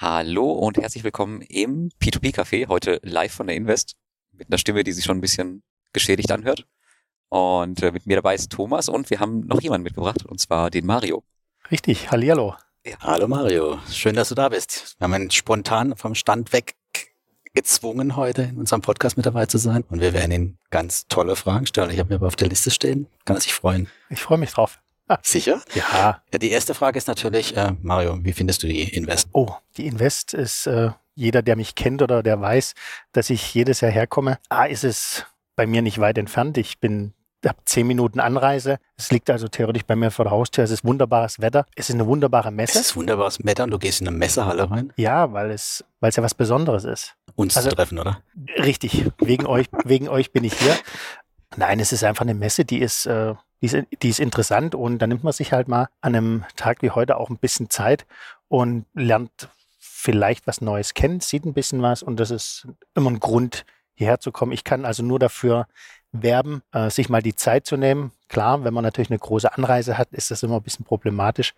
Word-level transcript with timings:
Hallo 0.00 0.52
und 0.52 0.78
herzlich 0.78 1.02
willkommen 1.02 1.40
im 1.40 1.88
P2P-Café, 2.00 2.68
heute 2.68 3.00
live 3.02 3.32
von 3.32 3.48
der 3.48 3.56
Invest, 3.56 3.96
mit 4.30 4.46
einer 4.48 4.56
Stimme, 4.56 4.84
die 4.84 4.92
sich 4.92 5.04
schon 5.04 5.18
ein 5.18 5.20
bisschen 5.20 5.64
geschädigt 5.92 6.30
anhört. 6.30 6.68
Und 7.30 7.82
äh, 7.82 7.90
mit 7.90 8.06
mir 8.06 8.14
dabei 8.14 8.36
ist 8.36 8.52
Thomas 8.52 8.88
und 8.88 9.10
wir 9.10 9.18
haben 9.18 9.40
noch 9.48 9.60
jemanden 9.60 9.82
mitgebracht, 9.82 10.24
und 10.24 10.38
zwar 10.38 10.70
den 10.70 10.86
Mario. 10.86 11.24
Richtig, 11.72 12.12
hallihallo. 12.12 12.54
Ja. 12.86 12.96
Hallo 13.00 13.26
Mario, 13.26 13.80
schön, 13.90 14.14
dass 14.14 14.28
du 14.28 14.36
da 14.36 14.50
bist. 14.50 14.94
Wir 14.98 15.04
haben 15.06 15.14
einen 15.14 15.32
spontan 15.32 15.96
vom 15.96 16.14
Stand 16.14 16.52
weg 16.52 16.76
gezwungen, 17.52 18.14
heute 18.14 18.42
in 18.42 18.56
unserem 18.56 18.82
Podcast 18.82 19.16
mit 19.16 19.26
dabei 19.26 19.46
zu 19.46 19.58
sein. 19.58 19.82
Und 19.90 20.00
wir 20.00 20.12
werden 20.12 20.30
Ihnen 20.30 20.58
ganz 20.70 21.08
tolle 21.08 21.34
Fragen 21.34 21.66
stellen. 21.66 21.90
Ich 21.90 21.98
habe 21.98 22.10
mir 22.10 22.14
aber 22.14 22.28
auf 22.28 22.36
der 22.36 22.46
Liste 22.46 22.70
stehen. 22.70 23.08
Kann 23.24 23.36
er 23.36 23.40
sich 23.40 23.52
freuen. 23.52 23.88
Ich 24.10 24.20
freue 24.20 24.38
mich 24.38 24.52
drauf. 24.52 24.78
Sicher? 25.22 25.60
Ja. 25.74 26.20
ja. 26.32 26.38
Die 26.38 26.50
erste 26.50 26.74
Frage 26.74 26.98
ist 26.98 27.08
natürlich, 27.08 27.56
äh, 27.56 27.72
Mario, 27.82 28.18
wie 28.22 28.32
findest 28.32 28.62
du 28.62 28.66
die 28.66 28.82
Invest? 28.94 29.28
Oh, 29.32 29.50
die 29.76 29.86
Invest 29.86 30.34
ist 30.34 30.66
äh, 30.66 30.90
jeder, 31.14 31.42
der 31.42 31.56
mich 31.56 31.74
kennt 31.74 32.02
oder 32.02 32.22
der 32.22 32.40
weiß, 32.40 32.74
dass 33.12 33.30
ich 33.30 33.54
jedes 33.54 33.80
Jahr 33.80 33.90
herkomme. 33.90 34.38
A, 34.48 34.64
ist 34.64 34.84
es 34.84 35.24
bei 35.56 35.66
mir 35.66 35.82
nicht 35.82 35.98
weit 35.98 36.18
entfernt. 36.18 36.56
Ich 36.58 36.78
bin 36.78 37.12
habe 37.46 37.58
zehn 37.64 37.86
Minuten 37.86 38.20
Anreise. 38.20 38.78
Es 38.96 39.10
liegt 39.10 39.30
also 39.30 39.48
theoretisch 39.48 39.84
bei 39.84 39.94
mir 39.94 40.10
vor 40.10 40.24
der 40.24 40.32
Haustür. 40.32 40.64
Es 40.64 40.70
ist 40.70 40.84
wunderbares 40.84 41.40
Wetter. 41.40 41.66
Es 41.76 41.88
ist 41.88 41.94
eine 41.94 42.06
wunderbare 42.06 42.50
Messe. 42.50 42.78
Es 42.78 42.86
ist 42.86 42.96
wunderbares 42.96 43.44
Wetter 43.44 43.64
und 43.64 43.70
du 43.70 43.78
gehst 43.78 44.00
in 44.00 44.08
eine 44.08 44.16
Messehalle 44.16 44.70
rein? 44.70 44.92
Ja, 44.96 45.32
weil 45.32 45.50
es, 45.50 45.84
weil 46.00 46.10
es 46.10 46.16
ja 46.16 46.22
was 46.22 46.34
Besonderes 46.34 46.84
ist. 46.84 47.14
Uns 47.36 47.56
also, 47.56 47.70
zu 47.70 47.76
treffen, 47.76 47.98
oder? 47.98 48.22
Richtig. 48.58 49.04
Wegen 49.18 49.46
euch, 49.46 49.66
wegen 49.84 50.08
euch 50.08 50.32
bin 50.32 50.44
ich 50.44 50.54
hier. 50.54 50.76
Nein, 51.56 51.80
es 51.80 51.92
ist 51.92 52.04
einfach 52.04 52.22
eine 52.22 52.34
Messe, 52.34 52.64
die 52.64 52.78
ist, 52.78 53.06
äh, 53.06 53.34
die 53.60 53.66
ist, 53.66 53.76
die 54.02 54.08
ist 54.08 54.20
interessant 54.20 54.74
und 54.74 54.98
da 54.98 55.06
nimmt 55.06 55.24
man 55.24 55.32
sich 55.32 55.52
halt 55.52 55.68
mal 55.68 55.88
an 56.00 56.14
einem 56.14 56.44
Tag 56.56 56.82
wie 56.82 56.90
heute 56.90 57.16
auch 57.16 57.30
ein 57.30 57.38
bisschen 57.38 57.70
Zeit 57.70 58.06
und 58.48 58.86
lernt 58.94 59.48
vielleicht 59.78 60.46
was 60.46 60.60
Neues 60.60 60.94
kennen, 60.94 61.20
sieht 61.20 61.44
ein 61.44 61.54
bisschen 61.54 61.82
was 61.82 62.02
und 62.02 62.20
das 62.20 62.30
ist 62.30 62.68
immer 62.94 63.10
ein 63.10 63.20
Grund, 63.20 63.64
hierher 63.94 64.20
zu 64.20 64.30
kommen. 64.30 64.52
Ich 64.52 64.62
kann 64.62 64.84
also 64.84 65.02
nur 65.02 65.18
dafür 65.18 65.66
werben, 66.12 66.62
äh, 66.72 66.88
sich 66.88 67.08
mal 67.08 67.20
die 67.22 67.34
Zeit 67.34 67.66
zu 67.66 67.76
nehmen. 67.76 68.12
Klar, 68.28 68.64
wenn 68.64 68.72
man 68.72 68.84
natürlich 68.84 69.10
eine 69.10 69.18
große 69.18 69.52
Anreise 69.52 69.98
hat, 69.98 70.08
ist 70.12 70.30
das 70.30 70.42
immer 70.42 70.56
ein 70.56 70.62
bisschen 70.62 70.84
problematisch, 70.84 71.54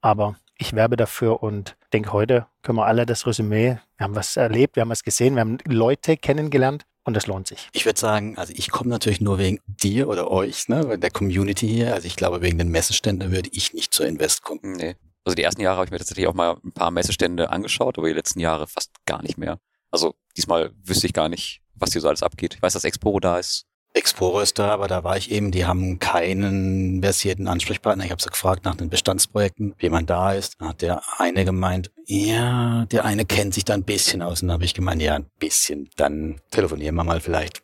aber 0.00 0.36
ich 0.58 0.74
werbe 0.74 0.96
dafür 0.96 1.42
und 1.42 1.76
denke, 1.92 2.12
heute 2.12 2.46
können 2.62 2.78
wir 2.78 2.86
alle 2.86 3.06
das 3.06 3.26
Resümee, 3.26 3.78
wir 3.96 4.04
haben 4.04 4.14
was 4.14 4.36
erlebt, 4.36 4.76
wir 4.76 4.82
haben 4.82 4.90
was 4.90 5.04
gesehen, 5.04 5.34
wir 5.34 5.40
haben 5.40 5.58
Leute 5.64 6.16
kennengelernt 6.16 6.84
und 7.08 7.14
das 7.14 7.26
lohnt 7.26 7.48
sich. 7.48 7.68
Ich 7.72 7.84
würde 7.84 7.98
sagen, 7.98 8.38
also 8.38 8.52
ich 8.56 8.70
komme 8.70 8.90
natürlich 8.90 9.20
nur 9.20 9.38
wegen 9.38 9.60
dir 9.66 10.08
oder 10.08 10.30
euch, 10.30 10.68
ne, 10.68 10.98
der 10.98 11.10
Community 11.10 11.66
hier. 11.66 11.94
Also 11.94 12.06
ich 12.06 12.16
glaube, 12.16 12.42
wegen 12.42 12.58
den 12.58 12.68
Messeständen 12.68 13.32
würde 13.32 13.50
ich 13.52 13.74
nicht 13.74 13.92
zur 13.92 14.06
Invest 14.06 14.42
kommen. 14.42 14.76
Nee. 14.76 14.94
Also 15.24 15.34
die 15.34 15.42
ersten 15.42 15.60
Jahre 15.60 15.78
habe 15.78 15.86
ich 15.86 15.90
mir 15.90 15.98
tatsächlich 15.98 16.26
auch 16.26 16.34
mal 16.34 16.56
ein 16.64 16.72
paar 16.72 16.90
Messestände 16.90 17.50
angeschaut, 17.50 17.98
aber 17.98 18.06
die 18.06 18.14
letzten 18.14 18.40
Jahre 18.40 18.66
fast 18.66 18.92
gar 19.04 19.22
nicht 19.22 19.36
mehr. 19.38 19.58
Also 19.90 20.14
diesmal 20.36 20.70
wüsste 20.84 21.06
ich 21.06 21.12
gar 21.12 21.28
nicht, 21.28 21.60
was 21.74 21.92
hier 21.92 22.00
so 22.00 22.08
alles 22.08 22.22
abgeht. 22.22 22.54
Ich 22.54 22.62
weiß, 22.62 22.74
dass 22.74 22.84
Expo 22.84 23.18
da 23.20 23.38
ist. 23.38 23.66
Explorer 23.98 24.42
ist 24.42 24.58
da, 24.58 24.70
aber 24.70 24.88
da 24.88 25.04
war 25.04 25.16
ich 25.16 25.30
eben, 25.30 25.50
die 25.50 25.66
haben 25.66 25.98
keinen 25.98 27.02
versierten 27.02 27.48
Ansprechpartner. 27.48 28.04
Ich 28.04 28.10
habe 28.10 28.22
sie 28.22 28.30
gefragt 28.30 28.64
nach 28.64 28.76
den 28.76 28.88
Bestandsprojekten, 28.88 29.74
wie 29.78 29.90
man 29.90 30.06
da 30.06 30.32
ist. 30.32 30.60
Da 30.60 30.68
hat 30.68 30.82
der 30.82 31.02
eine 31.18 31.44
gemeint, 31.44 31.90
ja, 32.06 32.86
der 32.86 33.04
eine 33.04 33.24
kennt 33.24 33.54
sich 33.54 33.64
da 33.64 33.74
ein 33.74 33.82
bisschen 33.82 34.22
aus. 34.22 34.40
Und 34.40 34.48
dann 34.48 34.54
habe 34.54 34.64
ich 34.64 34.74
gemeint, 34.74 35.02
ja, 35.02 35.14
ein 35.14 35.26
bisschen. 35.38 35.90
Dann 35.96 36.40
telefonieren 36.50 36.94
wir 36.94 37.04
mal 37.04 37.20
vielleicht. 37.20 37.62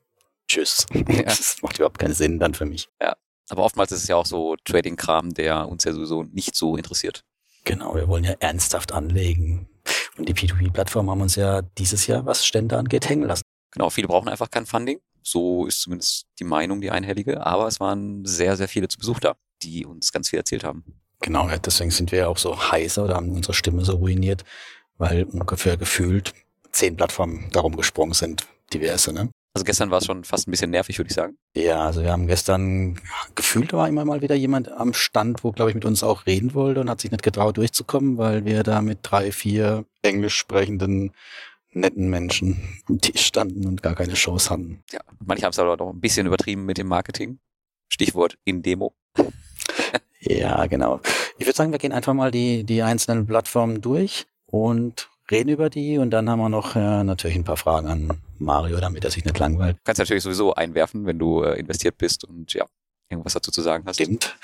Tschüss. 0.49 0.87
Ja. 1.09 1.23
Das 1.23 1.59
macht 1.63 1.79
überhaupt 1.79 1.99
keinen 1.99 2.15
Sinn 2.15 2.39
dann 2.39 2.55
für 2.55 2.67
mich. 2.67 2.89
Ja, 3.01 3.15
aber 3.49 3.63
oftmals 3.63 3.93
ist 3.93 4.03
es 4.03 4.09
ja 4.09 4.17
auch 4.17 4.27
so 4.27 4.57
Trading-Kram, 4.65 5.35
der 5.35 5.69
uns 5.69 5.85
ja 5.85 5.93
sowieso 5.93 6.25
nicht 6.25 6.57
so 6.57 6.77
interessiert. 6.77 7.23
Genau, 7.65 7.95
wir 7.95 8.09
wollen 8.09 8.25
ja 8.25 8.35
ernsthaft 8.41 8.93
anlegen. 8.93 9.69
Und 10.19 10.29
die 10.29 10.35
P2P-Plattform 10.35 11.11
haben 11.11 11.21
uns 11.21 11.37
ja 11.37 11.63
dieses 11.63 12.07
Jahr, 12.07 12.27
was 12.27 12.45
Stände 12.45 12.77
angeht, 12.77 13.09
hängen 13.09 13.27
lassen. 13.27 13.43
Genau, 13.75 13.91
viele 13.91 14.09
brauchen 14.09 14.29
einfach 14.29 14.51
kein 14.51 14.67
Funding. 14.67 15.01
So 15.23 15.67
ist 15.67 15.83
zumindest 15.83 16.27
die 16.39 16.45
Meinung, 16.45 16.81
die 16.81 16.91
einhellige. 16.91 17.45
Aber 17.45 17.67
es 17.67 17.81
waren 17.81 18.25
sehr, 18.25 18.57
sehr 18.57 18.69
viele 18.69 18.89
zu 18.89 18.99
Besuch 18.99 19.21
da, 19.21 19.35
die 19.63 19.85
uns 19.85 20.13
ganz 20.13 20.31
viel 20.31 20.39
erzählt 20.39 20.65
haben. 20.65 20.85
Genau, 21.21 21.49
deswegen 21.49 21.91
sind 21.91 22.13
wir 22.13 22.21
ja 22.21 22.29
auch 22.29 22.39
so 22.39 22.71
heißer 22.71 23.05
oder 23.05 23.17
haben 23.17 23.31
unsere 23.31 23.55
Stimme 23.55 23.85
so 23.85 23.97
ruiniert, 23.97 24.45
weil 24.99 25.25
ungefähr 25.25 25.77
gefühlt 25.77 26.35
zehn 26.71 26.97
Plattformen 26.97 27.49
darum 27.51 27.77
gesprungen 27.77 28.15
sind, 28.15 28.47
diverse, 28.73 29.13
ne? 29.13 29.31
Also 29.57 29.65
gestern 29.65 29.93
war 29.93 29.99
es 29.99 30.07
schon 30.07 30.25
fast 30.25 30.49
ein 30.49 30.51
bisschen 30.51 30.71
nervig, 30.71 30.99
würde 30.99 31.09
ich 31.09 31.15
sagen. 31.15 31.39
Ja, 31.55 31.87
also 31.87 32.03
wir 32.03 32.11
haben 32.11 32.27
gestern 32.27 33.01
gefühlt 33.37 33.73
war 33.73 33.89
immer 33.89 34.05
mal 34.05 34.21
wieder 34.21 34.35
jemand 34.35 34.71
am 34.71 34.93
Stand, 34.93 35.45
wo 35.45 35.53
glaube 35.53 35.71
ich 35.71 35.77
mit 35.77 35.85
uns 35.85 36.03
auch 36.03 36.27
reden 36.27 36.55
wollte 36.55 36.81
und 36.81 36.91
hat 36.91 37.01
sich 37.01 37.13
nicht 37.13 37.23
getraut 37.23 37.57
durchzukommen, 37.57 38.19
weil 38.19 38.45
wir 38.45 38.65
da 38.65 38.83
mit 38.83 38.99
drei, 39.03 39.31
vier 39.31 39.85
englisch 40.03 40.37
sprechenden 40.37 41.13
netten 41.75 42.09
Menschen 42.09 42.81
am 42.89 43.01
Tisch 43.01 43.27
standen 43.27 43.67
und 43.67 43.83
gar 43.83 43.95
keine 43.95 44.17
Shows 44.17 44.51
hatten. 44.51 44.83
Ja, 44.93 45.01
manche 45.25 45.45
haben 45.45 45.51
es 45.51 45.59
aber 45.59 45.77
doch 45.77 45.91
ein 45.91 46.01
bisschen 46.01 46.27
übertrieben 46.27 46.65
mit 46.65 46.79
dem 46.79 46.89
Marketing. 46.89 47.39
Stichwort 47.89 48.39
in 48.45 48.63
Demo. 48.63 48.95
ja, 50.21 50.67
genau. 50.67 51.01
Ich 51.39 51.47
würde 51.47 51.57
sagen, 51.57 51.73
wir 51.73 51.79
gehen 51.79 51.93
einfach 51.93 52.15
mal 52.15 52.31
die, 52.31 52.65
die 52.65 52.83
einzelnen 52.83 53.27
Plattformen 53.27 53.81
durch 53.81 54.27
und 54.47 55.09
reden 55.31 55.49
über 55.49 55.71
die 55.71 55.99
und 55.99 56.11
dann 56.11 56.29
haben 56.29 56.39
wir 56.39 56.49
noch 56.49 56.77
äh, 56.77 57.05
natürlich 57.05 57.37
ein 57.37 57.45
paar 57.45 57.57
Fragen 57.57 57.87
an 57.87 58.19
Mario, 58.39 58.79
damit 58.79 59.05
er 59.05 59.11
sich 59.11 59.25
nicht 59.25 59.39
langweilt. 59.39 59.77
Du 59.77 59.81
kannst 59.85 59.99
natürlich 59.99 60.23
sowieso 60.23 60.55
einwerfen, 60.55 61.07
wenn 61.07 61.19
du 61.19 61.43
äh, 61.43 61.59
investiert 61.59 61.99
bist 61.99 62.25
und 62.25 62.53
ja, 62.53 62.67
irgendwas 63.15 63.35
dazu 63.35 63.51
zu 63.51 63.63
sagen 63.63 63.85
hast. 63.87 63.97
Stimmt. 63.97 64.37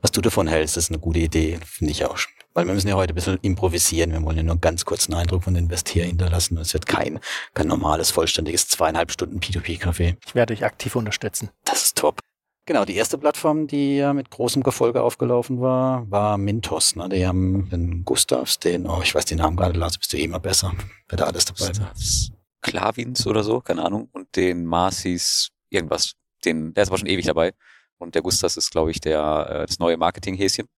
Was 0.00 0.12
du 0.12 0.20
davon 0.20 0.46
hältst, 0.46 0.76
ist 0.76 0.90
eine 0.90 0.98
gute 0.98 1.18
Idee, 1.18 1.58
finde 1.64 1.92
ich 1.92 2.04
auch. 2.04 2.18
Weil 2.54 2.66
wir 2.66 2.74
müssen 2.74 2.88
ja 2.88 2.94
heute 2.94 3.12
ein 3.12 3.14
bisschen 3.14 3.38
improvisieren. 3.42 4.12
Wir 4.12 4.22
wollen 4.22 4.36
ja 4.36 4.42
nur 4.42 4.52
einen 4.52 4.60
ganz 4.60 4.84
kurzen 4.84 5.14
Eindruck 5.14 5.44
von 5.44 5.56
Investier 5.56 6.04
hinterlassen. 6.04 6.56
Es 6.58 6.72
wird 6.72 6.86
kein, 6.86 7.20
kein 7.54 7.68
normales, 7.68 8.10
vollständiges 8.10 8.68
zweieinhalb 8.68 9.10
Stunden 9.10 9.40
P2P-Café. 9.40 10.16
Ich 10.26 10.34
werde 10.34 10.54
euch 10.54 10.64
aktiv 10.64 10.96
unterstützen. 10.96 11.50
Das 11.64 11.82
ist 11.82 11.98
top. 11.98 12.20
Genau, 12.66 12.84
die 12.84 12.96
erste 12.96 13.16
Plattform, 13.16 13.66
die 13.66 13.96
ja 13.96 14.12
mit 14.12 14.30
großem 14.30 14.62
Gefolge 14.62 15.02
aufgelaufen 15.02 15.60
war, 15.60 16.10
war 16.10 16.36
Mintos. 16.36 16.96
Ne? 16.96 17.08
Die 17.08 17.26
haben 17.26 17.70
den 17.70 18.04
Gustavs, 18.04 18.58
den, 18.58 18.86
oh, 18.86 19.00
ich 19.02 19.14
weiß 19.14 19.24
den 19.24 19.38
Namen 19.38 19.56
gerade, 19.56 19.78
Lars, 19.78 19.96
bist 19.96 20.12
du 20.12 20.18
eh 20.18 20.24
immer 20.24 20.38
besser, 20.38 20.74
wer 21.08 21.16
da 21.16 21.24
alles 21.24 21.46
dabei 21.46 21.68
Gustavs 21.68 22.30
Klavins 22.60 23.26
oder 23.26 23.42
so, 23.42 23.60
keine 23.60 23.84
Ahnung. 23.84 24.08
Und 24.12 24.34
den 24.36 24.64
Marcis 24.64 25.50
irgendwas. 25.70 26.14
Den, 26.44 26.72
der 26.74 26.82
ist 26.84 26.88
aber 26.88 26.98
schon 26.98 27.08
ewig 27.08 27.26
dabei. 27.26 27.52
Und 27.98 28.14
der 28.14 28.22
Gustavs 28.22 28.56
ist, 28.56 28.70
glaube 28.70 28.90
ich, 28.90 29.00
der, 29.00 29.48
äh, 29.50 29.66
das 29.66 29.78
neue 29.78 29.96
Marketing-Häschen. 29.96 30.68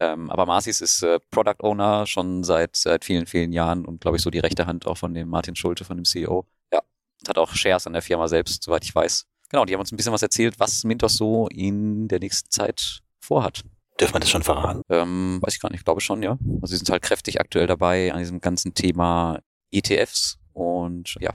Ähm, 0.00 0.30
aber 0.30 0.46
Marcis 0.46 0.80
ist 0.80 1.02
äh, 1.02 1.20
Product 1.30 1.62
Owner 1.62 2.06
schon 2.06 2.42
seit, 2.42 2.74
seit 2.76 3.04
vielen, 3.04 3.26
vielen 3.26 3.52
Jahren 3.52 3.84
und 3.84 4.00
glaube 4.00 4.16
ich 4.16 4.22
so 4.22 4.30
die 4.30 4.40
rechte 4.40 4.66
Hand 4.66 4.86
auch 4.86 4.96
von 4.98 5.14
dem 5.14 5.28
Martin 5.28 5.54
Schulte, 5.54 5.84
von 5.84 5.96
dem 5.96 6.04
CEO. 6.04 6.46
Ja, 6.72 6.80
hat 7.28 7.38
auch 7.38 7.54
Shares 7.54 7.86
an 7.86 7.92
der 7.92 8.02
Firma 8.02 8.26
selbst, 8.26 8.64
soweit 8.64 8.84
ich 8.84 8.94
weiß. 8.94 9.26
Genau, 9.50 9.64
die 9.64 9.74
haben 9.74 9.80
uns 9.80 9.92
ein 9.92 9.96
bisschen 9.96 10.12
was 10.12 10.22
erzählt, 10.22 10.58
was 10.58 10.82
Mintos 10.82 11.14
so 11.14 11.46
in 11.48 12.08
der 12.08 12.18
nächsten 12.18 12.50
Zeit 12.50 13.00
vorhat. 13.20 13.62
Dürfen 14.00 14.14
wir 14.14 14.20
das 14.20 14.30
schon 14.30 14.42
verraten? 14.42 14.82
Ähm, 14.88 15.38
weiß 15.42 15.54
ich 15.54 15.60
gar 15.60 15.70
nicht, 15.70 15.84
glaube 15.84 16.00
schon, 16.00 16.22
ja. 16.22 16.38
Also 16.62 16.72
sie 16.72 16.78
sind 16.78 16.90
halt 16.90 17.02
kräftig 17.02 17.38
aktuell 17.38 17.66
dabei 17.66 18.12
an 18.12 18.18
diesem 18.18 18.40
ganzen 18.40 18.74
Thema 18.74 19.40
ETFs 19.70 20.38
und 20.52 21.16
ja, 21.20 21.32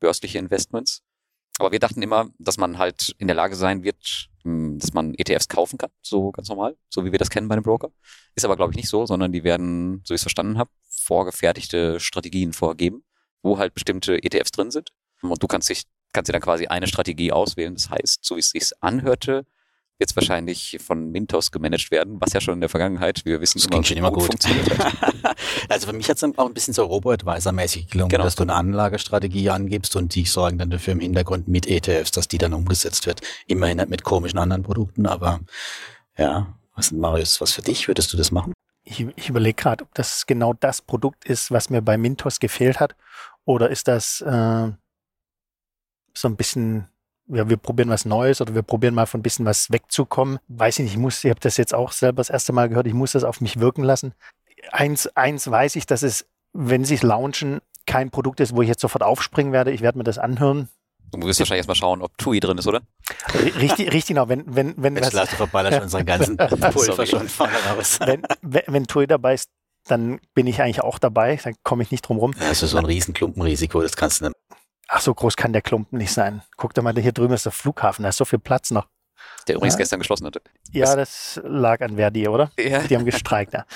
börsliche 0.00 0.38
Investments. 0.38 1.02
Aber 1.58 1.70
wir 1.70 1.78
dachten 1.78 2.02
immer, 2.02 2.30
dass 2.38 2.56
man 2.56 2.78
halt 2.78 3.14
in 3.18 3.28
der 3.28 3.36
Lage 3.36 3.54
sein 3.54 3.84
wird, 3.84 4.29
dass 4.44 4.92
man 4.92 5.14
ETFs 5.14 5.48
kaufen 5.48 5.78
kann, 5.78 5.90
so 6.02 6.30
ganz 6.30 6.48
normal, 6.48 6.76
so 6.88 7.04
wie 7.04 7.12
wir 7.12 7.18
das 7.18 7.30
kennen 7.30 7.48
bei 7.48 7.54
einem 7.54 7.62
Broker. 7.62 7.90
Ist 8.34 8.44
aber, 8.44 8.56
glaube 8.56 8.72
ich, 8.72 8.76
nicht 8.76 8.88
so, 8.88 9.06
sondern 9.06 9.32
die 9.32 9.44
werden, 9.44 10.02
so 10.04 10.12
wie 10.12 10.16
ich 10.16 10.20
es 10.20 10.22
verstanden 10.22 10.58
habe, 10.58 10.70
vorgefertigte 10.88 12.00
Strategien 12.00 12.52
vorgeben, 12.52 13.04
wo 13.42 13.58
halt 13.58 13.74
bestimmte 13.74 14.22
ETFs 14.22 14.52
drin 14.52 14.70
sind. 14.70 14.90
Und 15.22 15.42
du 15.42 15.46
kannst 15.46 15.68
dich, 15.68 15.84
kannst 16.12 16.28
dir 16.28 16.32
dann 16.32 16.42
quasi 16.42 16.66
eine 16.66 16.86
Strategie 16.86 17.32
auswählen. 17.32 17.74
Das 17.74 17.90
heißt, 17.90 18.24
so 18.24 18.36
wie 18.36 18.40
es 18.40 18.50
sich 18.50 18.70
anhörte, 18.80 19.46
jetzt 20.00 20.16
wahrscheinlich 20.16 20.78
von 20.84 21.10
Mintos 21.10 21.50
gemanagt 21.52 21.90
werden, 21.90 22.20
was 22.20 22.32
ja 22.32 22.40
schon 22.40 22.54
in 22.54 22.60
der 22.60 22.68
Vergangenheit, 22.68 23.24
wie 23.24 23.30
wir 23.30 23.40
wissen, 23.40 23.58
das 23.58 23.66
immer, 23.66 23.84
schon 23.84 23.96
immer 23.96 24.10
gut, 24.10 24.24
funktioniert 24.24 24.78
hat. 24.78 25.36
also 25.68 25.86
für 25.86 25.92
mich 25.92 26.08
hat 26.08 26.16
es 26.16 26.24
auch 26.24 26.46
ein 26.46 26.54
bisschen 26.54 26.74
so 26.74 26.84
Robo-Advisor-mäßig 26.84 27.88
gelungen, 27.88 28.08
genau. 28.08 28.24
dass 28.24 28.34
du 28.34 28.42
eine 28.42 28.54
Anlagestrategie 28.54 29.50
angibst 29.50 29.94
und 29.96 30.14
die 30.14 30.24
sorgen 30.24 30.58
dann 30.58 30.70
dafür 30.70 30.92
im 30.92 31.00
Hintergrund 31.00 31.48
mit 31.48 31.66
ETFs, 31.66 32.10
dass 32.10 32.28
die 32.28 32.38
dann 32.38 32.54
umgesetzt 32.54 33.06
wird. 33.06 33.20
Immerhin 33.46 33.76
nicht 33.76 33.90
mit 33.90 34.02
komischen 34.02 34.38
anderen 34.38 34.62
Produkten, 34.62 35.06
aber 35.06 35.40
ja, 36.16 36.54
was 36.74 36.92
Marius, 36.92 37.40
was 37.40 37.52
für 37.52 37.62
dich? 37.62 37.86
Würdest 37.86 38.12
du 38.12 38.16
das 38.16 38.30
machen? 38.30 38.52
Ich, 38.84 39.06
ich 39.16 39.28
überlege 39.28 39.54
gerade, 39.54 39.84
ob 39.84 39.94
das 39.94 40.26
genau 40.26 40.54
das 40.54 40.80
Produkt 40.80 41.24
ist, 41.26 41.50
was 41.50 41.70
mir 41.70 41.82
bei 41.82 41.98
Mintos 41.98 42.40
gefehlt 42.40 42.80
hat, 42.80 42.96
oder 43.44 43.68
ist 43.68 43.86
das 43.88 44.20
äh, 44.22 44.70
so 46.14 46.28
ein 46.28 46.36
bisschen 46.36 46.88
ja, 47.32 47.48
wir 47.48 47.56
probieren 47.56 47.88
was 47.88 48.04
Neues 48.04 48.40
oder 48.40 48.54
wir 48.54 48.62
probieren 48.62 48.94
mal 48.94 49.06
von 49.06 49.20
ein 49.20 49.22
bisschen 49.22 49.46
was 49.46 49.70
wegzukommen. 49.70 50.38
Weiß 50.48 50.78
ich 50.78 50.84
nicht, 50.84 50.92
ich 50.92 50.98
muss, 50.98 51.22
ich 51.24 51.30
habe 51.30 51.40
das 51.40 51.56
jetzt 51.56 51.74
auch 51.74 51.92
selber 51.92 52.16
das 52.16 52.30
erste 52.30 52.52
Mal 52.52 52.68
gehört, 52.68 52.86
ich 52.86 52.94
muss 52.94 53.12
das 53.12 53.24
auf 53.24 53.40
mich 53.40 53.60
wirken 53.60 53.82
lassen. 53.82 54.14
Eins, 54.72 55.06
eins 55.08 55.50
weiß 55.50 55.76
ich, 55.76 55.86
dass 55.86 56.02
es, 56.02 56.26
wenn 56.52 56.84
sie 56.84 56.94
es 56.94 57.02
launchen, 57.02 57.60
kein 57.86 58.10
Produkt 58.10 58.40
ist, 58.40 58.54
wo 58.54 58.62
ich 58.62 58.68
jetzt 58.68 58.80
sofort 58.80 59.02
aufspringen 59.02 59.52
werde. 59.52 59.70
Ich 59.70 59.80
werde 59.80 59.98
mir 59.98 60.04
das 60.04 60.18
anhören. 60.18 60.68
Du 61.12 61.26
wirst 61.26 61.40
wahrscheinlich 61.40 61.60
erstmal 61.60 61.76
schauen, 61.76 62.02
ob 62.02 62.16
TUI 62.18 62.38
drin 62.38 62.58
ist, 62.58 62.68
oder? 62.68 62.82
Richtig, 63.34 63.92
richtig 63.92 64.06
genau. 64.06 64.28
Wenn, 64.28 64.44
wenn, 64.46 64.74
wenn 64.76 64.94
lass 64.94 65.10
du 65.10 65.36
verballert 65.36 65.74
schon 65.74 65.82
unseren 65.82 66.06
ganzen 66.06 66.36
Pulver 66.36 67.06
schon 67.06 67.28
vorne 67.28 67.52
raus. 67.68 67.98
Wenn, 68.04 68.22
wenn, 68.42 68.62
wenn 68.68 68.86
TUI 68.86 69.08
dabei 69.08 69.34
ist, 69.34 69.50
dann 69.86 70.20
bin 70.34 70.46
ich 70.46 70.62
eigentlich 70.62 70.82
auch 70.82 70.98
dabei, 70.98 71.40
dann 71.42 71.54
komme 71.64 71.82
ich 71.82 71.90
nicht 71.90 72.02
drum 72.02 72.18
rum. 72.18 72.34
Also 72.38 72.66
so 72.66 72.78
ein 72.78 72.84
Riesenklumpenrisiko, 72.84 73.82
das 73.82 73.96
kannst 73.96 74.20
du 74.20 74.26
nicht. 74.26 74.36
Ach, 74.92 75.00
so 75.00 75.14
groß 75.14 75.36
kann 75.36 75.52
der 75.52 75.62
Klumpen 75.62 75.98
nicht 75.98 76.12
sein. 76.12 76.42
Guck 76.56 76.74
dir 76.74 76.82
mal, 76.82 76.92
hier 76.94 77.12
drüben 77.12 77.32
ist 77.32 77.44
der 77.44 77.52
Flughafen, 77.52 78.02
da 78.02 78.08
ist 78.08 78.16
so 78.16 78.24
viel 78.24 78.40
Platz 78.40 78.72
noch. 78.72 78.88
Der 79.46 79.54
übrigens 79.54 79.74
ja. 79.74 79.78
gestern 79.78 80.00
geschlossen 80.00 80.26
hatte. 80.26 80.42
Ja, 80.72 80.96
das 80.96 81.40
lag 81.44 81.80
an 81.80 81.94
Verdi, 81.94 82.26
oder? 82.26 82.50
Ja. 82.58 82.80
Die 82.80 82.96
haben 82.96 83.04
gestreikt, 83.04 83.52
ja. 83.52 83.66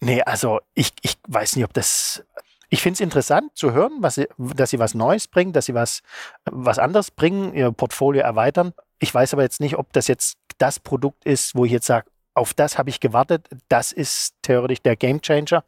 Nee, 0.00 0.22
also 0.22 0.60
ich, 0.74 0.92
ich 1.02 1.18
weiß 1.26 1.56
nicht, 1.56 1.64
ob 1.64 1.72
das. 1.72 2.24
Ich 2.68 2.80
finde 2.80 2.94
es 2.94 3.00
interessant 3.00 3.56
zu 3.56 3.72
hören, 3.72 3.92
was 3.98 4.14
sie, 4.14 4.28
dass 4.38 4.70
sie 4.70 4.78
was 4.78 4.94
Neues 4.94 5.26
bringen, 5.26 5.52
dass 5.52 5.66
sie 5.66 5.74
was, 5.74 6.00
was 6.44 6.78
anderes 6.78 7.10
bringen, 7.10 7.54
ihr 7.54 7.72
Portfolio 7.72 8.22
erweitern. 8.22 8.72
Ich 9.00 9.12
weiß 9.12 9.32
aber 9.34 9.42
jetzt 9.42 9.60
nicht, 9.60 9.76
ob 9.76 9.92
das 9.92 10.06
jetzt 10.06 10.38
das 10.58 10.78
Produkt 10.78 11.24
ist, 11.24 11.56
wo 11.56 11.64
ich 11.64 11.72
jetzt 11.72 11.86
sage, 11.86 12.06
auf 12.34 12.54
das 12.54 12.78
habe 12.78 12.88
ich 12.88 13.00
gewartet. 13.00 13.48
Das 13.68 13.90
ist 13.92 14.34
theoretisch 14.42 14.80
der 14.80 14.96
Gamechanger. 14.96 15.64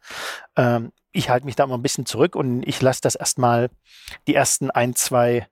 Ähm, 0.55 0.91
ich 1.15 1.29
halte 1.29 1.45
mich 1.45 1.55
da 1.55 1.65
mal 1.65 1.75
ein 1.75 1.81
bisschen 1.81 2.05
zurück 2.05 2.35
und 2.35 2.63
ich 2.67 2.81
lasse 2.81 3.01
das 3.01 3.15
erstmal 3.15 3.69
die 4.27 4.35
ersten 4.35 4.69
ein, 4.69 4.95
zwei 4.95 5.47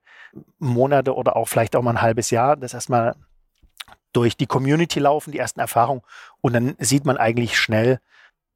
Monate 0.58 1.14
oder 1.14 1.36
auch 1.36 1.48
vielleicht 1.48 1.74
auch 1.76 1.82
mal 1.82 1.92
ein 1.92 2.02
halbes 2.02 2.30
Jahr, 2.30 2.56
das 2.56 2.74
erstmal 2.74 3.14
durch 4.12 4.36
die 4.36 4.46
Community 4.46 5.00
laufen, 5.00 5.32
die 5.32 5.38
ersten 5.38 5.60
Erfahrungen. 5.60 6.02
Und 6.40 6.52
dann 6.52 6.76
sieht 6.78 7.04
man 7.04 7.16
eigentlich 7.16 7.58
schnell, 7.58 8.00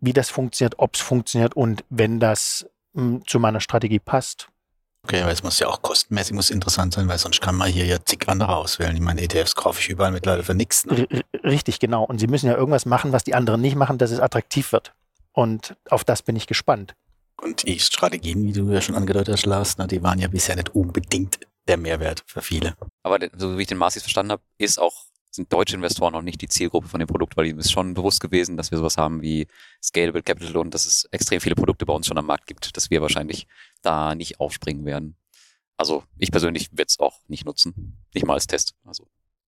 wie 0.00 0.12
das 0.12 0.30
funktioniert, 0.30 0.74
ob 0.78 0.94
es 0.94 1.00
funktioniert 1.00 1.54
und 1.54 1.84
wenn 1.90 2.20
das 2.20 2.66
mh, 2.92 3.02
hm, 3.02 3.26
zu 3.26 3.40
meiner 3.40 3.60
Strategie 3.60 3.98
passt. 3.98 4.48
Okay, 5.04 5.22
aber 5.22 5.32
es 5.32 5.42
muss 5.42 5.58
ja 5.58 5.68
auch 5.68 5.80
kostenmäßig 5.80 6.34
muss 6.34 6.50
interessant 6.50 6.92
sein, 6.92 7.08
weil 7.08 7.18
sonst 7.18 7.40
kann 7.40 7.54
man 7.54 7.70
hier 7.70 7.86
ja 7.86 7.96
zig 8.04 8.28
andere 8.28 8.54
auswählen. 8.54 8.94
Ich 8.94 9.00
meine, 9.00 9.22
ETFs 9.22 9.54
kaufe 9.54 9.80
ich 9.80 9.88
überall 9.88 10.12
mittlerweile 10.12 10.42
für 10.44 10.54
nichts. 10.54 10.84
Ne? 10.84 11.06
Richtig, 11.42 11.80
genau. 11.80 12.04
Und 12.04 12.18
sie 12.18 12.26
müssen 12.26 12.46
ja 12.46 12.56
irgendwas 12.56 12.84
machen, 12.84 13.12
was 13.12 13.24
die 13.24 13.34
anderen 13.34 13.60
nicht 13.60 13.76
machen, 13.76 13.96
dass 13.96 14.10
es 14.10 14.20
attraktiv 14.20 14.72
wird. 14.72 14.92
Und 15.38 15.76
auf 15.88 16.02
das 16.02 16.22
bin 16.22 16.34
ich 16.34 16.48
gespannt. 16.48 16.96
Und 17.40 17.64
die 17.64 17.78
Strategien, 17.78 18.42
wie 18.42 18.52
du 18.52 18.68
ja 18.72 18.80
schon 18.80 18.96
angedeutet 18.96 19.34
hast, 19.34 19.46
Lars, 19.46 19.78
na, 19.78 19.86
die 19.86 20.02
waren 20.02 20.18
ja 20.18 20.26
bisher 20.26 20.56
nicht 20.56 20.74
unbedingt 20.74 21.38
der 21.68 21.76
Mehrwert 21.76 22.24
für 22.26 22.42
viele. 22.42 22.76
Aber 23.04 23.20
so 23.36 23.56
wie 23.56 23.62
ich 23.62 23.68
den 23.68 23.78
Marcis 23.78 24.02
verstanden 24.02 24.32
habe, 24.32 24.42
ist 24.58 24.80
auch 24.80 25.04
sind 25.30 25.52
deutsche 25.52 25.76
Investoren 25.76 26.12
noch 26.14 26.22
nicht 26.22 26.42
die 26.42 26.48
Zielgruppe 26.48 26.88
von 26.88 26.98
dem 26.98 27.06
Produkt, 27.06 27.36
weil 27.36 27.46
ihnen 27.46 27.60
ist 27.60 27.70
schon 27.70 27.94
bewusst 27.94 28.20
gewesen, 28.20 28.56
dass 28.56 28.72
wir 28.72 28.78
sowas 28.78 28.96
haben 28.96 29.22
wie 29.22 29.46
Scalable 29.80 30.24
Capital 30.24 30.56
und 30.56 30.74
dass 30.74 30.86
es 30.86 31.04
extrem 31.12 31.40
viele 31.40 31.54
Produkte 31.54 31.86
bei 31.86 31.92
uns 31.92 32.08
schon 32.08 32.18
am 32.18 32.26
Markt 32.26 32.48
gibt, 32.48 32.76
dass 32.76 32.90
wir 32.90 33.00
wahrscheinlich 33.00 33.46
da 33.80 34.16
nicht 34.16 34.40
aufspringen 34.40 34.84
werden. 34.86 35.14
Also 35.76 36.02
ich 36.16 36.32
persönlich 36.32 36.70
werde 36.72 36.88
es 36.88 36.98
auch 36.98 37.20
nicht 37.28 37.44
nutzen, 37.44 37.96
nicht 38.12 38.26
mal 38.26 38.34
als 38.34 38.48
Test. 38.48 38.74
Also 38.84 39.06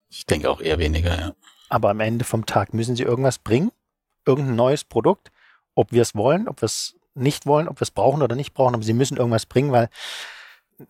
ich 0.09 0.25
denke 0.25 0.49
auch 0.49 0.63
eher 0.63 0.79
weniger, 0.79 1.15
ja. 1.15 1.35
Aber 1.69 1.91
am 1.91 2.01
Ende 2.01 2.25
vom 2.25 2.47
Tag 2.47 2.73
müssen 2.73 2.97
sie 2.97 3.03
irgendwas 3.03 3.39
bringen, 3.39 3.71
irgendein 4.25 4.57
neues 4.57 4.85
Produkt, 4.85 5.31
ob 5.75 5.93
wir 5.93 6.03
es 6.03 6.15
wollen, 6.15 6.49
ob 6.49 6.63
wir 6.63 6.67
es 6.67 6.95
nicht 7.15 7.47
wollen, 7.47 7.69
ob 7.69 7.81
wir 7.81 7.83
es 7.83 7.91
brauchen 7.91 8.23
oder 8.23 8.37
nicht 8.37 8.55
brauchen, 8.55 8.75
aber 8.75 8.85
sie 8.85 8.93
müssen 8.93 9.17
irgendwas 9.17 9.47
bringen, 9.47 9.73
weil 9.73 9.89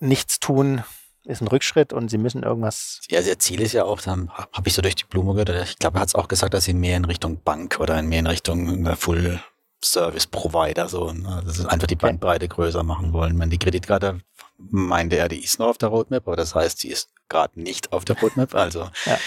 nichts 0.00 0.40
tun 0.40 0.82
ist 1.24 1.40
ein 1.40 1.48
Rückschritt 1.48 1.92
und 1.94 2.10
sie 2.10 2.18
müssen 2.18 2.42
irgendwas. 2.42 3.00
Ja, 3.08 3.20
ihr 3.20 3.38
Ziel 3.38 3.62
ist 3.62 3.72
ja 3.72 3.84
auch, 3.84 4.00
dann 4.00 4.30
habe 4.30 4.68
ich 4.68 4.74
so 4.74 4.82
durch 4.82 4.94
die 4.94 5.04
Blume 5.04 5.32
gehört, 5.32 5.68
ich 5.68 5.78
glaube, 5.78 5.98
er 5.98 6.02
hat 6.02 6.08
es 6.08 6.14
auch 6.14 6.28
gesagt, 6.28 6.52
dass 6.52 6.64
sie 6.64 6.74
mehr 6.74 6.98
in 6.98 7.06
Richtung 7.06 7.40
Bank 7.42 7.78
oder 7.80 8.02
mehr 8.02 8.18
in 8.18 8.26
Richtung 8.26 8.84
Full 8.96 9.40
Service 9.82 10.26
Provider 10.26 10.88
so, 10.88 11.12
ne? 11.12 11.42
das 11.44 11.58
ist 11.58 11.66
einfach 11.66 11.86
die 11.86 11.96
Bandbreite 11.96 12.48
größer 12.48 12.82
machen 12.82 13.12
wollen. 13.12 13.38
Wenn 13.38 13.50
die 13.50 13.58
Kreditkarte 13.58 14.20
meinte 14.58 15.16
er, 15.16 15.28
die 15.28 15.42
ist 15.42 15.58
noch 15.58 15.68
auf 15.68 15.78
der 15.78 15.90
Roadmap, 15.90 16.26
aber 16.26 16.36
das 16.36 16.54
heißt, 16.54 16.78
sie 16.78 16.88
ist 16.88 17.10
gerade 17.28 17.60
nicht 17.60 17.92
auf 17.92 18.04
der 18.04 18.18
Roadmap, 18.18 18.54
also 18.54 18.90
ja 19.06 19.18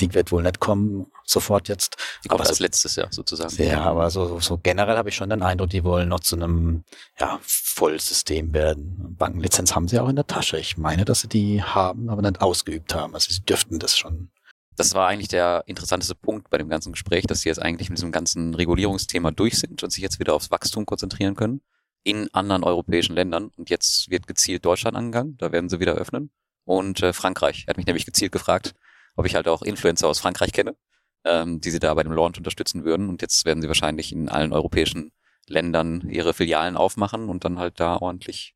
die 0.00 0.12
wird 0.14 0.32
wohl 0.32 0.42
nicht 0.42 0.60
kommen 0.60 1.06
sofort 1.24 1.68
jetzt. 1.68 1.96
Die 2.22 2.28
kommt 2.28 2.40
aber 2.40 2.48
als 2.48 2.60
letztes 2.60 2.96
Jahr 2.96 3.08
sozusagen. 3.10 3.54
Ja, 3.62 3.82
aber 3.82 4.10
so, 4.10 4.40
so 4.40 4.58
generell 4.58 4.96
habe 4.96 5.08
ich 5.08 5.14
schon 5.14 5.30
den 5.30 5.42
Eindruck, 5.42 5.70
die 5.70 5.84
wollen 5.84 6.08
noch 6.08 6.20
zu 6.20 6.36
einem 6.36 6.84
ja, 7.18 7.38
Vollsystem 7.42 8.52
werden. 8.52 9.14
Bankenlizenz 9.16 9.74
haben 9.74 9.88
sie 9.88 9.98
auch 9.98 10.08
in 10.08 10.16
der 10.16 10.26
Tasche. 10.26 10.58
Ich 10.58 10.76
meine, 10.76 11.04
dass 11.04 11.20
sie 11.20 11.28
die 11.28 11.62
haben, 11.62 12.10
aber 12.10 12.22
nicht 12.22 12.40
ausgeübt 12.40 12.94
haben. 12.94 13.14
Also 13.14 13.32
sie 13.32 13.40
dürften 13.40 13.78
das 13.78 13.96
schon. 13.96 14.30
Das 14.76 14.94
war 14.94 15.06
eigentlich 15.06 15.28
der 15.28 15.62
interessanteste 15.66 16.16
Punkt 16.16 16.50
bei 16.50 16.58
dem 16.58 16.68
ganzen 16.68 16.92
Gespräch, 16.92 17.26
dass 17.26 17.42
sie 17.42 17.48
jetzt 17.48 17.62
eigentlich 17.62 17.90
mit 17.90 17.98
diesem 17.98 18.10
ganzen 18.10 18.54
Regulierungsthema 18.54 19.30
durch 19.30 19.58
sind 19.58 19.82
und 19.82 19.90
sich 19.90 20.02
jetzt 20.02 20.18
wieder 20.18 20.34
aufs 20.34 20.50
Wachstum 20.50 20.84
konzentrieren 20.84 21.36
können 21.36 21.60
in 22.02 22.32
anderen 22.34 22.64
europäischen 22.64 23.14
Ländern. 23.14 23.50
Und 23.56 23.70
jetzt 23.70 24.10
wird 24.10 24.26
gezielt 24.26 24.64
Deutschland 24.64 24.96
angegangen, 24.96 25.36
da 25.38 25.52
werden 25.52 25.68
sie 25.68 25.80
wieder 25.80 25.94
öffnen. 25.94 26.30
Und 26.64 27.02
äh, 27.02 27.12
Frankreich. 27.12 27.64
Er 27.66 27.70
hat 27.70 27.76
mich 27.76 27.86
nämlich 27.86 28.06
gezielt 28.06 28.32
gefragt, 28.32 28.74
ob 29.16 29.26
ich 29.26 29.34
halt 29.34 29.48
auch 29.48 29.62
Influencer 29.62 30.08
aus 30.08 30.20
Frankreich 30.20 30.52
kenne, 30.52 30.76
ähm, 31.24 31.60
die 31.60 31.70
sie 31.70 31.78
da 31.78 31.94
bei 31.94 32.02
dem 32.02 32.12
Launch 32.12 32.38
unterstützen 32.38 32.84
würden. 32.84 33.08
Und 33.08 33.22
jetzt 33.22 33.44
werden 33.44 33.62
sie 33.62 33.68
wahrscheinlich 33.68 34.12
in 34.12 34.28
allen 34.28 34.52
europäischen 34.52 35.12
Ländern 35.46 36.08
ihre 36.08 36.34
Filialen 36.34 36.76
aufmachen 36.76 37.28
und 37.28 37.44
dann 37.44 37.58
halt 37.58 37.80
da 37.80 37.96
ordentlich 37.96 38.54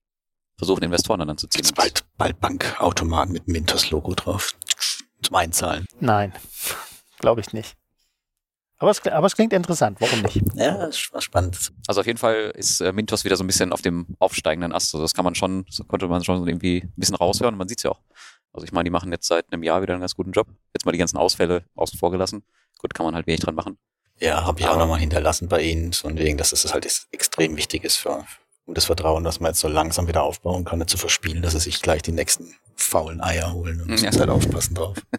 versuchen, 0.57 0.83
Investoren 0.83 1.27
dann 1.27 1.39
zu 1.39 1.47
ziehen. 1.49 1.61
Jetzt 1.61 1.75
bald, 1.75 2.05
bald 2.17 2.41
Bankautomaten 2.41 3.33
mit 3.33 3.47
Mintos-Logo 3.47 4.15
drauf 4.15 4.55
zum 5.23 5.37
Einzahlen. 5.37 5.87
Nein, 6.01 6.33
glaube 7.19 7.41
ich 7.41 7.53
nicht. 7.53 7.77
Aber 8.81 8.93
es, 8.93 9.05
aber 9.07 9.27
es 9.27 9.35
klingt 9.35 9.53
interessant, 9.53 10.01
warum 10.01 10.23
nicht? 10.23 10.41
Ja, 10.55 10.87
es 10.87 11.13
war 11.13 11.21
spannend. 11.21 11.73
Also 11.89 12.01
auf 12.01 12.07
jeden 12.07 12.19
Fall 12.19 12.53
ist 12.55 12.81
äh, 12.81 12.93
Mintos 12.93 13.25
wieder 13.25 13.37
so 13.37 13.43
ein 13.43 13.49
bisschen 13.49 13.73
auf 13.73 13.83
dem 13.83 14.07
aufsteigenden 14.21 14.73
Ast. 14.73 14.95
Also 14.95 15.03
das 15.03 15.15
kann 15.15 15.25
man 15.25 15.35
schon, 15.35 15.65
das 15.67 15.83
konnte 15.89 16.07
man 16.07 16.23
schon 16.23 16.47
irgendwie 16.47 16.83
ein 16.83 16.93
bisschen 16.95 17.17
raushören. 17.17 17.57
Man 17.57 17.67
sieht 17.67 17.79
es 17.79 17.83
ja 17.83 17.91
auch. 17.91 18.01
Also 18.53 18.65
ich 18.65 18.73
meine, 18.73 18.85
die 18.85 18.91
machen 18.91 19.13
jetzt 19.13 19.27
seit 19.27 19.53
einem 19.53 19.63
Jahr 19.63 19.83
wieder 19.83 19.95
einen 19.95 20.01
ganz 20.01 20.15
guten 20.15 20.33
Job. 20.33 20.49
Jetzt 20.75 20.85
mal 20.87 20.93
die 20.93 20.99
ganzen 20.99 21.17
Ausfälle 21.17 21.65
außen 21.75 21.99
vor 21.99 22.11
gelassen. 22.11 22.43
Gut, 22.79 22.95
kann 22.95 23.07
man 23.07 23.15
halt 23.15 23.27
wenig 23.27 23.41
dran 23.41 23.55
machen. 23.55 23.79
Ja, 24.21 24.45
habe 24.45 24.61
ich 24.61 24.67
auch 24.67 24.79
nochmal 24.79 24.99
hinterlassen 24.99 25.49
bei 25.49 25.63
Ihnen, 25.63 25.93
von 25.93 26.19
wegen, 26.19 26.39
dass 26.39 26.53
es 26.53 26.73
halt 26.73 26.87
extrem 27.13 27.57
wichtig 27.57 27.85
ist 27.85 27.97
für 27.97 28.25
um 28.69 28.75
das 28.75 28.85
Vertrauen, 28.85 29.25
dass 29.25 29.41
man 29.41 29.51
jetzt 29.51 29.61
so 29.61 29.69
langsam 29.69 30.07
wieder 30.09 30.23
aufbauen 30.23 30.65
kann, 30.65 30.79
nicht 30.79 30.91
zu 30.91 30.99
verspielen, 30.99 31.41
dass 31.41 31.53
sie 31.53 31.61
sich 31.61 31.81
gleich 31.81 32.03
die 32.03 32.13
nächsten 32.13 32.55
faulen 32.77 33.23
Eier 33.23 33.55
holen 33.55 33.81
und 33.81 34.01
ja. 34.01 34.13
halt 34.13 34.31
aufpassen 34.31 34.75
drauf. 34.75 34.97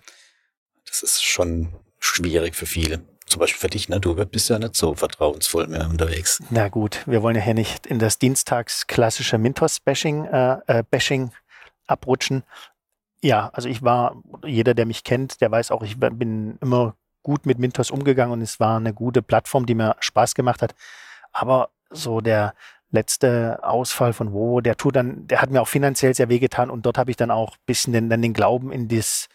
Das 0.85 1.03
ist 1.03 1.23
schon 1.23 1.71
schwierig 1.99 2.55
für 2.55 2.65
viele. 2.65 3.03
Zum 3.27 3.39
Beispiel 3.39 3.59
für 3.59 3.69
dich, 3.69 3.89
ne? 3.89 3.99
Du 3.99 4.15
bist 4.25 4.49
ja 4.49 4.57
nicht 4.57 4.75
so 4.75 4.95
vertrauensvoll 4.95 5.67
mehr 5.67 5.87
unterwegs. 5.87 6.41
Na 6.49 6.67
gut, 6.67 7.03
wir 7.05 7.21
wollen 7.21 7.35
ja 7.35 7.43
hier 7.43 7.53
nicht 7.53 7.85
in 7.85 7.99
das 7.99 8.17
Dienstags 8.17 8.87
klassische 8.87 9.37
Mintos-Bashing 9.37 10.25
äh, 10.25 10.57
äh, 10.65 10.83
Bashing 10.89 11.31
abrutschen. 11.85 12.41
Ja, 13.21 13.49
also 13.53 13.67
ich 13.67 13.81
war, 13.83 14.21
jeder, 14.45 14.73
der 14.73 14.85
mich 14.85 15.03
kennt, 15.03 15.41
der 15.41 15.51
weiß 15.51 15.71
auch, 15.71 15.83
ich 15.83 15.99
bin 15.99 16.57
immer 16.61 16.95
gut 17.21 17.45
mit 17.45 17.59
Mintos 17.59 17.91
umgegangen 17.91 18.33
und 18.33 18.41
es 18.41 18.59
war 18.59 18.77
eine 18.77 18.93
gute 18.93 19.21
Plattform, 19.21 19.65
die 19.65 19.75
mir 19.75 19.95
Spaß 19.99 20.35
gemacht 20.35 20.61
hat. 20.61 20.73
Aber 21.33 21.69
so 21.89 22.21
der 22.21 22.53
letzte 22.91 23.59
Ausfall 23.61 24.13
von 24.13 24.33
Wo, 24.33 24.61
der 24.61 24.77
tut 24.77 24.95
dann, 24.95 25.27
der 25.27 25.41
hat 25.41 25.51
mir 25.51 25.61
auch 25.61 25.67
finanziell 25.67 26.13
sehr 26.15 26.29
wehgetan 26.29 26.69
und 26.69 26.85
dort 26.85 26.97
habe 26.97 27.11
ich 27.11 27.17
dann 27.17 27.29
auch 27.29 27.53
ein 27.53 27.63
bisschen 27.65 27.93
den, 27.93 28.09
dann 28.09 28.21
den 28.21 28.33
Glauben 28.33 28.71
in 28.71 28.87
das, 28.87 29.27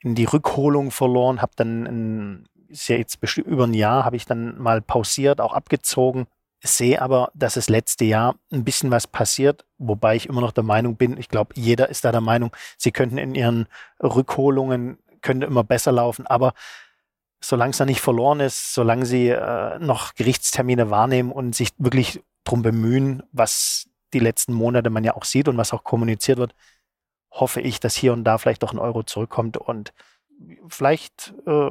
in 0.00 0.14
die 0.14 0.24
Rückholung 0.24 0.90
verloren, 0.90 1.42
habe 1.42 1.52
dann 1.56 1.86
ein, 1.86 2.48
ist 2.68 2.88
ja 2.88 2.96
jetzt 2.96 3.18
über 3.38 3.66
ein 3.66 3.74
Jahr, 3.74 4.04
habe 4.04 4.16
ich 4.16 4.26
dann 4.26 4.58
mal 4.58 4.80
pausiert, 4.80 5.40
auch 5.40 5.52
abgezogen 5.52 6.26
sehe 6.64 7.00
aber, 7.00 7.30
dass 7.34 7.56
es 7.56 7.68
letzte 7.68 8.04
Jahr 8.04 8.36
ein 8.50 8.64
bisschen 8.64 8.90
was 8.90 9.06
passiert, 9.06 9.66
wobei 9.78 10.16
ich 10.16 10.28
immer 10.28 10.40
noch 10.40 10.52
der 10.52 10.64
Meinung 10.64 10.96
bin, 10.96 11.18
ich 11.18 11.28
glaube, 11.28 11.54
jeder 11.56 11.88
ist 11.90 12.04
da 12.04 12.12
der 12.12 12.20
Meinung, 12.20 12.56
sie 12.78 12.90
könnten 12.90 13.18
in 13.18 13.34
ihren 13.34 13.66
Rückholungen, 14.02 14.98
könnte 15.20 15.46
immer 15.46 15.62
besser 15.62 15.92
laufen, 15.92 16.26
aber 16.26 16.54
solange 17.42 17.70
es 17.70 17.76
da 17.76 17.84
nicht 17.84 18.00
verloren 18.00 18.40
ist, 18.40 18.72
solange 18.74 19.04
sie 19.04 19.28
äh, 19.28 19.78
noch 19.78 20.14
Gerichtstermine 20.14 20.90
wahrnehmen 20.90 21.30
und 21.30 21.54
sich 21.54 21.70
wirklich 21.76 22.22
drum 22.44 22.62
bemühen, 22.62 23.22
was 23.32 23.88
die 24.14 24.18
letzten 24.20 24.54
Monate 24.54 24.90
man 24.90 25.04
ja 25.04 25.14
auch 25.14 25.24
sieht 25.24 25.48
und 25.48 25.58
was 25.58 25.72
auch 25.72 25.84
kommuniziert 25.84 26.38
wird, 26.38 26.54
hoffe 27.30 27.60
ich, 27.60 27.80
dass 27.80 27.94
hier 27.94 28.12
und 28.12 28.24
da 28.24 28.38
vielleicht 28.38 28.62
doch 28.62 28.72
ein 28.72 28.78
Euro 28.78 29.02
zurückkommt 29.02 29.56
und 29.58 29.92
vielleicht 30.68 31.34
äh, 31.46 31.70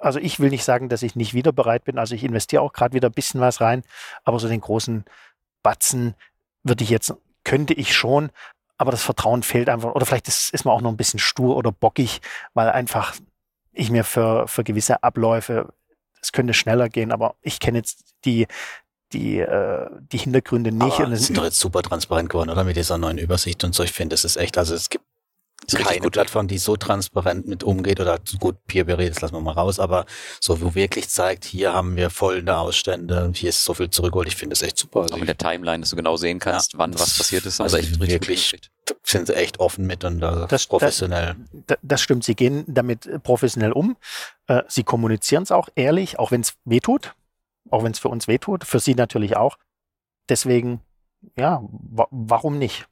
also 0.00 0.18
ich 0.18 0.40
will 0.40 0.50
nicht 0.50 0.64
sagen, 0.64 0.88
dass 0.88 1.02
ich 1.02 1.16
nicht 1.16 1.34
wieder 1.34 1.52
bereit 1.52 1.84
bin. 1.84 1.98
Also 1.98 2.14
ich 2.14 2.24
investiere 2.24 2.62
auch 2.62 2.72
gerade 2.72 2.94
wieder 2.94 3.08
ein 3.08 3.14
bisschen 3.14 3.40
was 3.40 3.60
rein, 3.60 3.82
aber 4.24 4.38
so 4.38 4.48
den 4.48 4.60
großen 4.60 5.04
Batzen 5.62 6.14
würde 6.62 6.84
ich 6.84 6.90
jetzt, 6.90 7.14
könnte 7.44 7.74
ich 7.74 7.94
schon, 7.94 8.30
aber 8.78 8.90
das 8.90 9.02
Vertrauen 9.02 9.42
fehlt 9.42 9.68
einfach. 9.68 9.94
Oder 9.94 10.06
vielleicht 10.06 10.28
ist, 10.28 10.52
ist 10.52 10.64
man 10.64 10.74
auch 10.74 10.80
noch 10.80 10.90
ein 10.90 10.96
bisschen 10.96 11.20
stur 11.20 11.56
oder 11.56 11.70
bockig, 11.70 12.20
weil 12.54 12.70
einfach 12.70 13.14
ich 13.72 13.90
mir 13.90 14.04
für, 14.04 14.48
für 14.48 14.64
gewisse 14.64 15.02
Abläufe, 15.02 15.72
es 16.22 16.32
könnte 16.32 16.54
schneller 16.54 16.88
gehen, 16.88 17.12
aber 17.12 17.34
ich 17.40 17.60
kenne 17.60 17.78
jetzt 17.78 18.14
die, 18.24 18.46
die, 19.12 19.38
äh, 19.38 19.88
die 20.12 20.18
Hintergründe 20.18 20.72
nicht. 20.72 20.94
Aber 20.94 21.06
und 21.06 21.12
es 21.12 21.26
sind 21.26 21.38
doch 21.38 21.44
jetzt 21.44 21.60
super 21.60 21.82
transparent 21.82 22.28
geworden, 22.28 22.50
oder? 22.50 22.64
Mit 22.64 22.76
dieser 22.76 22.98
neuen 22.98 23.18
Übersicht 23.18 23.64
und 23.64 23.74
so. 23.74 23.82
Ich 23.82 23.92
finde, 23.92 24.14
es 24.14 24.24
ist 24.24 24.36
echt, 24.36 24.58
also 24.58 24.74
es 24.74 24.90
gibt 24.90 25.04
keine 25.68 26.00
gut. 26.00 26.12
Plattform, 26.12 26.48
die 26.48 26.58
so 26.58 26.76
transparent 26.76 27.46
mit 27.46 27.62
umgeht 27.62 28.00
oder 28.00 28.18
gut 28.38 28.56
Peer-Berät, 28.66 29.10
das 29.10 29.20
lassen 29.20 29.34
wir 29.34 29.40
mal 29.40 29.52
raus, 29.52 29.78
aber 29.78 30.06
so 30.40 30.60
wo 30.60 30.74
wirklich 30.74 31.08
zeigt, 31.08 31.44
hier 31.44 31.72
haben 31.72 31.96
wir 31.96 32.10
folgende 32.10 32.56
Ausstände, 32.56 33.30
hier 33.34 33.50
ist 33.50 33.64
so 33.64 33.74
viel 33.74 33.90
zurückgeholt. 33.90 34.28
Ich 34.28 34.36
finde 34.36 34.54
das 34.54 34.62
echt 34.62 34.78
super. 34.78 35.02
Also 35.02 35.14
Auch 35.14 35.18
mit 35.18 35.28
der 35.28 35.38
Timeline, 35.38 35.80
dass 35.80 35.90
du 35.90 35.96
genau 35.96 36.16
sehen 36.16 36.38
kannst, 36.38 36.72
ja, 36.72 36.78
wann 36.78 36.94
was 36.94 37.16
passiert 37.16 37.46
ist. 37.46 37.60
Also, 37.60 37.76
also 37.76 37.88
echt 37.88 38.00
wirklich 38.00 38.52
sind 39.04 39.28
sie 39.28 39.36
echt 39.36 39.60
offen 39.60 39.86
mit 39.86 40.04
und 40.04 40.20
das, 40.20 40.66
professionell. 40.66 41.36
Das, 41.66 41.78
das, 41.82 42.00
stimmt, 42.00 42.24
sie 42.24 42.34
gehen 42.34 42.64
damit 42.66 43.22
professionell 43.22 43.72
um. 43.72 43.96
Äh, 44.48 44.62
sie 44.66 44.82
kommunizieren 44.82 45.44
es 45.44 45.52
auch 45.52 45.68
ehrlich, 45.76 46.18
auch 46.18 46.32
wenn 46.32 46.40
es 46.40 46.54
weh 46.64 46.80
tut. 46.80 47.14
auch 47.70 47.84
wenn 47.84 47.92
es 47.92 47.98
für 47.98 48.08
uns 48.08 48.28
wehtut, 48.28 48.64
für 48.64 48.80
sie 48.80 48.94
natürlich 48.94 49.36
auch. 49.36 49.56
Deswegen, 50.28 50.80
ja, 51.36 51.62
wa 51.70 52.06
warum 52.10 52.58
nicht? 52.58 52.86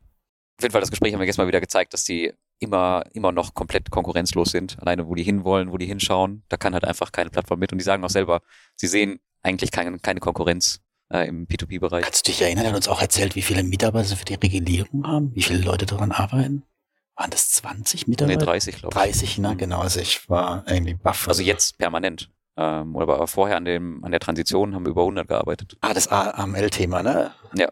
Auf 0.59 0.63
jeden 0.63 0.73
Fall, 0.73 0.81
das 0.81 0.91
Gespräch 0.91 1.13
haben 1.13 1.21
wir 1.21 1.27
gestern 1.27 1.45
mal 1.45 1.49
wieder 1.49 1.61
gezeigt, 1.61 1.93
dass 1.93 2.05
die 2.05 2.35
immer, 2.59 3.05
immer 3.13 3.33
noch 3.33 3.55
komplett 3.55 3.91
konkurrenzlos 3.91 4.51
sind. 4.51 4.79
Alleine, 4.81 5.07
wo 5.09 5.15
die 5.15 5.23
hinwollen, 5.23 5.73
wo 5.73 5.79
die 5.79 5.87
hinschauen, 5.87 6.43
da 6.49 6.57
kann 6.57 6.75
halt 6.75 6.85
einfach 6.85 7.13
keine 7.13 7.31
Plattform 7.31 7.61
mit. 7.61 7.73
Und 7.73 7.79
die 7.79 7.85
sagen 7.85 8.05
auch 8.05 8.11
selber, 8.11 8.41
sie 8.77 8.87
sehen 8.87 9.21
eigentlich 9.43 9.71
keine, 9.71 9.99
keine 9.99 10.21
Konkurrenz 10.21 10.81
äh, 11.13 11.29
im 11.29 11.47
P2P-Bereich. 11.47 12.05
Kannst 12.05 12.27
du 12.27 12.33
dich 12.33 12.43
erinnern, 12.43 12.65
er 12.65 12.71
hat 12.71 12.77
uns 12.77 12.89
auch 12.89 13.01
erzählt, 13.01 13.37
wie 13.37 13.43
viele 13.43 13.63
Mitarbeiter 13.63 14.09
sie 14.09 14.17
für 14.17 14.25
die 14.25 14.35
Regulierung 14.35 15.07
haben, 15.07 15.35
wie 15.35 15.43
viele 15.43 15.61
Leute 15.61 15.87
daran 15.87 16.13
arbeiten? 16.13 16.65
Waren 17.17 17.31
das 17.31 17.51
20 17.51 18.07
Mitarbeiter? 18.07 18.39
Nee, 18.39 18.45
30, 18.45 18.77
glaube 18.77 18.95
ich. 18.95 19.03
30, 19.03 19.39
ne? 19.39 19.57
Genau, 19.57 19.81
also 19.81 20.01
ich 20.01 20.29
war 20.29 20.65
irgendwie 20.69 20.95
baff. 20.95 21.27
Also 21.27 21.43
jetzt 21.43 21.79
permanent. 21.79 22.31
Ähm, 22.57 22.95
oder 22.95 23.15
aber 23.15 23.27
vorher 23.27 23.57
an 23.57 23.65
dem, 23.65 24.05
an 24.05 24.11
der 24.11 24.21
Transition 24.21 24.75
haben 24.75 24.85
wir 24.85 24.91
über 24.91 25.03
100 25.03 25.27
gearbeitet. 25.27 25.77
Ah, 25.81 25.95
das 25.95 26.09
AML-Thema, 26.09 27.03
ne? 27.03 27.33
Ja. 27.55 27.69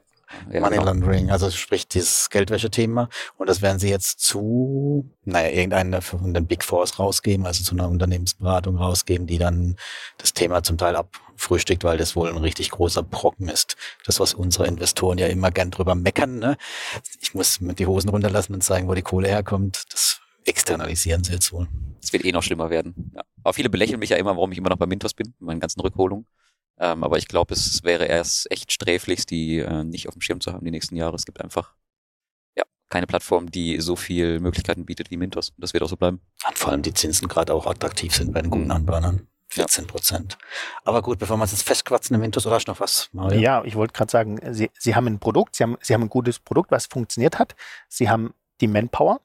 Ja 0.50 0.60
Money 0.60 0.76
genau. 0.76 0.84
Laundering, 0.86 1.30
also 1.30 1.50
sprich 1.50 1.88
dieses 1.88 2.30
Geldwäsche-Thema. 2.30 3.08
Und 3.36 3.48
das 3.48 3.62
werden 3.62 3.78
sie 3.78 3.88
jetzt 3.88 4.20
zu, 4.20 5.10
naja, 5.24 5.50
irgendeiner 5.50 6.02
von 6.02 6.34
den 6.34 6.46
Big 6.46 6.64
Fours 6.64 6.98
rausgeben, 6.98 7.46
also 7.46 7.64
zu 7.64 7.74
einer 7.74 7.88
Unternehmensberatung 7.88 8.76
rausgeben, 8.76 9.26
die 9.26 9.38
dann 9.38 9.76
das 10.18 10.32
Thema 10.32 10.62
zum 10.62 10.78
Teil 10.78 10.96
abfrühstückt, 10.96 11.84
weil 11.84 11.98
das 11.98 12.16
wohl 12.16 12.28
ein 12.28 12.36
richtig 12.38 12.70
großer 12.70 13.02
Brocken 13.02 13.48
ist. 13.48 13.76
Das, 14.04 14.20
was 14.20 14.34
unsere 14.34 14.66
Investoren 14.66 15.18
ja 15.18 15.26
immer 15.26 15.50
gern 15.50 15.70
drüber 15.70 15.94
meckern, 15.94 16.38
ne? 16.38 16.56
Ich 17.20 17.34
muss 17.34 17.60
mit 17.60 17.78
die 17.78 17.86
Hosen 17.86 18.10
runterlassen 18.10 18.54
und 18.54 18.62
zeigen, 18.62 18.88
wo 18.88 18.94
die 18.94 19.02
Kohle 19.02 19.28
herkommt. 19.28 19.84
Das 19.90 20.20
externalisieren 20.44 21.24
sie 21.24 21.32
jetzt 21.32 21.52
wohl. 21.52 21.68
Es 22.02 22.12
wird 22.12 22.24
eh 22.24 22.32
noch 22.32 22.42
schlimmer 22.42 22.70
werden. 22.70 23.12
Ja. 23.14 23.22
Aber 23.42 23.52
viele 23.52 23.68
belächeln 23.68 23.98
mich 23.98 24.10
ja 24.10 24.16
immer, 24.16 24.36
warum 24.36 24.52
ich 24.52 24.58
immer 24.58 24.70
noch 24.70 24.76
bei 24.76 24.86
Mintos 24.86 25.14
bin, 25.14 25.28
mit 25.38 25.40
meinen 25.40 25.60
ganzen 25.60 25.80
Rückholungen. 25.80 26.26
Ähm, 26.78 27.04
aber 27.04 27.18
ich 27.18 27.28
glaube, 27.28 27.54
es 27.54 27.82
wäre 27.84 28.04
erst 28.04 28.50
echt 28.50 28.70
sträflich, 28.72 29.24
die 29.26 29.58
äh, 29.60 29.84
nicht 29.84 30.08
auf 30.08 30.14
dem 30.14 30.20
Schirm 30.20 30.40
zu 30.40 30.52
haben 30.52 30.64
die 30.64 30.70
nächsten 30.70 30.96
Jahre. 30.96 31.16
Es 31.16 31.24
gibt 31.24 31.40
einfach 31.40 31.74
ja 32.56 32.64
keine 32.90 33.06
Plattform, 33.06 33.50
die 33.50 33.80
so 33.80 33.96
viel 33.96 34.40
Möglichkeiten 34.40 34.84
bietet 34.84 35.10
wie 35.10 35.16
Mintos. 35.16 35.50
Und 35.50 35.62
das 35.62 35.72
wird 35.72 35.82
auch 35.82 35.88
so 35.88 35.96
bleiben. 35.96 36.20
Und 36.46 36.58
vor 36.58 36.72
allem 36.72 36.82
die 36.82 36.92
Zinsen 36.94 37.28
gerade 37.28 37.54
auch 37.54 37.66
attraktiv 37.66 38.14
sind 38.14 38.32
bei 38.32 38.42
den 38.42 38.50
guten 38.50 38.64
Mhm. 38.66 38.70
Anbahnern. 38.72 39.26
14 39.48 39.86
Prozent. 39.86 40.36
Aber 40.84 41.02
gut, 41.02 41.18
bevor 41.20 41.36
wir 41.36 41.42
uns 41.42 41.52
jetzt 41.52 41.62
festquatzen 41.62 42.14
im 42.14 42.20
Mintos, 42.20 42.44
oder 42.46 42.56
hast 42.56 42.66
du 42.66 42.72
noch 42.72 42.80
was, 42.80 43.08
Mario? 43.12 43.40
Ja, 43.40 43.64
ich 43.64 43.76
wollte 43.76 43.92
gerade 43.92 44.10
sagen, 44.10 44.40
sie, 44.52 44.70
sie 44.78 44.94
haben 44.96 45.06
ein 45.06 45.20
Produkt, 45.20 45.54
sie 45.54 45.62
haben, 45.62 45.76
sie 45.80 45.94
haben 45.94 46.02
ein 46.02 46.08
gutes 46.08 46.40
Produkt, 46.40 46.72
was 46.72 46.86
funktioniert 46.86 47.38
hat. 47.38 47.54
Sie 47.88 48.10
haben 48.10 48.34
die 48.60 48.66
Manpower, 48.66 49.20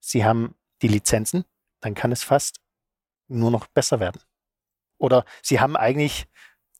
sie 0.00 0.24
haben 0.24 0.54
die 0.80 0.88
Lizenzen, 0.88 1.44
dann 1.80 1.94
kann 1.94 2.10
es 2.10 2.24
fast 2.24 2.56
nur 3.28 3.50
noch 3.50 3.66
besser 3.66 4.00
werden. 4.00 4.20
Oder 4.96 5.24
sie 5.42 5.60
haben 5.60 5.76
eigentlich 5.76 6.26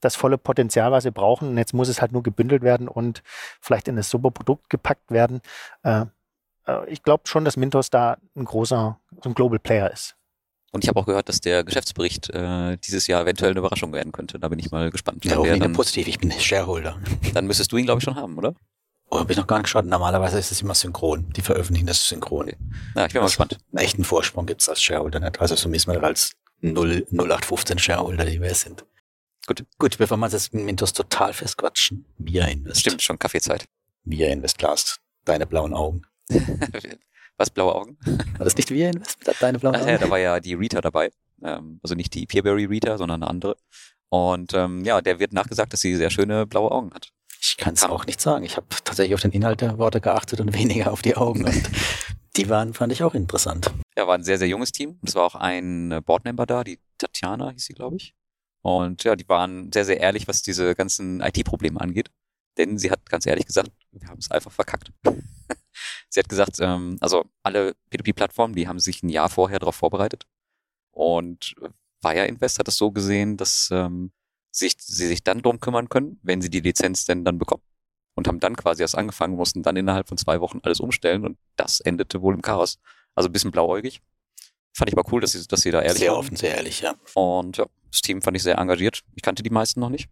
das 0.04 0.16
volle 0.16 0.38
Potenzial, 0.38 0.92
was 0.92 1.04
sie 1.04 1.11
brauchen. 1.11 1.49
Und 1.50 1.58
jetzt 1.58 1.75
muss 1.75 1.88
es 1.88 2.00
halt 2.00 2.12
nur 2.12 2.23
gebündelt 2.23 2.62
werden 2.62 2.88
und 2.88 3.23
vielleicht 3.61 3.88
in 3.88 3.96
das 3.96 4.11
super 4.11 4.30
Produkt 4.30 4.70
gepackt 4.70 5.11
werden. 5.11 5.40
Äh, 5.82 6.06
äh, 6.66 6.88
ich 6.88 7.02
glaube 7.02 7.25
schon, 7.26 7.44
dass 7.44 7.56
Mintos 7.56 7.90
da 7.90 8.18
ein 8.37 8.44
großer, 8.44 8.99
so 9.23 9.30
ein 9.30 9.34
Global 9.34 9.58
Player 9.58 9.90
ist. 9.90 10.16
Und 10.73 10.82
ich 10.82 10.88
habe 10.88 10.99
auch 10.99 11.06
gehört, 11.06 11.28
dass 11.28 11.40
der 11.40 11.62
Geschäftsbericht 11.62 12.30
äh, 12.30 12.76
dieses 12.78 13.06
Jahr 13.06 13.23
eventuell 13.23 13.52
eine 13.52 13.61
Überraschung 13.61 13.92
werden 13.92 14.11
könnte. 14.11 14.40
Da 14.40 14.49
bin 14.49 14.58
ich 14.58 14.73
mal 14.73 14.90
gespannt. 14.90 15.25
Ja, 15.25 15.40
wieder 15.42 15.56
dann, 15.56 15.73
positiv. 15.73 16.08
Ich 16.08 16.18
bin 16.18 16.32
Shareholder. 16.32 16.99
dann 17.32 17.46
müsstest 17.46 17.70
du 17.70 17.76
ihn, 17.76 17.84
glaube 17.84 18.00
ich, 18.00 18.04
schon 18.04 18.16
haben, 18.16 18.37
oder? 18.37 18.54
Oh, 19.08 19.20
hab 19.20 19.30
ich 19.30 19.37
noch 19.37 19.46
gar 19.46 19.58
nicht 19.58 19.64
geschaut. 19.66 19.84
Normalerweise 19.84 20.37
ist 20.37 20.50
es 20.50 20.62
immer 20.62 20.75
synchron. 20.75 21.30
Die 21.37 21.42
veröffentlichen 21.42 21.87
das 21.87 22.08
synchron. 22.08 22.46
Okay. 22.49 22.56
Ja, 22.96 23.06
ich 23.06 23.12
bin 23.12 23.20
mal 23.20 23.26
Also, 23.26 23.37
gespannt. 23.37 23.58
Einen 23.70 23.84
echten 23.84 24.02
Vorsprung 24.02 24.46
gibt's 24.46 24.68
als 24.68 24.82
Shareholder 24.82 25.20
nicht. 25.20 25.40
Also 25.40 25.54
so 25.54 25.68
müssen 25.68 25.92
wir 25.92 26.02
als 26.02 26.32
0, 26.61 27.06
0815 27.12 27.78
Shareholder, 27.78 28.25
die 28.25 28.40
wir 28.40 28.54
sind. 28.54 28.84
Gut. 29.47 29.65
Gut, 29.79 29.99
bevor 29.99 30.17
wir 30.17 30.29
mit 30.31 30.55
Mintos 30.55 30.93
total 30.93 31.33
festquatschen. 31.33 32.07
Via 32.19 32.47
Invest. 32.47 32.81
Stimmt, 32.81 33.03
schon 33.03 33.19
Kaffeezeit. 33.19 33.67
Via 34.05 34.29
Invest 34.29 34.61
Last. 34.63 35.01
Deine 35.25 35.47
blauen 35.47 35.75
Augen. 35.75 36.03
Was, 37.37 37.51
blaue 37.51 37.75
Augen? 37.75 37.99
War 38.39 38.45
das 38.45 38.57
nicht 38.57 38.71
Via 38.71 38.91
Invest? 38.91 39.19
Deine 39.41 39.59
blauen 39.59 39.75
Ach 39.77 39.81
Augen? 39.81 39.91
ja, 39.91 39.99
da 39.99 40.09
war 40.09 40.19
ja 40.19 40.41
die 40.41 40.55
Rita 40.55 40.81
dabei. 40.81 41.11
Ähm, 41.43 41.81
also 41.83 41.95
nicht 41.95 42.15
die 42.15 42.27
Peerberry 42.27 42.65
Rita, 42.65 42.97
sondern 42.97 43.23
eine 43.23 43.31
andere. 43.31 43.57
Und 44.09 44.55
ähm, 44.55 44.85
ja, 44.85 45.01
der 45.01 45.19
wird 45.19 45.33
nachgesagt, 45.33 45.73
dass 45.73 45.81
sie 45.81 45.97
sehr 45.97 46.11
schöne 46.11 46.47
blaue 46.47 46.71
Augen 46.71 46.95
hat. 46.95 47.09
Ich 47.41 47.57
kann 47.59 47.75
es 47.75 47.85
auch 47.85 48.07
nicht 48.07 48.21
sagen. 48.21 48.45
Ich 48.45 48.57
habe 48.57 48.67
tatsächlich 48.85 49.15
auf 49.15 49.21
den 49.21 49.33
Inhalt 49.33 49.61
der 49.61 49.77
Worte 49.77 50.01
geachtet 50.01 50.41
und 50.41 50.55
weniger 50.59 50.93
auf 50.93 51.03
die 51.03 51.17
Augen. 51.17 51.45
Und 51.45 51.71
die 52.37 52.49
waren, 52.49 52.73
fand 52.73 52.93
ich 52.93 53.03
auch 53.03 53.15
interessant. 53.15 53.71
Ja, 53.97 54.07
war 54.07 54.15
ein 54.15 54.25
sehr, 54.25 54.39
sehr 54.39 54.49
junges 54.49 54.73
Team. 54.73 54.99
Es 55.03 55.15
war 55.15 55.25
auch 55.25 55.35
ein 55.35 56.01
Boardmember 56.05 56.47
da, 56.47 56.65
die 56.65 56.79
Tatjana 56.99 57.51
hieß 57.51 57.65
sie, 57.65 57.75
glaube 57.75 57.97
ich. 57.97 58.15
Und 58.64 59.04
ja, 59.04 59.14
die 59.14 59.28
waren 59.28 59.71
sehr, 59.73 59.85
sehr 59.85 60.00
ehrlich, 60.00 60.26
was 60.26 60.40
diese 60.40 60.75
ganzen 60.75 61.21
IT-Probleme 61.21 61.78
angeht. 61.78 62.11
Denn 62.56 62.78
sie 62.78 62.90
hat 62.90 63.11
ganz 63.11 63.26
ehrlich 63.26 63.44
gesagt, 63.44 63.71
wir 63.92 64.09
haben 64.09 64.18
es 64.18 64.30
einfach 64.30 64.50
verkackt. 64.50 64.90
sie 66.09 66.18
hat 66.18 66.30
gesagt, 66.30 66.61
ähm, 66.61 66.97
also 67.00 67.26
alle 67.42 67.75
P2P-Plattformen, 67.92 68.54
die 68.54 68.66
haben 68.66 68.78
sich 68.78 69.02
ein 69.02 69.11
Jahr 69.11 69.28
vorher 69.28 69.59
darauf 69.59 69.75
vorbereitet. 69.75 70.26
Und 70.92 71.54
Wire 72.02 72.26
Invest 72.26 72.59
hat 72.59 72.66
es 72.66 72.78
so 72.78 72.90
gesehen, 72.90 73.37
dass 73.37 73.68
ähm, 73.71 74.12
sich, 74.50 74.76
sie 74.78 75.09
sich 75.09 75.23
dann 75.23 75.42
drum 75.42 75.61
kümmern 75.61 75.90
können, 75.90 76.18
wenn 76.23 76.40
sie 76.40 76.49
die 76.49 76.61
Lizenz 76.61 77.04
denn 77.04 77.23
dann 77.23 77.37
bekommen. 77.37 77.62
Und 78.14 78.28
haben 78.28 78.40
dann 78.40 78.56
quasi 78.56 78.80
erst 78.80 78.97
angefangen, 78.97 79.37
mussten 79.37 79.62
dann 79.62 79.76
innerhalb 79.76 80.09
von 80.09 80.16
zwei 80.16 80.40
Wochen 80.40 80.61
alles 80.62 80.80
umstellen 80.80 81.26
und 81.26 81.37
das 81.56 81.80
endete 81.80 82.23
wohl 82.23 82.33
im 82.33 82.40
Chaos. 82.40 82.78
Also 83.14 83.28
ein 83.28 83.33
bisschen 83.33 83.50
blauäugig. 83.50 84.00
Fand 84.73 84.88
ich 84.88 84.97
aber 84.97 85.12
cool, 85.12 85.21
dass 85.21 85.33
sie, 85.33 85.47
dass 85.47 85.61
sie 85.61 85.71
da 85.71 85.83
ehrlich 85.83 85.99
sehr 85.99 86.12
waren. 86.12 86.21
offen, 86.21 86.37
sehr 86.37 86.56
ehrlich, 86.56 86.80
ja. 86.80 86.94
Und 87.12 87.59
ja, 87.59 87.66
das 87.95 88.03
Team 88.03 88.23
fand 88.23 88.37
ich 88.37 88.43
sehr 88.43 88.59
engagiert. 88.59 89.03
Ich 89.15 89.23
kannte 89.23 89.45
die 89.45 89.51
meisten 89.51 89.79
noch 89.79 89.89
nicht. 89.89 90.11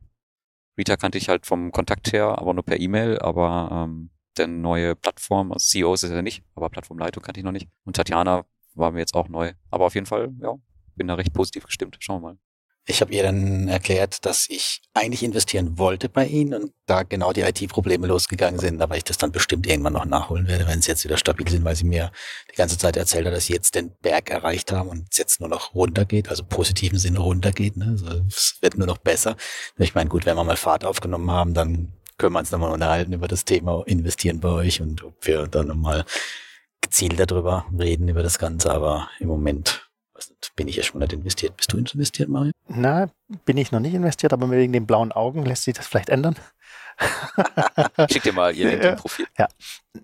Rita 0.79 0.97
kannte 0.97 1.19
ich 1.19 1.29
halt 1.29 1.47
vom 1.47 1.73
Kontakt 1.73 2.12
her, 2.12 2.39
aber 2.39 2.55
nur 2.55 2.65
per 2.65 2.79
E-Mail, 2.79 3.19
aber 3.19 3.69
ähm, 3.73 4.11
der 4.37 4.47
neue 4.47 4.95
Plattform, 4.95 5.51
also 5.53 5.65
CEO 5.65 5.93
ist 5.93 6.05
es 6.05 6.11
ja 6.12 6.23
nicht, 6.23 6.45
aber 6.55 6.71
Plattformleitung 6.71 7.23
kannte 7.23 7.41
ich 7.41 7.45
noch 7.45 7.53
nicht. 7.53 7.69
Und 7.85 7.97
Tatjana 7.97 8.47
war 8.75 8.93
mir 8.93 9.01
jetzt 9.01 9.15
auch 9.15 9.29
neu. 9.29 9.53
Aber 9.71 9.87
auf 9.87 9.95
jeden 9.95 10.07
Fall, 10.07 10.33
ja, 10.41 10.55
bin 10.95 11.09
da 11.09 11.15
recht 11.15 11.35
positiv 11.35 11.65
gestimmt. 11.65 11.97
Schauen 11.99 12.23
wir 12.23 12.29
mal. 12.29 12.39
Ich 12.85 13.01
habe 13.01 13.12
ihr 13.12 13.23
dann 13.23 13.69
erklärt, 13.69 14.27
dass 14.27 14.49
ich 14.49 14.83
eigentlich 14.93 15.23
investieren 15.23 15.79
wollte 15.79 16.09
bei 16.09 16.27
ihnen 16.27 16.62
und 16.62 16.73
da 16.87 17.05
genau 17.05 17.33
die 17.33 17.43
IT-Probleme 17.43 18.09
losgegangen 18.09 18.59
sind, 18.59 18.83
aber 18.83 18.97
ich 18.97 19.05
das 19.05 19.19
dann 19.19 19.31
bestimmt 19.31 19.69
irgendwann 19.69 19.93
noch 19.93 20.05
nachholen 20.05 20.49
werde, 20.49 20.67
wenn 20.67 20.83
sie 20.83 20.91
jetzt 20.91 21.05
wieder 21.05 21.17
stabil 21.17 21.49
sind, 21.49 21.65
weil 21.65 21.77
sie 21.77 21.85
mir 21.85 22.11
die 22.51 22.57
ganze 22.57 22.77
Zeit 22.79 22.97
erzählt 22.97 23.27
hat, 23.27 23.35
dass 23.35 23.47
sie 23.47 23.53
jetzt 23.53 23.77
den 23.77 23.93
Berg 24.03 24.31
erreicht 24.31 24.73
haben 24.73 24.89
und 24.89 25.07
es 25.12 25.19
jetzt 25.19 25.39
nur 25.39 25.49
noch 25.49 25.75
runtergeht, 25.77 26.29
also 26.29 26.43
positiven 26.43 26.99
Sinne 26.99 27.21
runtergeht. 27.21 27.77
Ne? 27.77 27.87
Also 27.91 28.23
es 28.27 28.57
wird 28.61 28.77
nur 28.77 28.89
noch 28.89 28.99
besser. 28.99 29.37
Ich 29.79 29.95
meine, 29.95 30.11
gut, 30.11 30.27
wenn 30.27 30.37
wir 30.37 30.43
mal 30.43 30.57
Fahrt 30.57 30.85
aufgenommen 30.85 31.31
haben, 31.31 31.55
dann 31.55 31.93
können 32.19 32.35
wir 32.35 32.41
uns 32.41 32.51
nochmal 32.51 32.73
unterhalten 32.73 33.12
über 33.12 33.29
das 33.29 33.45
Thema 33.45 33.85
Investieren 33.87 34.41
bei 34.41 34.49
euch 34.49 34.81
und 34.81 35.05
ob 35.05 35.25
wir 35.25 35.47
dann 35.47 35.69
nochmal 35.69 36.05
gezielt 36.81 37.19
darüber 37.19 37.65
reden, 37.79 38.09
über 38.09 38.25
das 38.25 38.41
Ganze, 38.41 38.73
aber 38.73 39.09
im 39.21 39.29
Moment 39.29 39.89
bin 40.57 40.69
ich 40.69 40.76
ja 40.76 40.83
schon 40.83 41.00
nicht 41.00 41.12
investiert. 41.12 41.57
Bist 41.57 41.73
du 41.73 41.79
investiert, 41.79 42.29
Mario? 42.29 42.52
Na, 42.69 43.09
bin 43.45 43.57
ich 43.57 43.73
noch 43.73 43.81
nicht 43.81 43.95
investiert, 43.95 44.33
aber 44.33 44.50
wegen 44.50 44.73
den 44.73 44.87
blauen 44.87 45.12
Augen 45.12 45.45
lässt 45.45 45.64
sich 45.64 45.75
das 45.75 45.87
vielleicht 45.87 46.09
ändern. 46.09 46.37
Schick 48.11 48.23
dir 48.23 48.33
mal 48.33 48.55
ihr 48.55 48.69
LinkedIn-Profil. 48.69 49.26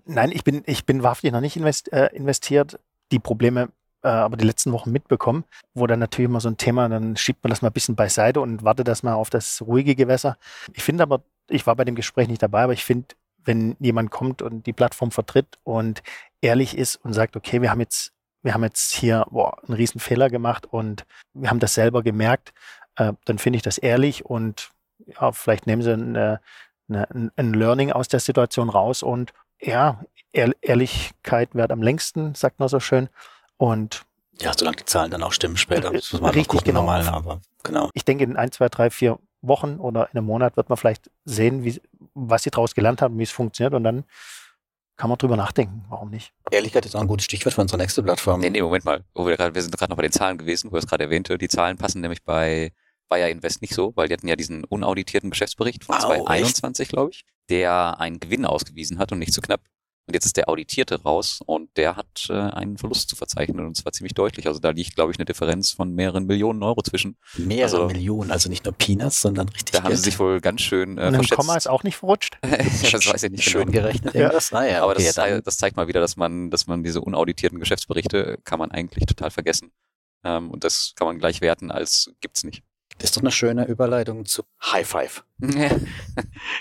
Nein, 0.05 0.31
ich 0.31 0.43
bin, 0.43 0.63
ich 0.65 0.85
bin 0.85 1.03
wahrhaftig 1.03 1.31
noch 1.31 1.41
nicht 1.41 1.57
äh, 1.89 2.07
investiert. 2.13 2.79
Die 3.11 3.19
Probleme 3.19 3.69
äh, 4.03 4.07
aber 4.07 4.37
die 4.37 4.45
letzten 4.45 4.71
Wochen 4.71 4.91
mitbekommen, 4.91 5.43
wo 5.73 5.87
dann 5.87 5.99
natürlich 5.99 6.29
immer 6.29 6.39
so 6.39 6.49
ein 6.49 6.57
Thema, 6.57 6.87
dann 6.87 7.17
schiebt 7.17 7.43
man 7.43 7.49
das 7.49 7.61
mal 7.61 7.69
ein 7.69 7.73
bisschen 7.73 7.95
beiseite 7.95 8.41
und 8.41 8.63
wartet 8.63 8.87
das 8.87 9.03
mal 9.03 9.13
auf 9.13 9.29
das 9.29 9.61
ruhige 9.61 9.95
Gewässer. 9.95 10.37
Ich 10.73 10.83
finde 10.83 11.03
aber, 11.03 11.23
ich 11.49 11.67
war 11.67 11.75
bei 11.75 11.85
dem 11.85 11.95
Gespräch 11.95 12.27
nicht 12.27 12.41
dabei, 12.41 12.63
aber 12.63 12.73
ich 12.73 12.85
finde, 12.85 13.07
wenn 13.43 13.75
jemand 13.79 14.11
kommt 14.11 14.41
und 14.41 14.65
die 14.65 14.73
Plattform 14.73 15.11
vertritt 15.11 15.57
und 15.63 16.01
ehrlich 16.41 16.77
ist 16.77 16.95
und 16.97 17.13
sagt, 17.13 17.35
okay, 17.35 17.61
wir 17.61 17.71
haben 17.71 17.81
jetzt, 17.81 18.13
wir 18.41 18.53
haben 18.53 18.63
jetzt 18.63 18.93
hier 18.93 19.25
boah, 19.29 19.57
einen 19.63 19.75
riesen 19.75 19.99
Fehler 19.99 20.29
gemacht 20.29 20.65
und 20.65 21.05
wir 21.33 21.49
haben 21.49 21.59
das 21.59 21.73
selber 21.73 22.03
gemerkt, 22.03 22.53
äh, 22.95 23.13
dann 23.25 23.37
finde 23.37 23.57
ich 23.57 23.63
das 23.63 23.77
ehrlich 23.77 24.25
und 24.25 24.71
ja, 25.05 25.31
vielleicht 25.31 25.67
nehmen 25.67 25.81
sie 25.81 25.93
eine, 25.93 26.41
eine, 26.89 27.31
ein 27.35 27.53
Learning 27.53 27.91
aus 27.91 28.07
der 28.07 28.19
Situation 28.19 28.69
raus 28.69 29.03
und 29.03 29.33
ja, 29.61 30.01
Ehr 30.31 30.51
Ehrlichkeit 30.61 31.55
wird 31.55 31.71
am 31.71 31.81
längsten, 31.81 32.35
sagt 32.35 32.59
man 32.59 32.69
so 32.69 32.79
schön. 32.79 33.09
Und 33.57 34.03
Ja, 34.39 34.53
solange 34.55 34.77
die 34.77 34.85
Zahlen 34.85 35.11
dann 35.11 35.23
auch 35.23 35.33
stimmen 35.33 35.57
später. 35.57 35.91
Das 35.91 36.13
muss 36.13 36.21
man 36.21 36.31
richtig, 36.31 36.47
noch 36.47 36.59
gucken, 36.59 36.65
genau. 36.67 36.81
normal, 36.81 37.07
aber 37.07 37.41
genau. 37.63 37.89
ich 37.93 38.05
denke, 38.05 38.23
in 38.23 38.37
ein, 38.37 38.51
zwei, 38.51 38.69
drei, 38.69 38.89
vier 38.89 39.19
Wochen 39.41 39.77
oder 39.77 40.09
in 40.11 40.17
einem 40.17 40.27
Monat 40.27 40.55
wird 40.55 40.69
man 40.69 40.77
vielleicht 40.77 41.09
sehen, 41.25 41.63
wie, 41.63 41.81
was 42.13 42.43
sie 42.43 42.51
daraus 42.51 42.75
gelernt 42.75 43.01
haben, 43.01 43.17
wie 43.17 43.23
es 43.23 43.31
funktioniert 43.31 43.73
und 43.73 43.83
dann 43.83 44.03
kann 44.99 45.09
man 45.09 45.17
drüber 45.17 45.37
nachdenken. 45.37 45.85
Warum 45.87 46.09
nicht? 46.09 46.33
Ehrlichkeit 46.51 46.85
ist 46.85 46.93
auch 46.93 46.99
ein 46.99 47.07
gutes 47.07 47.23
Stichwort 47.23 47.55
für 47.55 47.61
unsere 47.61 47.81
nächste 47.81 48.03
Plattform. 48.03 48.41
Nee, 48.41 48.49
nee, 48.49 48.61
Moment 48.61 48.83
mal. 48.83 49.05
Wo 49.15 49.25
wir, 49.25 49.37
grad, 49.37 49.55
wir 49.55 49.61
sind 49.61 49.75
gerade 49.75 49.89
noch 49.89 49.95
bei 49.95 50.03
den 50.03 50.11
Zahlen 50.11 50.37
gewesen, 50.37 50.71
wo 50.71 50.75
er 50.75 50.79
es 50.79 50.87
gerade 50.87 51.05
erwähnte. 51.05 51.37
Die 51.37 51.47
Zahlen 51.47 51.77
passen 51.77 52.01
nämlich 52.01 52.21
bei 52.23 52.73
Bayer 53.07 53.29
Invest 53.29 53.61
nicht 53.61 53.73
so, 53.73 53.93
weil 53.95 54.09
die 54.09 54.13
hatten 54.13 54.27
ja 54.27 54.35
diesen 54.35 54.65
unauditierten 54.65 55.29
Geschäftsbericht 55.29 55.85
von 55.85 55.95
Au, 55.95 55.99
2021, 55.99 56.89
glaube 56.89 57.11
ich, 57.11 57.23
der 57.49 57.97
einen 58.01 58.19
Gewinn 58.19 58.45
ausgewiesen 58.45 58.99
hat 58.99 59.13
und 59.13 59.19
nicht 59.19 59.33
zu 59.33 59.39
knapp. 59.39 59.61
Und 60.09 60.15
jetzt 60.15 60.25
ist 60.25 60.37
der 60.37 60.49
Auditierte 60.49 61.03
raus 61.03 61.39
und 61.45 61.69
der 61.77 61.95
hat 61.95 62.25
äh, 62.29 62.33
einen 62.33 62.79
Verlust 62.79 63.09
zu 63.09 63.15
verzeichnen 63.15 63.63
und 63.67 63.77
zwar 63.77 63.91
ziemlich 63.93 64.15
deutlich. 64.15 64.47
Also 64.47 64.59
da 64.59 64.71
liegt, 64.71 64.95
glaube 64.95 65.11
ich, 65.11 65.19
eine 65.19 65.25
Differenz 65.25 65.69
von 65.71 65.93
mehreren 65.93 66.25
Millionen 66.25 66.63
Euro 66.63 66.81
zwischen. 66.81 67.15
Mehrere 67.37 67.63
Also- 67.83 67.85
Millionen, 67.87 68.31
also 68.31 68.49
nicht 68.49 68.65
nur 68.65 68.73
Peanuts, 68.73 69.21
sondern 69.21 69.49
richtig 69.49 69.71
Da 69.73 69.83
haben 69.83 69.95
sie 69.95 70.01
sich 70.01 70.17
wohl 70.17 70.41
ganz 70.41 70.61
schön 70.61 70.97
äh, 70.97 71.01
Und 71.01 71.07
ein 71.09 71.13
verschätzt. 71.13 71.37
Komma 71.37 71.55
ist 71.55 71.69
auch 71.69 71.83
nicht 71.83 71.97
verrutscht. 71.97 72.39
das 72.41 72.93
weiß 73.07 73.21
ich 73.21 73.31
nicht 73.31 73.43
Schön 73.43 73.71
genau. 73.71 73.83
gerechnet, 73.83 74.15
Ja. 74.15 74.21
irgendwas. 74.21 74.51
Naja, 74.51 74.81
Aber 74.81 74.93
okay, 74.93 75.05
das, 75.05 75.13
dann, 75.13 75.43
das 75.43 75.57
zeigt 75.59 75.77
mal 75.77 75.87
wieder, 75.87 76.01
dass 76.01 76.17
man, 76.17 76.49
dass 76.49 76.65
man 76.65 76.81
diese 76.83 77.01
unauditierten 77.01 77.59
Geschäftsberichte 77.59 78.39
kann 78.45 78.57
man 78.57 78.71
eigentlich 78.71 79.05
total 79.05 79.29
vergessen. 79.29 79.71
Ähm, 80.23 80.49
und 80.49 80.63
das 80.63 80.93
kann 80.95 81.05
man 81.05 81.19
gleich 81.19 81.39
werten 81.41 81.69
als 81.69 82.11
gibt's 82.19 82.43
nicht. 82.43 82.63
das 82.97 83.11
ist 83.11 83.15
doch 83.17 83.21
eine 83.21 83.31
schöne 83.31 83.65
Überleitung 83.67 84.25
zu 84.25 84.41
High 84.65 84.87
Five. 84.87 85.23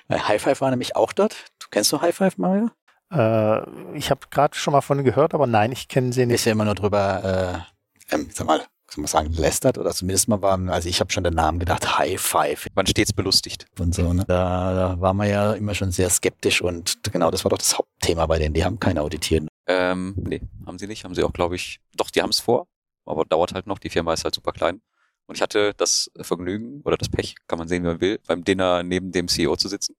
Äh, 0.08 0.18
High 0.18 0.40
Five 0.42 0.60
war 0.60 0.70
nämlich 0.70 0.96
auch 0.96 1.12
dort. 1.12 1.34
Du 1.58 1.66
kennst 1.70 1.90
du 1.92 2.00
High 2.00 2.14
Five, 2.14 2.36
Mario? 2.38 2.70
Äh, 3.10 3.96
ich 3.96 4.10
habe 4.10 4.20
gerade 4.30 4.56
schon 4.56 4.72
mal 4.72 4.80
von 4.80 5.04
gehört, 5.04 5.34
aber 5.34 5.46
nein, 5.46 5.72
ich 5.72 5.88
kenne 5.88 6.12
sie 6.12 6.22
Ist 6.22 6.28
nicht. 6.28 6.44
ja 6.46 6.52
immer 6.52 6.64
nur 6.64 6.74
drüber, 6.74 7.64
äh, 8.10 8.14
ähm, 8.14 8.28
sag 8.32 8.46
mal, 8.46 8.60
soll 8.90 9.02
man 9.02 9.06
sagen, 9.08 9.32
lästert 9.32 9.78
oder 9.78 9.90
zumindest 9.92 10.28
mal 10.28 10.40
war, 10.42 10.58
also 10.68 10.88
ich 10.88 11.00
habe 11.00 11.12
schon 11.12 11.24
den 11.24 11.34
Namen 11.34 11.58
gedacht, 11.58 11.98
High 11.98 12.20
Five 12.20 12.66
man 12.74 12.86
stets 12.86 13.12
belustigt. 13.12 13.66
und 13.78 13.94
so. 13.94 14.12
Ne? 14.12 14.24
Da, 14.26 14.74
da 14.74 15.00
war 15.00 15.14
man 15.14 15.28
ja 15.28 15.52
immer 15.52 15.74
schon 15.74 15.90
sehr 15.90 16.08
skeptisch 16.10 16.62
und 16.62 17.02
genau, 17.12 17.30
das 17.30 17.44
war 17.44 17.50
doch 17.50 17.58
das 17.58 17.76
Hauptthema 17.76 18.26
bei 18.26 18.38
denen. 18.38 18.54
Die 18.54 18.64
haben 18.64 18.80
keine 18.80 19.02
Auditieren. 19.02 19.48
Ähm, 19.66 20.14
nee, 20.16 20.40
haben 20.66 20.78
sie 20.78 20.86
nicht. 20.86 21.04
Haben 21.04 21.14
sie 21.14 21.22
auch, 21.22 21.32
glaube 21.32 21.56
ich, 21.56 21.80
doch, 21.96 22.10
die 22.10 22.22
haben 22.22 22.30
es 22.30 22.40
vor, 22.40 22.66
aber 23.04 23.24
dauert 23.24 23.52
halt 23.52 23.66
noch. 23.66 23.78
Die 23.78 23.90
Firma 23.90 24.14
ist 24.14 24.24
halt 24.24 24.34
super 24.34 24.52
klein. 24.52 24.80
Und 25.26 25.34
ich 25.34 25.42
hatte 25.42 25.74
das 25.76 26.10
Vergnügen 26.22 26.80
oder 26.84 26.96
das 26.96 27.10
Pech, 27.10 27.34
kann 27.46 27.58
man 27.58 27.68
sehen, 27.68 27.82
wie 27.82 27.88
man 27.88 28.00
will, 28.00 28.18
beim 28.26 28.44
Dinner 28.44 28.82
neben 28.82 29.12
dem 29.12 29.28
CEO 29.28 29.56
zu 29.56 29.68
sitzen, 29.68 29.94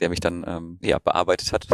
der 0.00 0.08
mich 0.08 0.18
dann 0.18 0.44
ähm, 0.48 0.78
ja, 0.82 0.98
bearbeitet 0.98 1.52
hat, 1.52 1.68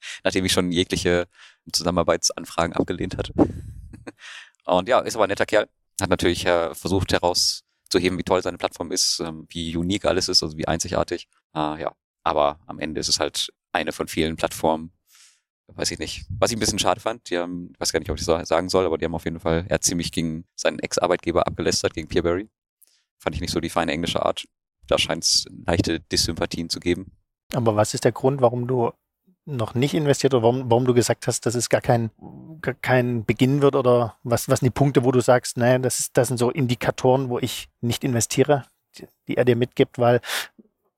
nachdem 0.24 0.44
ich 0.44 0.52
schon 0.52 0.72
jegliche 0.72 1.28
Zusammenarbeitsanfragen 1.72 2.74
abgelehnt 2.74 3.16
hatte. 3.16 3.32
Und 4.64 4.88
ja, 4.88 5.00
ist 5.00 5.16
aber 5.16 5.24
ein 5.24 5.30
netter 5.30 5.46
Kerl. 5.46 5.68
Hat 6.00 6.10
natürlich 6.10 6.44
äh, 6.46 6.74
versucht 6.74 7.12
herauszuheben, 7.12 8.18
wie 8.18 8.24
toll 8.24 8.42
seine 8.42 8.58
Plattform 8.58 8.92
ist, 8.92 9.20
ähm, 9.20 9.46
wie 9.48 9.76
unique 9.76 10.04
alles 10.04 10.28
ist, 10.28 10.42
also 10.42 10.56
wie 10.56 10.68
einzigartig. 10.68 11.28
Äh, 11.54 11.80
ja, 11.80 11.92
aber 12.22 12.60
am 12.66 12.78
Ende 12.78 13.00
ist 13.00 13.08
es 13.08 13.20
halt 13.20 13.52
eine 13.72 13.92
von 13.92 14.08
vielen 14.08 14.36
Plattformen, 14.36 14.92
weiß 15.68 15.90
ich 15.92 15.98
nicht. 15.98 16.26
Was 16.38 16.50
ich 16.50 16.56
ein 16.56 16.60
bisschen 16.60 16.78
schade 16.78 17.00
fand, 17.00 17.30
die 17.30 17.38
haben, 17.38 17.70
ich 17.72 17.80
weiß 17.80 17.92
gar 17.92 18.00
nicht, 18.00 18.10
ob 18.10 18.18
ich 18.18 18.24
das 18.24 18.48
sagen 18.48 18.68
soll, 18.68 18.84
aber 18.84 18.98
die 18.98 19.04
haben 19.04 19.14
auf 19.14 19.24
jeden 19.24 19.40
Fall, 19.40 19.64
er 19.68 19.74
hat 19.74 19.84
ziemlich 19.84 20.12
gegen 20.12 20.44
seinen 20.54 20.78
Ex-Arbeitgeber 20.78 21.46
abgelästert, 21.46 21.94
gegen 21.94 22.08
Peerberry. 22.08 22.48
Fand 23.18 23.34
ich 23.34 23.40
nicht 23.40 23.52
so 23.52 23.60
die 23.60 23.70
feine 23.70 23.92
englische 23.92 24.24
Art. 24.24 24.46
Da 24.86 24.98
scheint 24.98 25.24
es 25.24 25.46
leichte 25.66 26.00
Dissympathien 26.00 26.70
zu 26.70 26.80
geben. 26.80 27.12
Aber 27.54 27.76
was 27.76 27.94
ist 27.94 28.04
der 28.04 28.12
Grund, 28.12 28.40
warum 28.40 28.66
du 28.66 28.92
noch 29.46 29.74
nicht 29.74 29.94
investiert 29.94 30.34
oder 30.34 30.42
warum, 30.42 30.70
warum 30.70 30.84
du 30.84 30.92
gesagt 30.92 31.26
hast, 31.26 31.46
dass 31.46 31.54
es 31.54 31.68
gar 31.68 31.80
kein, 31.80 32.10
gar 32.60 32.74
kein 32.74 33.24
Beginn 33.24 33.62
wird 33.62 33.76
oder 33.76 34.16
was, 34.24 34.48
was 34.48 34.60
sind 34.60 34.66
die 34.66 34.78
Punkte, 34.78 35.04
wo 35.04 35.12
du 35.12 35.20
sagst, 35.20 35.56
naja, 35.56 35.78
das, 35.78 36.00
ist, 36.00 36.16
das 36.16 36.28
sind 36.28 36.36
so 36.36 36.50
Indikatoren, 36.50 37.28
wo 37.28 37.38
ich 37.38 37.68
nicht 37.80 38.04
investiere, 38.04 38.64
die, 38.98 39.06
die 39.28 39.36
er 39.36 39.44
dir 39.44 39.56
mitgibt, 39.56 39.98
weil 39.98 40.20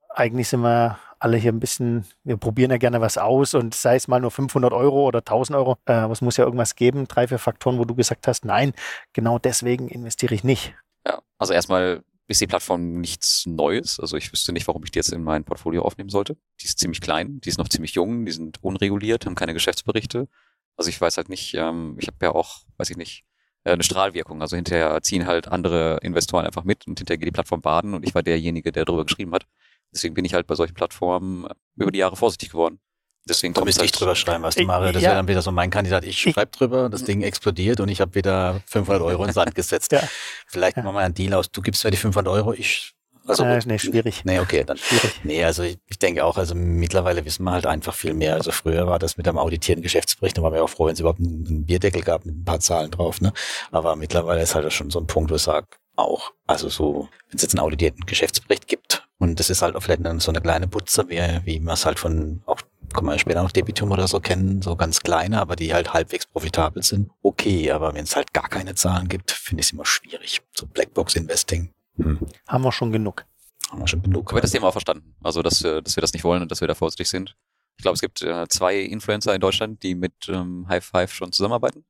eigentlich 0.08 0.48
sind 0.48 0.60
wir 0.60 0.98
alle 1.18 1.36
hier 1.36 1.52
ein 1.52 1.60
bisschen, 1.60 2.04
wir 2.24 2.36
probieren 2.36 2.70
ja 2.70 2.78
gerne 2.78 3.00
was 3.00 3.18
aus 3.18 3.54
und 3.54 3.74
sei 3.74 3.96
es 3.96 4.08
mal 4.08 4.20
nur 4.20 4.30
500 4.30 4.72
Euro 4.72 5.06
oder 5.06 5.18
1000 5.18 5.56
Euro, 5.56 5.76
äh, 5.86 6.10
es 6.10 6.20
muss 6.20 6.36
ja 6.36 6.44
irgendwas 6.44 6.74
geben, 6.74 7.06
drei, 7.06 7.28
vier 7.28 7.38
Faktoren, 7.38 7.78
wo 7.78 7.84
du 7.84 7.94
gesagt 7.94 8.26
hast, 8.28 8.44
nein, 8.44 8.72
genau 9.12 9.38
deswegen 9.38 9.88
investiere 9.88 10.34
ich 10.34 10.44
nicht. 10.44 10.74
Ja, 11.06 11.20
also 11.38 11.52
erstmal 11.52 12.02
ist 12.28 12.40
die 12.40 12.46
Plattform 12.46 13.00
nichts 13.00 13.46
Neues. 13.46 13.98
Also 13.98 14.16
ich 14.16 14.32
wüsste 14.32 14.52
nicht, 14.52 14.68
warum 14.68 14.84
ich 14.84 14.90
die 14.90 14.98
jetzt 14.98 15.12
in 15.12 15.24
mein 15.24 15.44
Portfolio 15.44 15.82
aufnehmen 15.82 16.10
sollte. 16.10 16.36
Die 16.60 16.66
ist 16.66 16.78
ziemlich 16.78 17.00
klein, 17.00 17.40
die 17.40 17.48
ist 17.48 17.58
noch 17.58 17.68
ziemlich 17.68 17.94
jung, 17.94 18.26
die 18.26 18.32
sind 18.32 18.62
unreguliert, 18.62 19.26
haben 19.26 19.34
keine 19.34 19.54
Geschäftsberichte. 19.54 20.28
Also 20.76 20.90
ich 20.90 21.00
weiß 21.00 21.16
halt 21.16 21.30
nicht, 21.30 21.54
ähm, 21.54 21.96
ich 21.98 22.06
habe 22.06 22.18
ja 22.22 22.32
auch, 22.32 22.60
weiß 22.76 22.90
ich 22.90 22.96
nicht, 22.96 23.24
äh, 23.64 23.72
eine 23.72 23.82
Strahlwirkung. 23.82 24.42
Also 24.42 24.56
hinterher 24.56 25.02
ziehen 25.02 25.26
halt 25.26 25.48
andere 25.48 25.98
Investoren 26.02 26.44
einfach 26.44 26.64
mit 26.64 26.86
und 26.86 26.98
hinterher 26.98 27.18
geht 27.18 27.28
die 27.28 27.32
Plattform 27.32 27.62
baden 27.62 27.94
und 27.94 28.06
ich 28.06 28.14
war 28.14 28.22
derjenige, 28.22 28.72
der 28.72 28.84
darüber 28.84 29.04
geschrieben 29.04 29.32
hat. 29.32 29.46
Deswegen 29.92 30.14
bin 30.14 30.24
ich 30.24 30.34
halt 30.34 30.46
bei 30.46 30.54
solchen 30.54 30.74
Plattformen 30.74 31.46
über 31.76 31.90
die 31.90 31.98
Jahre 31.98 32.16
vorsichtig 32.16 32.50
geworden. 32.50 32.78
Deswegen 33.26 33.54
kommt 33.54 33.66
müsste 33.66 33.80
halt, 33.80 33.90
ich 33.90 33.98
drüber 33.98 34.14
schreiben, 34.14 34.42
was 34.42 34.54
du 34.54 34.64
Mario. 34.64 34.92
Das 34.92 35.02
ja. 35.02 35.10
wäre 35.10 35.18
dann 35.18 35.28
wieder 35.28 35.42
so 35.42 35.52
mein 35.52 35.70
Kandidat. 35.70 36.04
Ich 36.04 36.18
schreibe 36.18 36.50
drüber, 36.50 36.88
das 36.88 37.04
Ding 37.04 37.22
explodiert 37.22 37.80
und 37.80 37.88
ich 37.88 38.00
habe 38.00 38.14
wieder 38.14 38.60
500 38.66 39.02
Euro 39.02 39.22
in 39.22 39.28
den 39.28 39.34
Sand 39.34 39.54
gesetzt. 39.54 39.92
Ja. 39.98 40.02
Vielleicht 40.46 40.76
Ja. 40.76 40.82
machen 40.82 40.96
wir 40.96 41.00
einen 41.00 41.14
Deal 41.14 41.34
aus. 41.34 41.50
Du 41.50 41.62
gibst 41.62 41.82
mir 41.84 41.90
die 41.90 41.96
500 41.96 42.32
Euro, 42.32 42.52
ich... 42.52 42.92
Also 43.26 43.44
äh, 43.44 43.60
nee, 43.66 43.78
schwierig. 43.78 44.24
Nee, 44.24 44.38
okay, 44.38 44.64
dann 44.64 44.76
Schwierig. 44.78 45.20
Nee, 45.22 45.44
also 45.44 45.62
ich, 45.62 45.78
ich 45.86 45.98
denke 45.98 46.24
auch, 46.24 46.38
also 46.38 46.54
mittlerweile 46.54 47.24
wissen 47.24 47.42
wir 47.44 47.52
halt 47.52 47.66
einfach 47.66 47.94
viel 47.94 48.14
mehr. 48.14 48.34
Also 48.34 48.52
früher 48.52 48.86
war 48.86 48.98
das 48.98 49.16
mit 49.18 49.26
dem 49.26 49.36
auditierten 49.36 49.82
Geschäftsbericht, 49.82 50.38
da 50.38 50.42
waren 50.42 50.54
wir 50.54 50.64
auch 50.64 50.70
froh, 50.70 50.86
wenn 50.86 50.94
es 50.94 51.00
überhaupt 51.00 51.20
einen, 51.20 51.46
einen 51.46 51.66
Bierdeckel 51.66 52.02
gab 52.02 52.24
mit 52.24 52.36
ein 52.36 52.44
paar 52.44 52.60
Zahlen 52.60 52.90
drauf. 52.90 53.20
Ne? 53.20 53.32
Aber 53.70 53.96
mittlerweile 53.96 54.40
ist 54.42 54.54
halt 54.54 54.72
schon 54.72 54.90
so 54.90 54.98
ein 54.98 55.06
Punkt, 55.06 55.30
wo 55.30 55.34
ich 55.34 55.42
sage, 55.42 55.66
auch, 55.96 56.32
also 56.46 56.68
so, 56.68 57.08
wenn 57.28 57.36
es 57.36 57.42
jetzt 57.42 57.54
einen 57.54 57.64
auditierten 57.64 58.06
Geschäftsbericht 58.06 58.66
gibt 58.68 59.06
und 59.18 59.38
das 59.40 59.50
ist 59.50 59.62
halt 59.62 59.74
auch 59.76 59.82
vielleicht 59.82 60.04
dann 60.04 60.20
so 60.20 60.30
eine 60.30 60.40
kleine 60.40 60.68
Putze, 60.68 61.08
wie, 61.08 61.20
wie 61.44 61.60
man 61.60 61.74
es 61.74 61.84
halt 61.84 61.98
von, 61.98 62.40
auch 62.46 62.60
kommen 62.92 63.08
wir 63.08 63.12
ja 63.12 63.18
später 63.18 63.42
noch 63.42 63.52
Debitum 63.52 63.90
oder 63.90 64.08
so 64.08 64.20
kennen, 64.20 64.62
so 64.62 64.76
ganz 64.76 65.00
kleine, 65.00 65.40
aber 65.40 65.56
die 65.56 65.72
halt 65.72 65.92
halbwegs 65.92 66.26
profitabel 66.26 66.82
sind. 66.82 67.10
Okay, 67.22 67.70
aber 67.70 67.94
wenn 67.94 68.04
es 68.04 68.16
halt 68.16 68.32
gar 68.32 68.48
keine 68.48 68.74
Zahlen 68.74 69.08
gibt, 69.08 69.30
finde 69.30 69.60
ich 69.60 69.66
es 69.66 69.72
immer 69.72 69.86
schwierig. 69.86 70.42
So 70.56 70.66
Blackbox-Investing. 70.66 71.72
Hm. 71.96 72.18
Haben 72.46 72.64
wir 72.64 72.72
schon 72.72 72.92
genug. 72.92 73.24
Haben 73.70 73.80
wir 73.80 73.88
schon 73.88 74.02
genug. 74.02 74.30
Aber 74.30 74.40
das 74.40 74.52
Thema 74.52 74.68
auch 74.68 74.72
verstanden. 74.72 75.14
Also, 75.22 75.42
dass 75.42 75.62
wir, 75.62 75.82
dass 75.82 75.96
wir 75.96 76.00
das 76.00 76.12
nicht 76.12 76.24
wollen 76.24 76.42
und 76.42 76.50
dass 76.50 76.60
wir 76.60 76.68
da 76.68 76.74
vorsichtig 76.74 77.08
sind. 77.08 77.36
Ich 77.76 77.82
glaube, 77.82 77.94
es 77.94 78.00
gibt 78.00 78.22
äh, 78.22 78.48
zwei 78.48 78.78
Influencer 78.80 79.34
in 79.34 79.40
Deutschland, 79.40 79.82
die 79.82 79.94
mit 79.94 80.28
ähm, 80.28 80.66
High 80.68 80.84
Five 80.84 81.12
schon 81.12 81.32
zusammenarbeiten. 81.32 81.84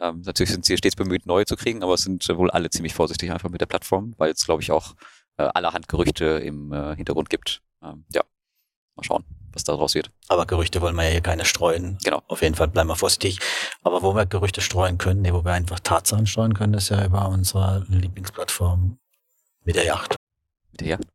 Ähm, 0.00 0.22
natürlich 0.24 0.50
sind 0.50 0.64
sie 0.64 0.76
stets 0.76 0.96
bemüht, 0.96 1.26
neue 1.26 1.44
zu 1.44 1.56
kriegen, 1.56 1.82
aber 1.82 1.94
es 1.94 2.02
sind 2.02 2.28
äh, 2.28 2.36
wohl 2.36 2.50
alle 2.50 2.70
ziemlich 2.70 2.94
vorsichtig 2.94 3.30
einfach 3.30 3.50
mit 3.50 3.60
der 3.60 3.66
Plattform, 3.66 4.14
weil 4.16 4.30
es, 4.32 4.44
glaube 4.44 4.62
ich, 4.62 4.70
auch 4.70 4.94
äh, 5.36 5.42
allerhand 5.42 5.88
Gerüchte 5.88 6.24
im 6.24 6.72
äh, 6.72 6.96
Hintergrund 6.96 7.30
gibt. 7.30 7.62
Ähm, 7.82 8.04
ja, 8.12 8.22
mal 8.96 9.02
schauen, 9.04 9.24
was 9.52 9.64
daraus 9.64 9.94
wird. 9.94 10.10
Aber 10.28 10.46
Gerüchte 10.46 10.80
wollen 10.80 10.96
wir 10.96 11.04
ja 11.04 11.10
hier 11.10 11.20
keine 11.20 11.44
streuen. 11.44 11.98
Genau. 12.04 12.22
Auf 12.28 12.42
jeden 12.42 12.54
Fall 12.54 12.68
bleiben 12.68 12.88
wir 12.88 12.96
vorsichtig. 12.96 13.38
Aber 13.82 14.02
wo 14.02 14.14
wir 14.14 14.26
Gerüchte 14.26 14.60
streuen 14.60 14.98
können, 14.98 15.22
nee, 15.22 15.32
wo 15.32 15.44
wir 15.44 15.52
einfach 15.52 15.80
Tatsachen 15.80 16.26
streuen 16.26 16.54
können, 16.54 16.74
ist 16.74 16.90
ja 16.90 17.04
über 17.04 17.28
unsere 17.28 17.84
Lieblingsplattform 17.88 18.98
mit 19.64 19.76
der 19.76 19.84
Yacht. 19.84 20.16
Mit 20.72 20.80
der 20.80 20.88
Jagd. 20.88 21.08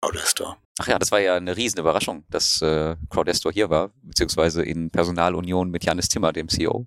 Crowdestor. 0.00 0.56
Ach 0.78 0.86
ja, 0.86 0.98
das 0.98 1.10
war 1.10 1.18
ja 1.18 1.34
eine 1.34 1.56
riesen 1.56 1.80
Überraschung, 1.80 2.24
dass 2.30 2.62
äh, 2.62 2.94
Crowdestor 3.10 3.52
hier 3.52 3.68
war, 3.68 3.90
beziehungsweise 4.02 4.62
in 4.62 4.90
Personalunion 4.90 5.70
mit 5.70 5.84
Janis 5.84 6.08
Timmer, 6.08 6.32
dem 6.32 6.48
CEO. 6.48 6.86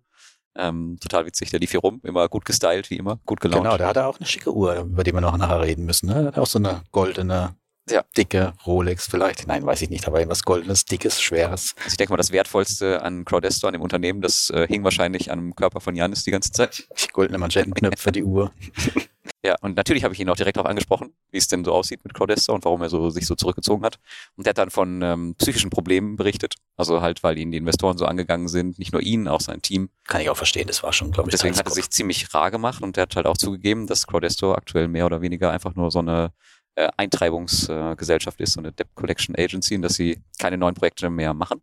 Ähm, 0.55 0.97
total 1.01 1.25
witzig, 1.25 1.49
der 1.49 1.59
lief 1.59 1.71
hier 1.71 1.79
rum, 1.79 2.01
immer 2.03 2.27
gut 2.27 2.45
gestylt, 2.45 2.89
wie 2.89 2.97
immer, 2.97 3.19
gut 3.25 3.39
gelaunt. 3.39 3.63
Genau, 3.63 3.77
der 3.77 3.87
hatte 3.87 4.05
auch 4.05 4.17
eine 4.17 4.25
schicke 4.25 4.53
Uhr, 4.53 4.81
über 4.81 5.03
die 5.03 5.13
wir 5.13 5.21
noch 5.21 5.37
nachher 5.37 5.61
reden 5.61 5.85
müssen. 5.85 6.07
Ne? 6.07 6.15
Der 6.15 6.25
hat 6.27 6.37
auch 6.37 6.47
so 6.47 6.59
eine 6.59 6.83
goldene, 6.91 7.55
Ja. 7.89 8.03
dicke 8.15 8.53
Rolex 8.65 9.07
vielleicht. 9.07 9.47
Nein, 9.47 9.65
weiß 9.65 9.81
ich 9.81 9.89
nicht, 9.89 10.07
aber 10.07 10.19
irgendwas 10.19 10.43
goldenes, 10.43 10.85
dickes, 10.85 11.21
schweres. 11.21 11.73
Also 11.77 11.89
ich 11.89 11.97
denke 11.97 12.13
mal, 12.13 12.17
das 12.17 12.31
Wertvollste 12.31 13.01
an 13.01 13.25
Crowdestor, 13.25 13.69
an 13.69 13.73
dem 13.73 13.81
Unternehmen, 13.81 14.21
das 14.21 14.49
äh, 14.51 14.67
hing 14.67 14.83
wahrscheinlich 14.83 15.31
an 15.31 15.39
dem 15.39 15.55
Körper 15.55 15.81
von 15.81 15.95
Janis 15.95 16.23
die 16.23 16.31
ganze 16.31 16.51
Zeit. 16.51 16.87
Die 17.01 17.07
goldene 17.07 17.37
Manschettenknöpfe, 17.37 18.11
die 18.11 18.23
Uhr. 18.23 18.51
Ja, 19.43 19.55
und 19.61 19.75
natürlich 19.75 20.03
habe 20.03 20.13
ich 20.13 20.19
ihn 20.19 20.29
auch 20.29 20.35
direkt 20.35 20.57
darauf 20.57 20.69
angesprochen, 20.69 21.13
wie 21.31 21.37
es 21.37 21.47
denn 21.47 21.65
so 21.65 21.73
aussieht 21.73 22.03
mit 22.03 22.13
Crowdestor 22.13 22.53
und 22.53 22.63
warum 22.63 22.81
er 22.83 22.89
so, 22.89 23.09
sich 23.09 23.25
so 23.25 23.33
zurückgezogen 23.33 23.83
hat. 23.83 23.99
Und 24.35 24.45
der 24.45 24.51
hat 24.51 24.59
dann 24.59 24.69
von 24.69 25.01
ähm, 25.01 25.35
psychischen 25.39 25.71
Problemen 25.71 26.15
berichtet. 26.15 26.55
Also 26.77 27.01
halt, 27.01 27.23
weil 27.23 27.39
ihn 27.39 27.51
die 27.51 27.57
Investoren 27.57 27.97
so 27.97 28.05
angegangen 28.05 28.47
sind, 28.47 28.77
nicht 28.77 28.93
nur 28.93 29.01
ihn, 29.01 29.27
auch 29.27 29.41
sein 29.41 29.61
Team. 29.63 29.89
Kann 30.07 30.21
ich 30.21 30.29
auch 30.29 30.37
verstehen, 30.37 30.67
das 30.67 30.83
war 30.83 30.93
schon, 30.93 31.11
glaube 31.11 31.29
ich, 31.29 31.31
Deswegen 31.31 31.57
hat 31.57 31.65
er 31.65 31.71
sich 31.71 31.89
ziemlich 31.89 32.31
rar 32.35 32.51
gemacht 32.51 32.83
und 32.83 32.97
er 32.97 33.03
hat 33.03 33.15
halt 33.15 33.25
auch 33.25 33.37
zugegeben, 33.37 33.87
dass 33.87 34.05
Crowdestor 34.05 34.57
aktuell 34.57 34.87
mehr 34.87 35.07
oder 35.07 35.21
weniger 35.21 35.49
einfach 35.49 35.73
nur 35.73 35.89
so 35.89 35.99
eine 35.99 36.33
äh, 36.75 36.89
Eintreibungsgesellschaft 36.97 38.39
ist, 38.41 38.53
so 38.53 38.59
eine 38.59 38.71
Debt 38.71 38.93
Collection 38.95 39.35
Agency, 39.37 39.75
und 39.75 39.81
dass 39.81 39.95
sie 39.95 40.21
keine 40.39 40.57
neuen 40.57 40.75
Projekte 40.75 41.09
mehr 41.09 41.33
machen, 41.33 41.61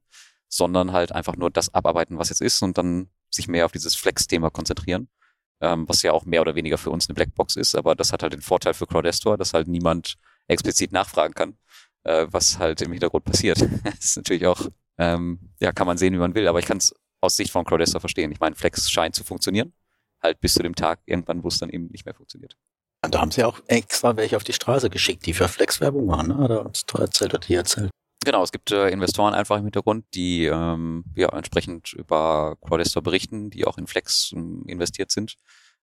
sondern 0.48 0.92
halt 0.92 1.12
einfach 1.12 1.36
nur 1.36 1.50
das 1.50 1.72
abarbeiten, 1.74 2.18
was 2.18 2.30
jetzt 2.30 2.40
ist 2.40 2.62
und 2.62 2.78
dann 2.78 3.08
sich 3.30 3.48
mehr 3.48 3.66
auf 3.66 3.72
dieses 3.72 3.94
Flex-Thema 3.94 4.50
konzentrieren, 4.50 5.08
ähm, 5.60 5.88
was 5.88 6.02
ja 6.02 6.12
auch 6.12 6.24
mehr 6.24 6.40
oder 6.40 6.54
weniger 6.54 6.78
für 6.78 6.90
uns 6.90 7.08
eine 7.08 7.14
Blackbox 7.14 7.56
ist, 7.56 7.74
aber 7.74 7.94
das 7.94 8.12
hat 8.12 8.22
halt 8.22 8.32
den 8.32 8.42
Vorteil 8.42 8.74
für 8.74 8.86
Crowdestor, 8.86 9.36
dass 9.36 9.54
halt 9.54 9.68
niemand 9.68 10.16
explizit 10.46 10.92
nachfragen 10.92 11.34
kann, 11.34 11.58
äh, 12.04 12.26
was 12.30 12.58
halt 12.58 12.80
im 12.80 12.92
Hintergrund 12.92 13.24
passiert. 13.24 13.60
das 13.84 14.04
ist 14.04 14.16
natürlich 14.16 14.46
auch, 14.46 14.68
ähm, 14.98 15.38
ja, 15.60 15.72
kann 15.72 15.86
man 15.86 15.98
sehen, 15.98 16.14
wie 16.14 16.18
man 16.18 16.34
will, 16.34 16.48
aber 16.48 16.58
ich 16.58 16.66
kann 16.66 16.78
es 16.78 16.94
aus 17.20 17.36
Sicht 17.36 17.50
von 17.50 17.64
Crowdestor 17.64 18.00
verstehen. 18.00 18.32
Ich 18.32 18.40
meine, 18.40 18.54
Flex 18.56 18.90
scheint 18.90 19.14
zu 19.14 19.24
funktionieren, 19.24 19.72
halt 20.22 20.40
bis 20.40 20.54
zu 20.54 20.62
dem 20.62 20.74
Tag 20.74 21.00
irgendwann, 21.06 21.42
wo 21.42 21.48
es 21.48 21.58
dann 21.58 21.70
eben 21.70 21.88
nicht 21.88 22.04
mehr 22.04 22.14
funktioniert. 22.14 22.56
Und 23.04 23.14
da 23.14 23.20
haben 23.20 23.30
sie 23.30 23.44
auch 23.44 23.60
extra 23.66 24.16
welche 24.16 24.36
auf 24.36 24.44
die 24.44 24.52
Straße 24.52 24.90
geschickt, 24.90 25.26
die 25.26 25.34
für 25.34 25.48
Flex-Werbung 25.48 26.06
machen. 26.06 26.28
Ne? 26.28 26.38
Hat 26.38 26.50
er 26.50 26.66
uns 26.66 26.84
da 26.86 26.98
erzählt 27.00 27.34
oder 27.34 27.46
die 27.46 27.54
erzählt. 27.54 27.90
Genau, 28.24 28.42
es 28.42 28.50
gibt 28.50 28.72
äh, 28.72 28.88
Investoren 28.88 29.34
einfach 29.34 29.56
im 29.56 29.64
Hintergrund, 29.64 30.04
die 30.14 30.46
ähm, 30.46 31.04
ja 31.14 31.28
entsprechend 31.28 31.92
über 31.92 32.56
Crowdestor 32.60 33.02
berichten, 33.02 33.50
die 33.50 33.64
auch 33.64 33.78
in 33.78 33.86
Flex 33.86 34.32
ähm, 34.34 34.64
investiert 34.66 35.12
sind. 35.12 35.36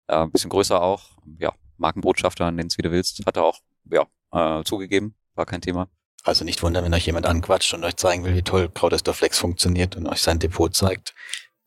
Äh, 0.07 0.17
ein 0.17 0.31
bisschen 0.31 0.49
größer 0.49 0.81
auch. 0.81 1.17
Ja, 1.39 1.53
Markenbotschafter, 1.77 2.51
nenn's 2.51 2.77
wie 2.77 2.81
du 2.81 2.91
willst, 2.91 3.25
hat 3.25 3.37
er 3.37 3.43
auch 3.43 3.59
ja, 3.89 4.05
äh, 4.31 4.63
zugegeben, 4.63 5.15
war 5.35 5.45
kein 5.45 5.61
Thema. 5.61 5.87
Also 6.23 6.43
nicht 6.43 6.61
wundern, 6.63 6.83
wenn 6.83 6.93
euch 6.93 7.05
jemand 7.05 7.25
anquatscht 7.27 7.73
und 7.73 7.83
euch 7.83 7.95
zeigen 7.95 8.23
will, 8.23 8.35
wie 8.35 8.41
toll 8.41 8.69
Crowdester 8.69 9.13
funktioniert 9.13 9.95
und 9.95 10.07
euch 10.07 10.21
sein 10.21 10.39
Depot 10.39 10.75
zeigt. 10.75 11.13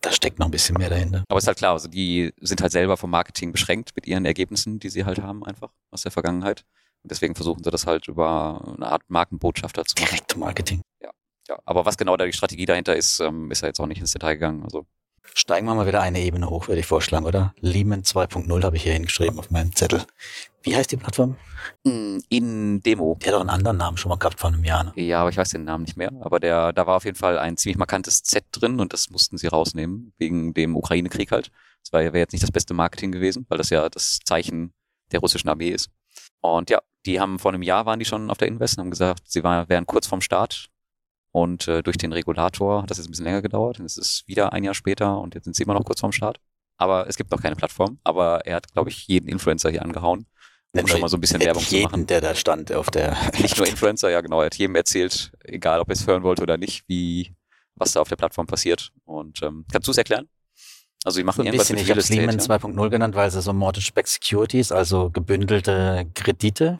Da 0.01 0.13
steckt 0.13 0.39
noch 0.39 0.47
ein 0.47 0.53
bisschen 0.53 0.77
mehr 0.77 0.91
dahinter. 0.91 1.25
Aber 1.29 1.39
ist 1.39 1.47
halt 1.47 1.59
klar, 1.59 1.73
also 1.73 1.89
die 1.89 2.33
sind 2.41 2.63
halt 2.63 2.73
selber 2.73 2.97
vom 2.97 3.11
Marketing 3.11 3.53
beschränkt 3.53 3.93
mit 3.97 4.07
ihren 4.07 4.25
Ergebnissen, 4.25 4.79
die 4.79 4.91
sie 4.91 5.05
halt 5.05 5.21
haben, 5.21 5.45
einfach 5.45 5.71
aus 5.91 6.03
der 6.03 6.13
Vergangenheit. 6.13 6.65
Und 7.03 7.11
deswegen 7.11 7.35
versuchen 7.35 7.65
sie 7.65 7.71
das 7.71 7.87
halt 7.87 8.09
über 8.09 8.75
eine 8.77 8.87
Art 8.87 9.03
Markenbotschafter 9.09 9.85
zu 9.85 9.95
machen. 9.97 10.11
Direkt 10.11 10.37
Marketing. 10.37 10.83
Ja. 11.03 11.11
ja. 11.49 11.59
Aber 11.65 11.85
was 11.85 11.97
genau 11.97 12.17
da 12.17 12.27
die 12.27 12.33
Strategie 12.33 12.67
dahinter 12.67 12.97
ist, 12.97 13.21
ähm, 13.21 13.51
ist 13.51 13.63
ja 13.63 13.69
jetzt 13.69 13.81
auch 13.81 13.87
nicht 13.87 14.01
ins 14.01 14.13
Detail 14.13 14.35
gegangen. 14.35 14.63
Also 14.63 14.87
Steigen 15.35 15.67
wir 15.67 15.75
mal 15.75 15.87
wieder 15.87 16.01
eine 16.01 16.21
Ebene 16.21 16.49
hoch, 16.49 16.69
würde 16.69 16.81
ich 16.81 16.87
vorschlagen, 16.87 17.27
oder? 17.27 17.55
Lehman 17.61 18.03
2.0 18.03 18.65
habe 18.65 18.77
ich 18.77 18.83
hier 18.83 18.93
hingeschrieben 18.93 19.39
auf 19.39 19.51
meinem 19.51 19.75
Zettel. 19.75 20.05
Wie 20.68 20.76
heißt 20.76 20.92
die 20.92 20.98
Plattform? 20.98 21.37
Hm, 21.87 22.22
in 22.28 22.83
Demo. 22.83 23.16
Der 23.22 23.28
hat 23.28 23.35
doch 23.37 23.40
einen 23.40 23.48
anderen 23.48 23.78
Namen 23.78 23.96
schon 23.96 24.11
mal 24.11 24.18
gehabt 24.18 24.38
vor 24.38 24.50
einem 24.50 24.64
Jahr. 24.64 24.85
Ne? 24.85 24.92
Ja, 24.96 25.22
aber 25.22 25.31
ich 25.31 25.38
weiß 25.38 25.48
den 25.48 25.64
Namen 25.64 25.85
nicht 25.85 25.96
mehr. 25.96 26.12
Aber 26.20 26.40
der, 26.40 26.74
da 26.74 26.87
war 26.87 26.96
auf 26.96 27.07
jeden 27.07 27.16
Fall 27.16 27.38
ein 27.38 27.57
ziemlich 27.57 27.78
markantes 27.78 28.22
Z 28.22 28.44
drin 28.52 28.78
und 28.78 28.92
das 28.92 29.09
mussten 29.09 29.38
sie 29.38 29.46
rausnehmen, 29.46 30.12
wegen 30.18 30.52
dem 30.52 30.76
Ukraine-Krieg 30.76 31.33
halt. 31.33 31.50
Das 31.83 31.92
wäre 31.94 32.18
jetzt 32.18 32.33
nicht 32.33 32.42
das 32.42 32.52
beste 32.52 32.74
Marketing 32.74 33.12
gewesen, 33.12 33.46
weil 33.48 33.57
das 33.57 33.70
ja 33.70 33.88
das 33.88 34.18
Zeichen 34.26 34.74
der 35.11 35.20
russischen 35.20 35.48
Armee 35.48 35.70
ist. 35.70 35.88
Und 36.40 36.68
ja, 36.68 36.81
die 37.07 37.18
haben 37.18 37.38
vor 37.38 37.50
einem 37.50 37.62
Jahr 37.62 37.87
waren 37.87 37.98
die 37.98 38.04
schon 38.04 38.31
auf 38.31 38.37
der 38.37 38.48
Invest 38.48 38.76
und 38.76 38.85
haben 38.85 38.90
gesagt, 38.90 39.22
sie 39.24 39.42
war, 39.42 39.70
wären 39.70 39.87
kurz 39.87 40.07
vorm 40.07 40.20
Start 40.20 40.68
und 41.33 41.66
äh, 41.66 41.83
durch 41.83 41.96
den 41.96 42.12
Regulator 42.12 42.83
hat 42.83 42.90
das 42.90 42.98
jetzt 42.98 43.07
ein 43.07 43.12
bisschen 43.12 43.24
länger 43.24 43.40
gedauert. 43.40 43.81
Und 43.81 43.87
es 43.87 43.96
ist 43.96 44.28
wieder 44.28 44.52
ein 44.52 44.64
Jahr 44.64 44.74
später 44.74 45.18
und 45.18 45.35
jetzt 45.35 45.44
sind 45.44 45.57
sie 45.57 45.62
immer 45.62 45.74
noch 45.74 45.85
kurz 45.85 46.00
vorm 46.00 46.12
Start. 46.12 46.40
Aber 46.76 47.09
es 47.09 47.16
gibt 47.16 47.31
noch 47.31 47.40
keine 47.40 47.57
Plattform. 47.57 47.98
Aber 48.04 48.46
er 48.46 48.57
hat, 48.57 48.72
glaube 48.72 48.90
ich, 48.90 49.07
jeden 49.09 49.28
Influencer 49.28 49.70
hier 49.70 49.83
angehauen, 49.83 50.26
um 50.72 50.87
schon 50.87 51.00
mal 51.00 51.09
so 51.09 51.16
ein 51.16 51.20
bisschen 51.20 51.40
Werbung 51.40 51.62
jeden, 51.68 51.87
zu 51.87 51.90
machen. 51.90 52.07
der 52.07 52.20
da 52.20 52.35
stand 52.35 52.72
auf 52.72 52.90
der... 52.90 53.16
Nicht 53.40 53.57
nur 53.57 53.66
Influencer, 53.66 54.11
ja 54.11 54.20
genau. 54.20 54.40
Er 54.40 54.46
hat 54.46 54.57
jedem 54.57 54.76
erzählt, 54.76 55.33
egal 55.44 55.81
ob 55.81 55.88
er 55.88 55.94
es 55.94 56.07
hören 56.07 56.22
wollte 56.22 56.42
oder 56.42 56.57
nicht, 56.57 56.85
wie 56.88 57.35
was 57.74 57.92
da 57.92 58.00
auf 58.00 58.09
der 58.09 58.16
Plattform 58.16 58.46
passiert. 58.46 58.90
Und 59.04 59.42
ähm, 59.42 59.64
kannst 59.70 59.87
du 59.87 59.92
es 59.92 59.98
erklären? 59.98 60.28
Also 61.04 61.16
sie 61.16 61.24
machen 61.24 61.37
so 61.37 61.42
ein 61.42 61.46
irgendwas 61.46 61.68
bisschen, 61.68 61.83
ich 61.83 61.90
habe 61.90 62.00
Lehman 62.20 62.38
Estate, 62.38 62.64
2.0 62.66 62.90
genannt, 62.90 63.14
weil 63.14 63.31
sie 63.31 63.40
so 63.40 63.52
Mortgage-Backed 63.52 64.09
Securities, 64.09 64.72
also 64.72 65.11
gebündelte 65.11 66.11
Kredite 66.14 66.78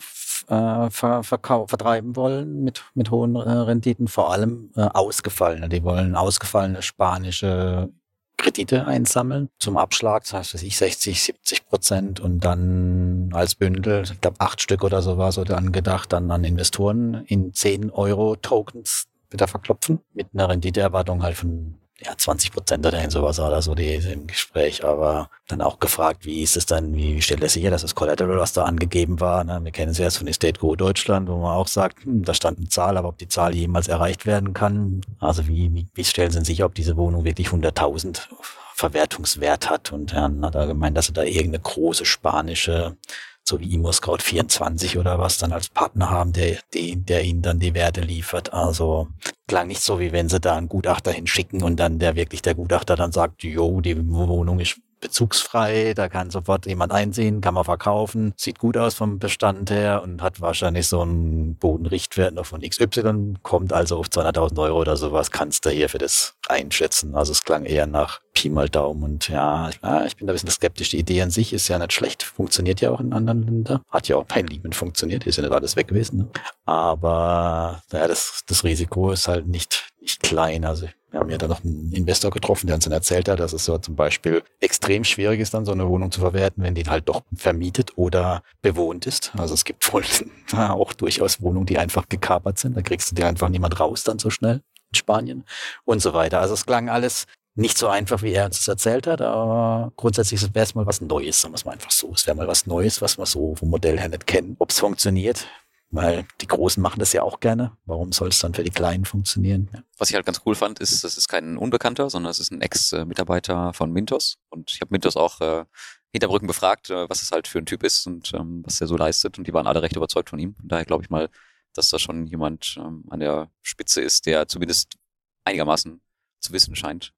äh, 0.49 0.91
ver 0.91 1.23
verkau- 1.23 1.69
vertreiben 1.69 2.17
wollen 2.17 2.65
mit, 2.65 2.85
mit 2.95 3.13
hohen 3.13 3.37
äh, 3.37 3.41
Renditen, 3.41 4.09
vor 4.09 4.33
allem 4.33 4.73
äh, 4.75 4.81
ausgefallene. 4.83 5.69
Die 5.69 5.85
wollen 5.85 6.17
ausgefallene 6.17 6.83
spanische 6.83 7.91
Kredite 8.39 8.87
einsammeln 8.87 9.51
zum 9.59 9.77
Abschlag, 9.77 10.23
das 10.23 10.33
heißt, 10.33 10.63
ich 10.63 10.79
60, 10.79 11.23
70 11.23 11.67
Prozent 11.67 12.21
und 12.21 12.45
dann 12.45 13.31
als 13.35 13.55
Bündel, 13.55 14.05
ich 14.05 14.21
glaube 14.21 14.41
acht 14.41 14.63
Stück 14.63 14.85
oder 14.85 15.03
so 15.03 15.19
war 15.19 15.33
so 15.33 15.45
dann 15.45 15.73
gedacht, 15.73 16.13
dann 16.13 16.31
an 16.31 16.45
Investoren 16.45 17.25
in 17.27 17.53
10 17.53 17.91
Euro 17.91 18.37
Tokens 18.37 19.07
wieder 19.31 19.49
verklopfen 19.49 20.01
mit 20.15 20.29
einer 20.33 20.49
Renditeerwartung 20.49 21.23
halt 21.23 21.37
von 21.37 21.75
ja, 22.01 22.17
20 22.17 22.53
Prozent 22.53 22.87
oder 22.87 23.11
sowas 23.11 23.41
oder 23.41 23.61
so 23.61 23.75
die 23.75 23.95
im 23.95 24.27
Gespräch, 24.27 24.85
aber 24.85 25.31
dann 25.49 25.61
auch 25.61 25.81
gefragt, 25.81 26.25
wie 26.25 26.43
ist 26.43 26.57
es 26.57 26.67
dann, 26.67 26.95
wie, 26.95 27.21
stellt 27.21 27.43
er 27.43 27.49
sicher, 27.49 27.71
dass 27.71 27.83
das 27.83 27.95
Collateral, 27.95 28.39
was 28.39 28.53
da 28.53 28.65
angegeben 28.65 29.21
war, 29.21 29.43
ne? 29.45 29.61
wir 29.63 29.73
kennen 29.73 29.91
es 29.91 29.99
erst 29.99 30.19
von 30.19 30.29
Estate 30.29 30.61
Go 30.61 30.77
Deutschland, 30.77 31.29
wo 31.29 31.37
man 31.39 31.57
auch 31.57 31.67
sagt, 31.67 32.05
hm, 32.05 32.25
da 32.25 32.35
stand 32.35 32.59
eine 32.59 32.69
Zahl, 32.69 32.97
aber 32.97 33.09
ob 33.09 33.19
die 33.19 33.29
Zahl 33.29 33.55
jemals 33.55 33.89
erreicht 33.89 34.27
werden 34.27 34.53
kann, 34.53 35.01
also 35.19 35.49
wie, 35.49 35.75
wie, 35.75 35.87
wie 35.95 36.05
stellen 36.05 36.31
sie 36.31 36.45
sicher, 36.45 36.67
ob 36.67 36.75
diese 36.75 36.97
Wohnung 36.97 37.25
wirklich 37.25 37.49
100.000 37.49 38.29
Verwertungswert 38.75 39.69
hat 39.69 39.93
und 39.93 40.13
dann 40.13 40.45
hat 40.45 40.55
er 40.55 40.69
gemeint, 40.69 40.97
dass 40.97 41.07
sie 41.07 41.13
da 41.13 41.25
irgendeine 41.25 41.61
große 41.61 42.05
spanische 42.05 42.97
so 43.43 43.59
wie 43.59 43.75
ImmoScout 43.75 44.19
24 44.21 44.99
oder 44.99 45.19
was 45.19 45.39
dann 45.39 45.53
als 45.53 45.71
Partner 45.71 46.11
haben, 46.11 46.33
der, 46.33 46.59
der, 46.75 46.97
der 46.97 47.25
ihnen 47.25 47.43
dann 47.43 47.59
die 47.59 47.75
Werte 47.75 48.03
liefert. 48.03 48.53
Also 48.53 49.09
klang 49.49 49.67
nicht 49.67 49.83
so, 49.83 49.99
wie 49.99 50.13
wenn 50.13 50.29
sie 50.29 50.39
da 50.39 50.57
einen 50.57 50.69
Gutachter 50.69 51.11
hinschicken 51.11 51.63
und 51.65 51.81
dann 51.81 51.99
der 51.99 52.15
wirklich 52.15 52.43
der 52.43 52.55
Gutachter 52.55 52.95
dann 52.95 53.11
sagt, 53.11 53.43
jo, 53.43 53.81
die 53.81 53.97
Wohnung 54.09 54.61
ist 54.61 54.81
bezugsfrei, 55.01 55.95
da 55.95 56.09
kann 56.09 56.31
sofort 56.31 56.67
jemand 56.67 56.93
einsehen, 56.93 57.41
kann 57.41 57.55
man 57.55 57.65
verkaufen, 57.65 58.35
sieht 58.37 58.59
gut 58.59 58.77
aus 58.77 58.95
vom 58.95 59.19
Bestand 59.19 59.71
her 59.71 60.03
und 60.03 60.23
hat 60.23 60.41
wahrscheinlich 60.41 60.87
so 60.87 61.01
einen 61.01 61.57
Bodenrichtwert 61.57 62.35
noch 62.35 62.47
von 62.47 62.61
XY, 62.61 63.35
kommt 63.43 63.73
also 63.73 63.99
auf 63.99 64.07
200.000 64.07 64.63
Euro 64.63 64.81
oder 64.81 64.97
sowas, 64.97 65.31
kannst 65.31 65.65
du 65.65 65.71
hier 65.71 65.89
für 65.89 65.99
das 65.99 66.35
einschätzen. 66.49 67.15
Also 67.15 67.33
es 67.33 67.43
klang 67.43 67.65
eher 67.65 67.87
nach 67.87 68.21
Pi 68.33 68.51
mal 68.51 68.69
Daumen 68.69 69.03
und 69.03 69.29
ja, 69.29 69.69
ich 69.69 69.81
bin 69.81 70.27
da 70.27 70.33
ein 70.33 70.35
bisschen 70.35 70.51
skeptisch. 70.51 70.91
Die 70.91 70.99
Idee 70.99 71.23
an 71.23 71.31
sich 71.31 71.53
ist 71.53 71.67
ja 71.69 71.79
nicht 71.79 71.93
schlecht, 71.93 72.23
funktioniert 72.23 72.81
ja 72.81 72.91
auch 72.91 73.01
in 73.01 73.13
anderen 73.13 73.43
Ländern, 73.43 73.81
hat 73.91 74.09
ja 74.09 74.17
auch 74.17 74.25
bei 74.25 74.43
Lehman 74.43 74.73
funktioniert, 74.73 75.27
ist 75.27 75.37
ja 75.37 75.43
nicht 75.43 75.53
alles 75.53 75.75
weg 75.75 75.89
gewesen. 75.89 76.19
Ne? 76.19 76.29
Aber 76.65 77.83
ja, 77.93 78.07
das, 78.07 78.43
das 78.47 78.63
Risiko 78.63 79.11
ist 79.11 79.27
halt 79.27 79.49
nicht, 79.49 79.89
nicht 80.09 80.23
klein. 80.23 80.65
Also 80.65 80.89
wir 81.11 81.21
haben 81.21 81.31
ja 81.31 81.39
da 81.39 81.49
noch 81.49 81.63
einen 81.65 81.93
Investor 81.93 82.31
getroffen, 82.31 82.67
der 82.67 82.77
uns 82.77 82.85
dann 82.85 82.93
erzählt 82.93 83.29
hat, 83.29 83.41
dass 83.41 83.53
es 83.53 83.65
so 83.65 83.79
zum 83.79 83.95
Beispiel 83.95 84.43
extrem 84.61 85.05
schwierig 85.05 85.41
ist, 85.41 85.55
dann 85.55 85.65
so 85.65 85.73
eine 85.73 85.89
Wohnung 85.89 86.11
zu 86.11 86.21
verwerten, 86.21 86.63
wenn 86.63 86.75
die 86.75 86.85
halt 86.85 87.09
doch 87.09 87.23
vermietet 87.35 87.97
oder 87.97 88.43
bewohnt 88.63 89.07
ist. 89.07 89.33
Also 89.37 89.55
es 89.55 89.65
gibt 89.65 89.91
wohl 89.93 90.05
auch 90.57 90.93
durchaus 90.93 91.43
Wohnungen, 91.43 91.67
die 91.67 91.79
einfach 91.79 92.09
gekapert 92.09 92.59
sind. 92.59 92.77
Da 92.77 92.83
kriegst 92.83 93.11
du 93.11 93.15
dir 93.15 93.27
einfach 93.27 93.49
niemand 93.49 93.79
raus 93.81 94.05
dann 94.05 94.19
so 94.19 94.31
schnell 94.31 94.63
in 94.91 94.95
Spanien 94.95 95.45
und 95.85 96.01
so 96.01 96.15
weiter. 96.15 96.41
Also 96.41 96.55
es 96.55 96.67
klang 96.67 96.89
alles 96.89 97.27
nicht 97.55 97.77
so 97.77 97.89
einfach, 97.89 98.23
wie 98.23 98.33
er 98.33 98.47
uns 98.47 98.59
das 98.59 98.69
erzählt 98.69 99.07
hat, 99.09 99.21
aber 99.21 99.93
grundsätzlich 99.97 100.43
wäre 100.55 100.65
es 100.65 100.75
mal 100.75 100.87
was 100.87 101.01
Neues, 101.01 101.41
sagen 101.41 101.53
wir 101.53 101.57
es 101.57 101.65
mal 101.65 101.73
einfach 101.73 101.91
so. 101.91 102.13
Es 102.15 102.27
wäre 102.27 102.37
mal 102.37 102.47
was 102.47 102.67
Neues, 102.67 103.03
was 103.03 103.19
wir 103.19 103.27
so 103.27 103.57
vom 103.57 103.71
Modell 103.71 103.99
her 103.99 104.09
nicht 104.09 104.27
kennen. 104.27 104.55
Ob 104.61 104.71
es 104.71 104.79
funktioniert, 104.79 105.49
weil 105.91 106.27
die 106.41 106.47
Großen 106.47 106.83
machen 106.83 106.99
das 107.01 107.13
ja 107.13 107.23
auch 107.23 107.41
gerne. 107.41 107.77
Warum 107.87 108.13
soll 108.13 108.29
es 108.29 108.39
dann 108.41 108.55
für 108.55 108.65
die 108.65 108.71
Kleinen 108.71 109.05
funktionieren? 109.05 109.71
Ja. 109.73 109.83
Was 109.97 110.11
ich 110.11 110.15
halt 110.15 110.27
ganz 110.27 110.43
cool 110.45 110.55
fand, 110.55 110.81
ist, 110.81 111.03
das 111.03 111.17
ist 111.17 111.29
kein 111.29 111.57
Unbekannter, 111.57 112.11
sondern 112.11 112.31
es 112.31 112.39
ist 112.41 112.51
ein 112.53 112.61
Ex-Mitarbeiter 112.61 113.73
von 113.73 113.91
Mintos. 113.93 114.39
Und 114.51 114.71
ich 114.71 114.81
habe 114.81 114.93
Mintos 114.93 115.17
auch 115.17 115.41
äh, 115.41 115.65
Hinterbrücken 116.13 116.47
befragt, 116.47 116.91
äh, 116.91 117.09
was 117.09 117.23
es 117.23 117.33
halt 117.33 117.49
für 117.49 117.59
ein 117.59 117.67
Typ 117.67 117.83
ist 117.83 118.07
und 118.07 118.33
ähm, 118.35 118.63
was 118.65 118.81
er 118.81 118.87
so 118.87 118.97
leistet. 118.97 119.39
Und 119.39 119.47
die 119.47 119.55
waren 119.55 119.67
alle 119.67 119.83
recht 119.83 119.97
überzeugt 119.97 120.31
von 120.31 120.39
ihm. 120.39 120.55
Und 120.63 120.71
daher 120.71 120.85
glaube 120.85 121.05
ich 121.05 121.11
mal, 121.11 121.31
dass 121.75 121.89
da 121.89 121.99
schon 121.99 122.27
jemand 122.27 122.77
ähm, 122.79 123.05
an 123.09 123.21
der 123.21 123.51
Spitze 123.63 124.01
ist, 124.01 124.27
der 124.27 124.49
zumindest 124.49 124.97
einigermaßen 125.45 126.01
zu 126.41 126.53
wissen 126.53 126.77
scheint, 126.77 127.13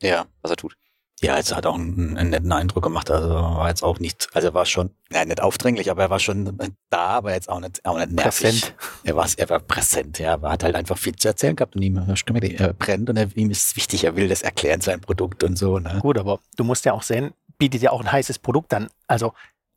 Ja, 0.00 0.26
was 0.42 0.50
er 0.50 0.56
tut. 0.56 0.76
Ja, 1.22 1.38
es 1.38 1.54
hat 1.54 1.66
auch 1.66 1.76
einen, 1.76 2.16
einen 2.18 2.30
netten 2.30 2.50
Eindruck 2.50 2.82
gemacht. 2.82 3.08
Also 3.10 3.28
war 3.32 3.68
jetzt 3.68 3.82
auch 3.84 4.00
nicht, 4.00 4.28
also 4.32 4.48
er 4.48 4.54
war 4.54 4.66
schon, 4.66 4.90
ja, 5.12 5.24
nicht 5.24 5.40
aufdringlich, 5.40 5.88
aber 5.90 6.02
er 6.02 6.10
war 6.10 6.18
schon 6.18 6.58
da, 6.90 6.98
aber 7.06 7.32
jetzt 7.32 7.48
auch 7.48 7.60
nicht, 7.60 7.84
auch 7.84 7.96
nicht 7.96 8.10
nervig. 8.10 8.42
Präsent. 8.42 8.74
Er 9.04 9.14
war, 9.16 9.28
er 9.36 9.48
war 9.48 9.60
präsent, 9.60 10.18
ja. 10.18 10.34
Er 10.42 10.50
hat 10.50 10.64
halt 10.64 10.74
einfach 10.74 10.98
viel 10.98 11.14
zu 11.14 11.28
erzählen 11.28 11.54
gehabt 11.54 11.76
und 11.76 11.82
ihm 11.82 11.94
gemerkt, 12.26 12.60
er 12.60 12.72
brennt 12.72 13.08
und 13.08 13.16
er, 13.16 13.28
ihm 13.36 13.50
ist 13.52 13.66
es 13.68 13.76
wichtig, 13.76 14.02
er 14.02 14.16
will 14.16 14.28
das 14.28 14.42
erklären, 14.42 14.80
sein 14.80 15.00
Produkt 15.00 15.44
und 15.44 15.56
so. 15.56 15.78
Ne? 15.78 15.98
Gut, 16.02 16.18
aber 16.18 16.40
du 16.56 16.64
musst 16.64 16.84
ja 16.84 16.92
auch 16.92 17.02
sehen, 17.04 17.32
bietet 17.56 17.82
ja 17.82 17.92
auch 17.92 18.00
ein 18.00 18.10
heißes 18.10 18.40
Produkt 18.40 18.74
an. 18.74 18.88
Also 19.06 19.32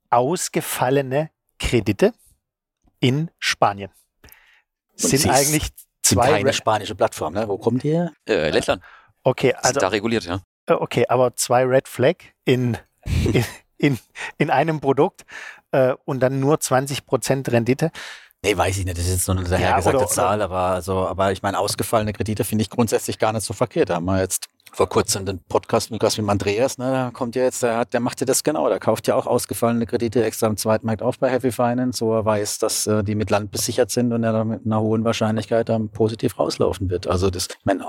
ausgefallene 0.09 1.29
Kredite 1.59 2.13
in 2.99 3.29
Spanien 3.39 3.91
Und 5.01 5.09
sind 5.09 5.29
eigentlich 5.29 5.63
Sind 5.63 6.17
zwei. 6.17 6.31
keine 6.31 6.49
Ra- 6.49 6.53
spanische 6.53 6.95
Plattform, 6.95 7.33
ne? 7.33 7.47
Wo 7.47 7.57
kommt 7.57 7.83
die 7.83 7.91
her? 7.91 8.11
Äh, 8.27 8.49
Lettland, 8.49 8.81
okay, 9.23 9.49
sind 9.49 9.63
also 9.65 9.79
da 9.79 9.87
reguliert, 9.89 10.23
ja. 10.25 10.41
Äh, 10.67 10.73
Okay, 10.73 11.05
aber 11.09 11.35
zwei 11.35 11.63
Red 11.63 11.87
Flag 11.87 12.15
in, 12.45 12.77
in, 13.33 13.45
in, 13.77 13.99
in 14.37 14.49
einem 14.49 14.79
Produkt 14.81 15.25
äh, 15.71 15.93
und 16.05 16.19
dann 16.21 16.39
nur 16.39 16.55
20% 16.57 17.51
Rendite. 17.51 17.91
Nee, 18.43 18.55
weiß 18.55 18.77
ich 18.77 18.85
nicht. 18.85 18.97
Das 18.97 19.05
ist 19.05 19.11
jetzt 19.11 19.27
nur 19.27 19.37
eine 19.37 19.45
Ja, 19.45 19.57
dahergesagte 19.57 19.97
oder- 19.97 20.07
Zahl, 20.07 20.41
aber 20.41 20.57
also, 20.59 21.07
aber 21.07 21.31
ich 21.31 21.41
meine, 21.41 21.57
ausgefallene 21.57 22.13
Kredite 22.13 22.43
finde 22.43 22.61
ich 22.61 22.69
grundsätzlich 22.69 23.17
gar 23.17 23.33
nicht 23.33 23.43
so 23.43 23.53
verkehrt. 23.53 23.89
Da 23.89 23.95
haben 23.95 24.05
wir 24.05 24.19
jetzt 24.19 24.45
vor 24.71 24.87
kurzem 24.89 25.25
den 25.25 25.39
Podcast 25.47 25.89
mit 25.89 26.03
mit 26.03 26.17
dem 26.17 26.29
Andreas, 26.29 26.77
ne, 26.77 26.91
da 26.91 27.11
kommt 27.11 27.35
ja 27.35 27.43
jetzt, 27.43 27.63
der, 27.63 27.77
hat, 27.77 27.93
der 27.93 28.01
macht 28.01 28.19
ja 28.19 28.25
das 28.25 28.43
genau, 28.43 28.67
der 28.67 28.79
kauft 28.79 29.07
ja 29.07 29.15
auch 29.15 29.25
ausgefallene 29.25 29.85
Kredite 29.85 30.23
extra 30.23 30.47
am 30.47 30.57
Zweitmarkt 30.57 31.01
auf 31.01 31.17
bei 31.17 31.29
Heavy 31.31 31.51
Finance, 31.51 32.05
wo 32.05 32.13
er 32.13 32.25
weiß, 32.25 32.59
dass 32.59 32.85
äh, 32.85 33.01
die 33.03 33.15
mit 33.15 33.29
Land 33.29 33.51
besichert 33.51 33.89
sind 33.89 34.11
und 34.11 34.23
er 34.23 34.33
da 34.33 34.43
mit 34.43 34.65
einer 34.65 34.81
hohen 34.81 35.05
Wahrscheinlichkeit 35.05 35.69
dann 35.69 35.89
positiv 35.89 36.37
rauslaufen 36.37 36.89
wird. 36.89 37.07
Also 37.07 37.29
das, 37.29 37.47
ich 37.47 37.65
meine, 37.65 37.85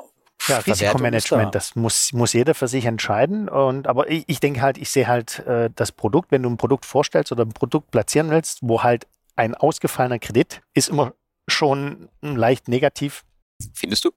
Ja, 0.49 0.59
Risikomanagement, 0.59 1.47
da. 1.47 1.51
das 1.51 1.75
muss, 1.75 2.13
muss 2.13 2.33
jeder 2.33 2.55
für 2.55 2.69
sich 2.69 2.85
entscheiden. 2.85 3.49
Und, 3.49 3.89
aber 3.89 4.11
ich, 4.11 4.25
ich 4.27 4.41
denke 4.41 4.63
halt, 4.63 4.79
ich 4.79 4.91
sehe 4.91 5.07
halt 5.07 5.41
äh, 5.41 5.71
das 5.75 5.93
Produkt, 5.93 6.31
wenn 6.31 6.43
du 6.43 6.51
ein 6.51 6.57
Produkt 6.57 6.85
vorstellst 6.85 7.33
oder 7.33 7.45
ein 7.45 7.53
Produkt 7.53 7.91
platzieren 7.91 8.31
willst, 8.31 8.59
wo 8.63 8.83
halt 8.83 9.07
ein 9.35 9.55
ausgefallener 9.55 10.19
Kredit 10.19 10.63
ist 10.75 10.89
immer 10.89 11.15
schon 11.49 12.09
leicht 12.21 12.69
negativ. 12.69 13.25
Findest 13.75 14.05
du? 14.05 14.11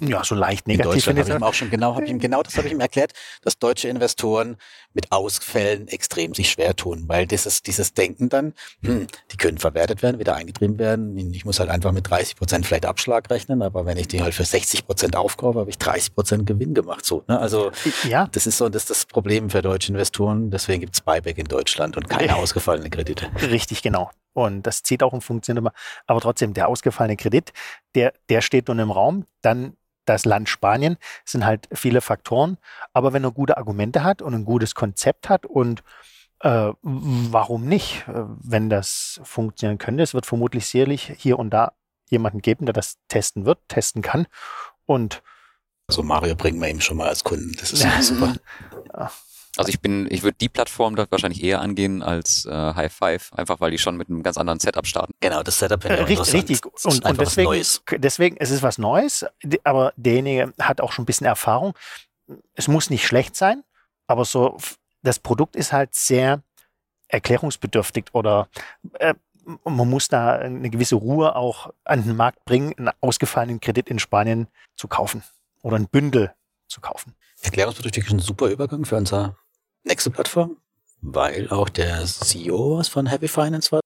Ja, 0.00 0.24
so 0.24 0.34
leicht 0.34 0.66
In 0.66 0.72
negativ. 0.72 0.92
Deutschland 0.92 1.18
finde 1.18 1.20
habe 1.22 1.30
ich 1.30 1.36
ihm 1.36 1.42
auch 1.42 1.54
schon 1.54 1.70
genau, 1.70 1.94
habe 1.94 2.04
ich 2.04 2.10
ihm 2.10 2.18
genau 2.18 2.42
das 2.42 2.56
habe 2.56 2.66
ich 2.66 2.72
ihm 2.72 2.80
erklärt, 2.80 3.12
dass 3.42 3.58
deutsche 3.58 3.88
Investoren 3.88 4.56
mit 4.94 5.12
Ausfällen 5.12 5.88
extrem 5.88 6.34
sich 6.34 6.50
schwer 6.50 6.74
tun, 6.74 7.04
weil 7.06 7.26
dieses 7.26 7.62
dieses 7.62 7.94
Denken 7.94 8.28
dann, 8.28 8.54
hm, 8.82 9.06
die 9.30 9.36
können 9.36 9.58
verwertet 9.58 10.02
werden, 10.02 10.18
wieder 10.18 10.34
eingetrieben 10.34 10.78
werden. 10.78 11.16
Ich 11.34 11.44
muss 11.44 11.60
halt 11.60 11.70
einfach 11.70 11.92
mit 11.92 12.08
30 12.08 12.36
Prozent 12.36 12.66
vielleicht 12.66 12.86
Abschlag 12.86 13.28
rechnen, 13.30 13.62
aber 13.62 13.86
wenn 13.86 13.96
ich 13.96 14.08
die 14.08 14.22
halt 14.22 14.34
für 14.34 14.44
60 14.44 14.86
Prozent 14.86 15.16
aufkaufe, 15.16 15.58
habe 15.60 15.70
ich 15.70 15.78
30 15.78 16.14
Prozent 16.14 16.46
Gewinn 16.46 16.74
gemacht. 16.74 17.04
So, 17.04 17.24
ne? 17.28 17.38
Also 17.38 17.70
Ja, 18.08 18.28
das 18.32 18.46
ist 18.46 18.58
so 18.58 18.68
das, 18.68 18.82
ist 18.82 18.90
das 18.90 19.06
Problem 19.06 19.50
für 19.50 19.62
deutsche 19.62 19.92
Investoren. 19.92 20.50
Deswegen 20.50 20.80
gibt's 20.80 21.00
Buyback 21.00 21.38
in 21.38 21.46
Deutschland 21.46 21.96
und 21.96 22.08
keine 22.08 22.36
ausgefallene 22.36 22.90
Kredite. 22.90 23.30
richtig, 23.42 23.82
genau. 23.82 24.10
Und 24.34 24.62
das 24.66 24.82
zieht 24.82 25.02
auch 25.02 25.12
und 25.12 25.22
funktioniert 25.22 25.58
immer. 25.60 25.72
Aber 26.06 26.20
trotzdem, 26.20 26.54
der 26.54 26.68
ausgefallene 26.68 27.16
Kredit, 27.16 27.52
der, 27.96 28.12
der 28.28 28.40
steht 28.40 28.68
nun 28.68 28.78
im 28.78 28.92
Raum. 28.92 29.24
Dann 29.42 29.76
das 30.08 30.24
Land 30.24 30.48
Spanien 30.48 30.96
sind 31.24 31.44
halt 31.44 31.68
viele 31.72 32.00
Faktoren. 32.00 32.58
Aber 32.92 33.12
wenn 33.12 33.24
er 33.24 33.30
gute 33.30 33.56
Argumente 33.56 34.04
hat 34.04 34.22
und 34.22 34.34
ein 34.34 34.44
gutes 34.44 34.74
Konzept 34.74 35.28
hat 35.28 35.46
und 35.46 35.82
äh, 36.40 36.72
warum 36.82 37.66
nicht, 37.66 38.06
äh, 38.08 38.24
wenn 38.26 38.70
das 38.70 39.20
funktionieren 39.24 39.78
könnte? 39.78 40.02
Es 40.02 40.14
wird 40.14 40.26
vermutlich 40.26 40.66
sicherlich 40.66 41.12
hier 41.16 41.38
und 41.38 41.50
da 41.50 41.72
jemanden 42.10 42.40
geben, 42.40 42.66
der 42.66 42.72
das 42.72 42.98
testen 43.08 43.44
wird, 43.44 43.58
testen 43.68 44.02
kann. 44.02 44.26
Und 44.86 45.22
also 45.88 46.02
Mario 46.02 46.36
bringen 46.36 46.60
wir 46.60 46.68
ihm 46.68 46.80
schon 46.80 46.98
mal 46.98 47.08
als 47.08 47.24
Kunden. 47.24 47.52
Das 47.58 47.72
ist 47.72 47.82
ja 47.84 48.02
super. 48.02 48.34
Also 49.58 49.70
ich 49.70 49.80
bin, 49.80 50.06
ich 50.10 50.22
würde 50.22 50.36
die 50.40 50.48
Plattform 50.48 50.96
dort 50.96 51.10
wahrscheinlich 51.10 51.42
eher 51.42 51.60
angehen 51.60 52.02
als 52.02 52.46
äh, 52.46 52.50
High 52.52 52.92
Five, 52.92 53.32
einfach 53.34 53.60
weil 53.60 53.70
die 53.70 53.78
schon 53.78 53.96
mit 53.96 54.08
einem 54.08 54.22
ganz 54.22 54.36
anderen 54.36 54.60
Setup 54.60 54.86
starten. 54.86 55.12
Genau, 55.20 55.42
das 55.42 55.58
Setup 55.58 55.84
äh, 55.84 55.94
richtig, 55.94 56.32
richtig. 56.32 56.64
Und, 56.84 57.04
und 57.04 57.20
deswegen, 57.20 58.00
deswegen, 58.00 58.36
es 58.38 58.50
ist 58.50 58.62
was 58.62 58.78
Neues, 58.78 59.26
aber 59.64 59.92
derjenige 59.96 60.52
hat 60.60 60.80
auch 60.80 60.92
schon 60.92 61.02
ein 61.02 61.06
bisschen 61.06 61.26
Erfahrung. 61.26 61.74
Es 62.54 62.68
muss 62.68 62.88
nicht 62.90 63.06
schlecht 63.06 63.34
sein, 63.34 63.64
aber 64.06 64.24
so 64.24 64.58
das 65.02 65.18
Produkt 65.18 65.56
ist 65.56 65.72
halt 65.72 65.94
sehr 65.94 66.42
erklärungsbedürftig 67.08 68.06
oder 68.12 68.48
äh, 68.98 69.14
man 69.64 69.88
muss 69.88 70.08
da 70.08 70.36
eine 70.36 70.68
gewisse 70.68 70.96
Ruhe 70.96 71.34
auch 71.34 71.72
an 71.84 72.04
den 72.04 72.16
Markt 72.16 72.44
bringen, 72.44 72.74
einen 72.76 72.90
ausgefallenen 73.00 73.60
Kredit 73.60 73.88
in 73.88 73.98
Spanien 73.98 74.46
zu 74.76 74.88
kaufen 74.88 75.22
oder 75.62 75.76
ein 75.76 75.88
Bündel 75.88 76.34
zu 76.68 76.80
kaufen. 76.80 77.14
Erklärungsbedürftig 77.42 78.06
ist 78.06 78.12
ein 78.12 78.18
super 78.18 78.48
Übergang 78.48 78.84
für 78.84 78.96
unsere 78.96 79.36
nächste 79.84 80.10
Plattform, 80.10 80.56
weil 81.00 81.48
auch 81.50 81.68
der 81.68 82.04
CEO 82.04 82.78
was 82.78 82.88
von 82.88 83.06
Happy 83.06 83.28
Finance 83.28 83.72
war. 83.72 83.80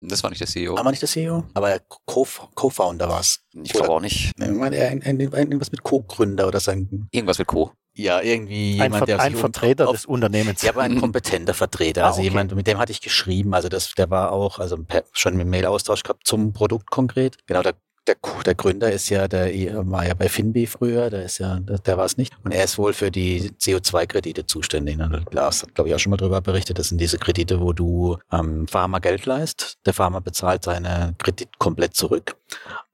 Das 0.00 0.22
war 0.22 0.30
nicht 0.30 0.40
der 0.40 0.46
CEO. 0.46 0.76
Aber 0.76 0.90
nicht 0.90 1.02
der 1.02 1.08
CEO, 1.08 1.44
aber 1.54 1.68
der 1.70 1.80
Co-Founder 2.06 3.08
war 3.08 3.20
es. 3.20 3.40
Ich 3.52 3.72
glaube 3.72 3.90
auch 3.90 4.00
nicht. 4.00 4.32
Ich 4.38 4.48
meine, 4.48 4.76
irgendwas 4.76 5.72
mit 5.72 5.82
Co-Gründer 5.82 6.46
oder 6.46 6.60
sein. 6.60 7.08
Irgendwas 7.10 7.38
mit 7.38 7.48
Co. 7.48 7.72
Ja, 7.94 8.20
irgendwie 8.20 8.80
ein, 8.80 8.92
jemand, 8.92 9.08
der 9.08 9.18
ein 9.20 9.34
Vertreter 9.34 9.90
des 9.90 10.06
Unternehmens. 10.06 10.62
Ja, 10.62 10.70
aber 10.70 10.82
ein 10.82 11.00
kompetenter 11.00 11.52
Vertreter. 11.52 12.04
Ah, 12.04 12.08
also 12.08 12.20
okay. 12.20 12.28
jemand, 12.28 12.54
mit 12.54 12.68
dem 12.68 12.78
hatte 12.78 12.92
ich 12.92 13.00
geschrieben. 13.00 13.54
Also 13.54 13.68
das, 13.68 13.92
der 13.94 14.08
war 14.08 14.30
auch, 14.30 14.60
also 14.60 14.78
schon 15.10 15.36
mit 15.36 15.48
Mail-Austausch 15.48 16.04
gehabt 16.04 16.24
zum 16.24 16.52
Produkt 16.52 16.92
konkret. 16.92 17.38
Genau, 17.46 17.62
der 17.62 17.74
der, 18.08 18.16
der 18.44 18.54
Gründer 18.54 18.90
ist 18.90 19.08
ja, 19.10 19.28
der 19.28 19.46
war 19.90 20.06
ja 20.06 20.14
bei 20.14 20.28
Finbi 20.28 20.66
früher, 20.66 21.10
der 21.10 21.24
ist 21.24 21.38
ja, 21.38 21.60
der, 21.60 21.78
der 21.78 21.96
war 21.96 22.06
es 22.06 22.16
nicht. 22.16 22.34
Und 22.42 22.52
er 22.52 22.64
ist 22.64 22.78
wohl 22.78 22.92
für 22.92 23.10
die 23.10 23.50
CO2-Kredite 23.50 24.46
zuständig. 24.46 24.98
Und 24.98 25.32
Lars 25.32 25.62
hat, 25.62 25.74
glaube 25.74 25.88
ich, 25.88 25.94
auch 25.94 25.98
schon 25.98 26.10
mal 26.10 26.16
darüber 26.16 26.40
berichtet. 26.40 26.78
Das 26.78 26.88
sind 26.88 27.00
diese 27.00 27.18
Kredite, 27.18 27.60
wo 27.60 27.72
du 27.72 28.18
ähm, 28.32 28.66
Farmer 28.66 29.00
Geld 29.00 29.26
leist. 29.26 29.78
Der 29.86 29.94
Farmer 29.94 30.20
bezahlt 30.20 30.64
seine 30.64 31.14
Kredit 31.18 31.58
komplett 31.58 31.94
zurück. 31.94 32.36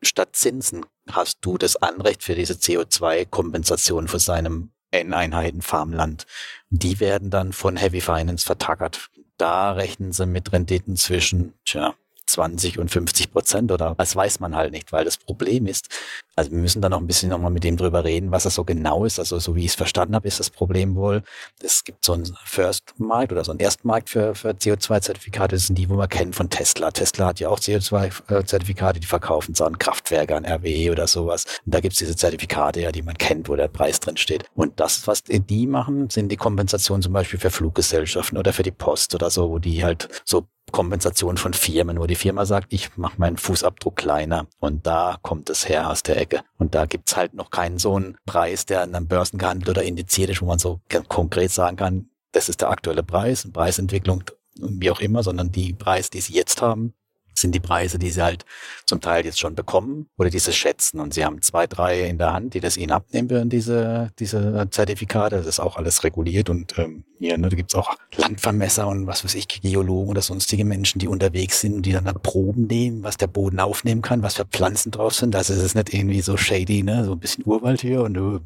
Statt 0.02 0.30
Zinsen 0.32 0.84
hast 1.10 1.38
du 1.40 1.56
das 1.56 1.76
Anrecht 1.76 2.22
für 2.22 2.34
diese 2.34 2.54
CO2-Kompensation 2.54 4.08
für 4.08 4.18
seinem 4.18 4.70
N-Einheiten 4.90 5.62
Farmland. 5.62 6.26
Die 6.70 7.00
werden 7.00 7.30
dann 7.30 7.52
von 7.52 7.76
Heavy 7.76 8.00
Finance 8.00 8.44
vertackert. 8.44 9.10
Da 9.36 9.72
rechnen 9.72 10.12
sie 10.12 10.26
mit 10.26 10.52
Renditen 10.52 10.96
zwischen, 10.96 11.54
tja, 11.64 11.94
20 12.26 12.78
und 12.78 12.90
50 12.90 13.32
Prozent 13.32 13.72
oder 13.72 13.94
das 13.96 14.16
weiß 14.16 14.40
man 14.40 14.56
halt 14.56 14.72
nicht, 14.72 14.92
weil 14.92 15.04
das 15.04 15.16
Problem 15.16 15.66
ist, 15.66 15.88
also 16.36 16.50
wir 16.50 16.58
müssen 16.58 16.82
da 16.82 16.88
noch 16.88 17.00
ein 17.00 17.06
bisschen 17.06 17.28
nochmal 17.28 17.50
mit 17.50 17.64
dem 17.64 17.76
drüber 17.76 18.04
reden, 18.04 18.30
was 18.30 18.44
das 18.44 18.54
so 18.54 18.64
genau 18.64 19.04
ist. 19.04 19.18
Also 19.18 19.38
so 19.38 19.54
wie 19.56 19.60
ich 19.60 19.72
es 19.72 19.74
verstanden 19.74 20.14
habe, 20.14 20.28
ist 20.28 20.40
das 20.40 20.50
Problem 20.50 20.94
wohl, 20.94 21.22
es 21.62 21.84
gibt 21.84 22.04
so 22.04 22.12
einen 22.12 22.36
First-Markt 22.44 23.32
oder 23.32 23.44
so 23.44 23.52
einen 23.52 23.60
Erstmarkt 23.60 24.10
für, 24.10 24.34
für 24.34 24.50
CO2-Zertifikate, 24.50 25.56
das 25.56 25.66
sind 25.66 25.76
die, 25.76 25.88
wo 25.88 25.94
man 25.94 26.08
kennt 26.08 26.36
von 26.36 26.50
Tesla. 26.50 26.90
Tesla 26.90 27.26
hat 27.26 27.40
ja 27.40 27.48
auch 27.48 27.58
CO2-Zertifikate, 27.58 29.00
die 29.00 29.06
verkaufen 29.06 29.54
so 29.54 29.64
an 29.64 29.78
Kraftwerke, 29.78 30.36
an 30.36 30.44
RWE 30.44 30.92
oder 30.92 31.06
sowas. 31.06 31.44
Und 31.64 31.74
da 31.74 31.80
gibt's 31.80 31.98
diese 31.98 32.16
Zertifikate 32.16 32.80
ja, 32.80 32.92
die 32.92 33.02
man 33.02 33.16
kennt, 33.16 33.48
wo 33.48 33.56
der 33.56 33.68
Preis 33.68 34.00
drin 34.00 34.16
steht. 34.16 34.44
Und 34.54 34.80
das, 34.80 35.06
was 35.06 35.22
die 35.24 35.66
machen, 35.66 36.10
sind 36.10 36.30
die 36.30 36.36
Kompensationen 36.36 37.02
zum 37.02 37.12
Beispiel 37.12 37.40
für 37.40 37.50
Fluggesellschaften 37.50 38.38
oder 38.38 38.52
für 38.52 38.62
die 38.62 38.70
Post 38.70 39.14
oder 39.14 39.30
so, 39.30 39.50
wo 39.50 39.58
die 39.58 39.84
halt 39.84 40.08
so 40.24 40.46
Kompensation 40.72 41.36
von 41.36 41.52
Firmen, 41.52 42.00
wo 42.00 42.06
die 42.06 42.14
Firma 42.16 42.46
sagt, 42.46 42.72
ich 42.72 42.96
mache 42.96 43.14
meinen 43.18 43.36
Fußabdruck 43.36 43.96
kleiner 43.96 44.46
und 44.58 44.86
da 44.86 45.18
kommt 45.22 45.50
es 45.50 45.68
her 45.68 45.90
aus 45.90 46.02
der 46.02 46.20
Ecke. 46.24 46.42
Und 46.58 46.74
da 46.74 46.86
gibt's 46.86 47.16
halt 47.16 47.34
noch 47.34 47.50
keinen 47.50 47.78
so 47.78 47.94
einen 47.96 48.16
Preis, 48.26 48.66
der 48.66 48.82
an 48.82 48.94
einem 48.94 49.06
Börsen 49.06 49.38
gehandelt 49.38 49.68
oder 49.68 49.82
indiziert 49.82 50.30
ist, 50.30 50.42
wo 50.42 50.46
man 50.46 50.58
so 50.58 50.80
konkret 51.08 51.50
sagen 51.50 51.76
kann, 51.76 52.08
das 52.32 52.48
ist 52.48 52.60
der 52.60 52.70
aktuelle 52.70 53.02
Preis, 53.02 53.48
Preisentwicklung, 53.50 54.24
wie 54.58 54.90
auch 54.90 55.00
immer, 55.00 55.22
sondern 55.22 55.52
die 55.52 55.72
Preis, 55.72 56.10
die 56.10 56.20
sie 56.20 56.34
jetzt 56.34 56.60
haben, 56.60 56.94
sind 57.38 57.54
die 57.54 57.60
Preise, 57.60 57.98
die 57.98 58.10
sie 58.10 58.22
halt 58.22 58.44
zum 58.86 59.00
Teil 59.00 59.24
jetzt 59.24 59.40
schon 59.40 59.54
bekommen 59.54 60.08
oder 60.16 60.30
diese 60.30 60.52
schätzen. 60.52 61.00
Und 61.00 61.14
sie 61.14 61.24
haben 61.24 61.42
zwei, 61.42 61.66
drei 61.66 62.08
in 62.08 62.18
der 62.18 62.32
Hand, 62.32 62.54
die 62.54 62.60
das 62.60 62.76
ihnen 62.76 62.92
abnehmen 62.92 63.30
würden, 63.30 63.50
diese, 63.50 64.10
diese 64.18 64.68
Zertifikate. 64.70 65.36
Das 65.36 65.46
ist 65.46 65.60
auch 65.60 65.76
alles 65.76 66.04
reguliert 66.04 66.50
und 66.50 66.78
ähm, 66.78 67.04
hier, 67.18 67.38
ne, 67.38 67.48
da 67.48 67.56
gibt's 67.56 67.74
auch 67.74 67.96
Landvermesser 68.16 68.86
und 68.86 69.06
was 69.06 69.24
weiß 69.24 69.34
ich, 69.34 69.48
Geologen 69.48 70.10
oder 70.10 70.22
sonstige 70.22 70.64
Menschen, 70.64 70.98
die 70.98 71.08
unterwegs 71.08 71.60
sind 71.60 71.74
und 71.74 71.86
die 71.86 71.92
dann, 71.92 72.04
dann 72.04 72.20
Proben 72.20 72.66
nehmen, 72.66 73.02
was 73.02 73.16
der 73.16 73.28
Boden 73.28 73.60
aufnehmen 73.60 74.02
kann, 74.02 74.22
was 74.22 74.34
für 74.34 74.44
Pflanzen 74.44 74.90
drauf 74.90 75.14
sind. 75.14 75.32
Das 75.32 75.50
ist 75.50 75.62
es 75.62 75.74
nicht 75.74 75.94
irgendwie 75.94 76.20
so 76.20 76.36
shady, 76.36 76.82
ne? 76.82 77.04
so 77.04 77.12
ein 77.12 77.20
bisschen 77.20 77.46
Urwald 77.46 77.80
hier 77.80 78.02
und 78.02 78.14
du 78.14 78.40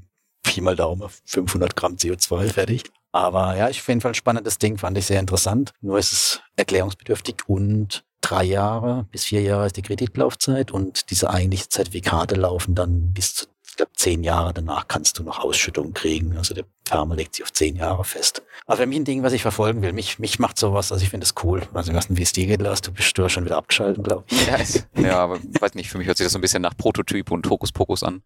Pi 0.44 0.60
mal 0.60 0.76
Daumen, 0.76 1.08
500 1.26 1.76
Gramm 1.76 1.96
CO2, 1.96 2.52
fertig. 2.52 2.84
Aber 3.12 3.56
ja, 3.56 3.68
ich 3.68 3.80
auf 3.80 3.88
jeden 3.88 4.00
Fall 4.00 4.12
ein 4.12 4.14
spannendes 4.14 4.58
Ding, 4.58 4.78
fand 4.78 4.96
ich 4.98 5.06
sehr 5.06 5.20
interessant. 5.20 5.72
Nur 5.80 5.98
ist 5.98 6.12
es 6.12 6.40
erklärungsbedürftig 6.56 7.36
und 7.46 8.04
drei 8.20 8.44
Jahre 8.44 9.06
bis 9.10 9.24
vier 9.24 9.42
Jahre 9.42 9.66
ist 9.66 9.76
die 9.76 9.82
Kreditlaufzeit 9.82 10.70
und 10.70 11.10
diese 11.10 11.30
eigentlichen 11.30 11.70
Zertifikate 11.70 12.34
laufen 12.34 12.74
dann 12.74 13.12
bis 13.12 13.34
zu 13.34 13.46
ich 13.70 13.76
glaube, 13.76 13.92
zehn 13.94 14.24
Jahre 14.24 14.52
danach 14.52 14.88
kannst 14.88 15.18
du 15.18 15.22
noch 15.22 15.38
Ausschüttungen 15.38 15.94
kriegen. 15.94 16.36
Also 16.36 16.52
der 16.52 16.64
Farmer 16.84 17.14
legt 17.14 17.36
sich 17.36 17.44
auf 17.44 17.52
zehn 17.52 17.76
Jahre 17.76 18.02
fest. 18.02 18.42
Aber 18.66 18.78
für 18.78 18.86
mich 18.86 18.98
ein 18.98 19.04
Ding, 19.04 19.22
was 19.22 19.32
ich 19.32 19.42
verfolgen 19.42 19.82
will. 19.82 19.92
Mich, 19.92 20.18
mich 20.18 20.40
macht 20.40 20.58
sowas, 20.58 20.90
also 20.90 21.04
ich 21.04 21.10
finde 21.10 21.24
das 21.24 21.44
cool. 21.44 21.62
Also, 21.74 21.94
was 21.94 22.08
wie 22.08 22.22
es 22.22 22.32
dir 22.32 22.46
geht, 22.46 22.60
Lars, 22.60 22.80
du 22.80 22.90
bist 22.90 23.16
du 23.16 23.28
schon 23.28 23.44
wieder 23.44 23.56
abgeschaltet, 23.56 24.02
glaube 24.02 24.24
ich. 24.26 24.46
Ja, 24.46 24.58
ja, 25.00 25.18
aber 25.18 25.38
weiß 25.60 25.74
nicht, 25.74 25.90
für 25.90 25.98
mich 25.98 26.08
hört 26.08 26.16
sich 26.16 26.24
das 26.24 26.32
so 26.32 26.38
ein 26.38 26.42
bisschen 26.42 26.62
nach 26.62 26.76
Prototyp 26.76 27.30
und 27.30 27.48
Hokuspokus 27.48 28.02
an. 28.02 28.22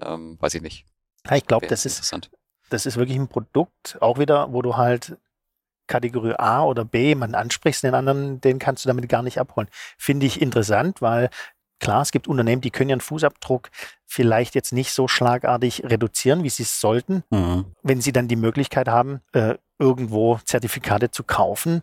Ähm, 0.00 0.38
weiß 0.40 0.54
ich 0.54 0.62
nicht. 0.62 0.86
Ja, 1.28 1.36
ich 1.36 1.46
glaube, 1.46 1.66
das 1.66 1.84
ist, 1.84 2.16
das 2.70 2.86
ist 2.86 2.96
wirklich 2.96 3.18
ein 3.18 3.28
Produkt, 3.28 3.98
auch 4.00 4.18
wieder, 4.18 4.52
wo 4.52 4.62
du 4.62 4.76
halt 4.76 5.18
Kategorie 5.86 6.34
A 6.38 6.64
oder 6.64 6.84
B 6.84 7.14
man 7.14 7.34
ansprichst, 7.34 7.82
den 7.82 7.94
anderen, 7.94 8.40
den 8.40 8.58
kannst 8.58 8.84
du 8.84 8.88
damit 8.88 9.08
gar 9.08 9.22
nicht 9.22 9.38
abholen. 9.38 9.68
Finde 9.98 10.26
ich 10.26 10.40
interessant, 10.40 11.02
weil 11.02 11.30
klar, 11.80 12.02
es 12.02 12.12
gibt 12.12 12.28
Unternehmen, 12.28 12.62
die 12.62 12.70
können 12.70 12.90
ihren 12.90 13.00
Fußabdruck 13.00 13.70
vielleicht 14.06 14.54
jetzt 14.54 14.72
nicht 14.72 14.92
so 14.92 15.08
schlagartig 15.08 15.84
reduzieren, 15.84 16.42
wie 16.44 16.50
sie 16.50 16.62
es 16.62 16.80
sollten, 16.80 17.24
mhm. 17.30 17.66
wenn 17.82 18.00
sie 18.00 18.12
dann 18.12 18.28
die 18.28 18.36
Möglichkeit 18.36 18.88
haben, 18.88 19.20
äh, 19.32 19.56
irgendwo 19.78 20.38
Zertifikate 20.44 21.10
zu 21.10 21.24
kaufen, 21.24 21.82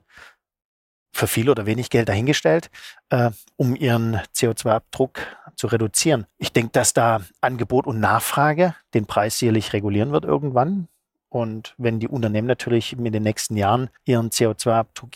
für 1.13 1.27
viel 1.27 1.49
oder 1.49 1.65
wenig 1.65 1.89
Geld 1.89 2.09
dahingestellt, 2.09 2.69
äh, 3.09 3.31
um 3.57 3.75
ihren 3.75 4.15
CO2-Abdruck 4.33 5.19
zu 5.55 5.67
reduzieren. 5.67 6.25
Ich 6.37 6.53
denke, 6.53 6.71
dass 6.71 6.93
da 6.93 7.21
Angebot 7.41 7.85
und 7.85 7.99
Nachfrage 7.99 8.75
den 8.93 9.05
Preis 9.05 9.37
sicherlich 9.37 9.73
regulieren 9.73 10.11
wird 10.11 10.25
irgendwann. 10.25 10.87
Und 11.31 11.75
wenn 11.77 12.01
die 12.01 12.09
Unternehmen 12.09 12.47
natürlich 12.47 12.91
in 12.91 13.05
den 13.05 13.23
nächsten 13.23 13.55
Jahren 13.55 13.89
ihren 14.03 14.31
CO2-Abdruck 14.31 15.11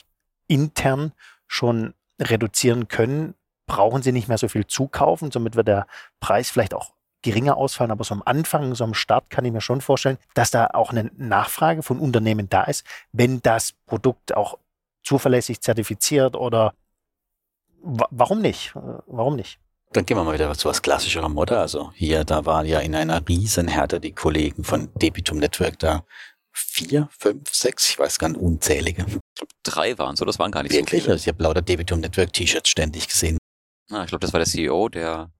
intern 0.47 1.11
schon 1.45 1.93
reduzieren 2.21 2.87
können, 2.87 3.35
brauchen 3.67 4.01
sie 4.01 4.13
nicht 4.13 4.29
mehr 4.29 4.37
so 4.37 4.47
viel 4.47 4.65
zukaufen. 4.65 5.29
Somit 5.29 5.57
wird 5.57 5.67
der 5.67 5.87
Preis 6.21 6.49
vielleicht 6.49 6.73
auch 6.73 6.93
geringer 7.21 7.57
ausfallen. 7.57 7.91
Aber 7.91 8.05
so 8.05 8.13
am 8.13 8.23
Anfang, 8.23 8.75
so 8.75 8.85
am 8.85 8.93
Start 8.93 9.29
kann 9.29 9.43
ich 9.43 9.51
mir 9.51 9.59
schon 9.59 9.81
vorstellen, 9.81 10.17
dass 10.35 10.51
da 10.51 10.67
auch 10.67 10.91
eine 10.91 11.11
Nachfrage 11.17 11.83
von 11.83 11.99
Unternehmen 11.99 12.47
da 12.47 12.63
ist, 12.63 12.85
wenn 13.11 13.41
das 13.41 13.73
Produkt 13.85 14.37
auch 14.37 14.57
zuverlässig 15.03 15.59
zertifiziert 15.59 16.37
oder 16.37 16.73
warum 17.81 18.41
nicht? 18.41 18.73
Warum 18.73 19.35
nicht? 19.35 19.59
Dann 19.95 20.05
gehen 20.05 20.17
wir 20.17 20.25
mal 20.25 20.33
wieder 20.33 20.53
zu 20.57 20.67
was 20.67 20.81
klassischerem 20.81 21.31
Modell. 21.31 21.57
Also 21.57 21.93
hier, 21.95 22.25
da 22.25 22.45
waren 22.45 22.65
ja 22.65 22.79
in 22.79 22.95
einer 22.95 23.25
Riesenhärte 23.25 24.01
die 24.01 24.11
Kollegen 24.11 24.65
von 24.65 24.89
Debitum 24.95 25.37
Network 25.37 25.79
da. 25.79 26.05
Vier, 26.51 27.07
fünf, 27.17 27.53
sechs, 27.53 27.89
ich 27.89 27.97
weiß 27.97 28.19
gar 28.19 28.27
nicht, 28.27 28.41
unzählige. 28.41 29.03
Ich 29.03 29.35
glaube, 29.35 29.53
drei 29.63 29.97
waren 29.97 30.17
so, 30.17 30.25
das 30.25 30.37
waren 30.37 30.51
gar 30.51 30.63
nicht 30.63 30.73
Wirklich? 30.73 31.01
so 31.01 31.05
viele. 31.05 31.13
Also 31.13 31.23
ich 31.23 31.27
habe 31.29 31.41
lauter 31.41 31.61
Debitum 31.61 32.01
Network 32.01 32.33
T-Shirts 32.33 32.69
ständig 32.69 33.07
gesehen. 33.07 33.37
Ah, 33.89 34.03
ich 34.03 34.09
glaube, 34.09 34.19
das 34.19 34.33
war 34.33 34.39
der 34.39 34.47
CEO, 34.47 34.89
der 34.89 35.31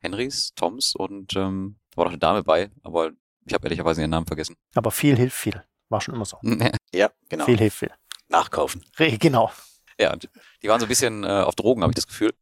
Henrys, 0.00 0.52
Toms 0.56 0.94
und 0.94 1.34
ähm, 1.34 1.78
war 1.94 2.04
noch 2.04 2.12
eine 2.12 2.18
Dame 2.18 2.42
bei, 2.42 2.70
aber 2.82 3.12
ich 3.46 3.54
habe 3.54 3.66
ehrlicherweise 3.66 4.02
ihren 4.02 4.10
Namen 4.10 4.26
vergessen. 4.26 4.56
Aber 4.74 4.90
viel 4.90 5.16
hilft 5.16 5.38
viel. 5.38 5.64
War 5.88 6.02
schon 6.02 6.14
immer 6.14 6.26
so. 6.26 6.36
ja, 6.94 7.10
genau. 7.30 7.46
Viel 7.46 7.58
hilft 7.58 7.78
viel. 7.78 7.92
Nachkaufen. 8.28 8.84
Genau. 8.98 9.50
Ja, 9.98 10.14
die 10.16 10.68
waren 10.68 10.80
so 10.80 10.86
ein 10.86 10.88
bisschen 10.90 11.24
äh, 11.24 11.28
auf 11.28 11.54
Drogen, 11.54 11.82
habe 11.82 11.92
ich 11.92 11.96
das 11.96 12.06
Gefühl. 12.06 12.34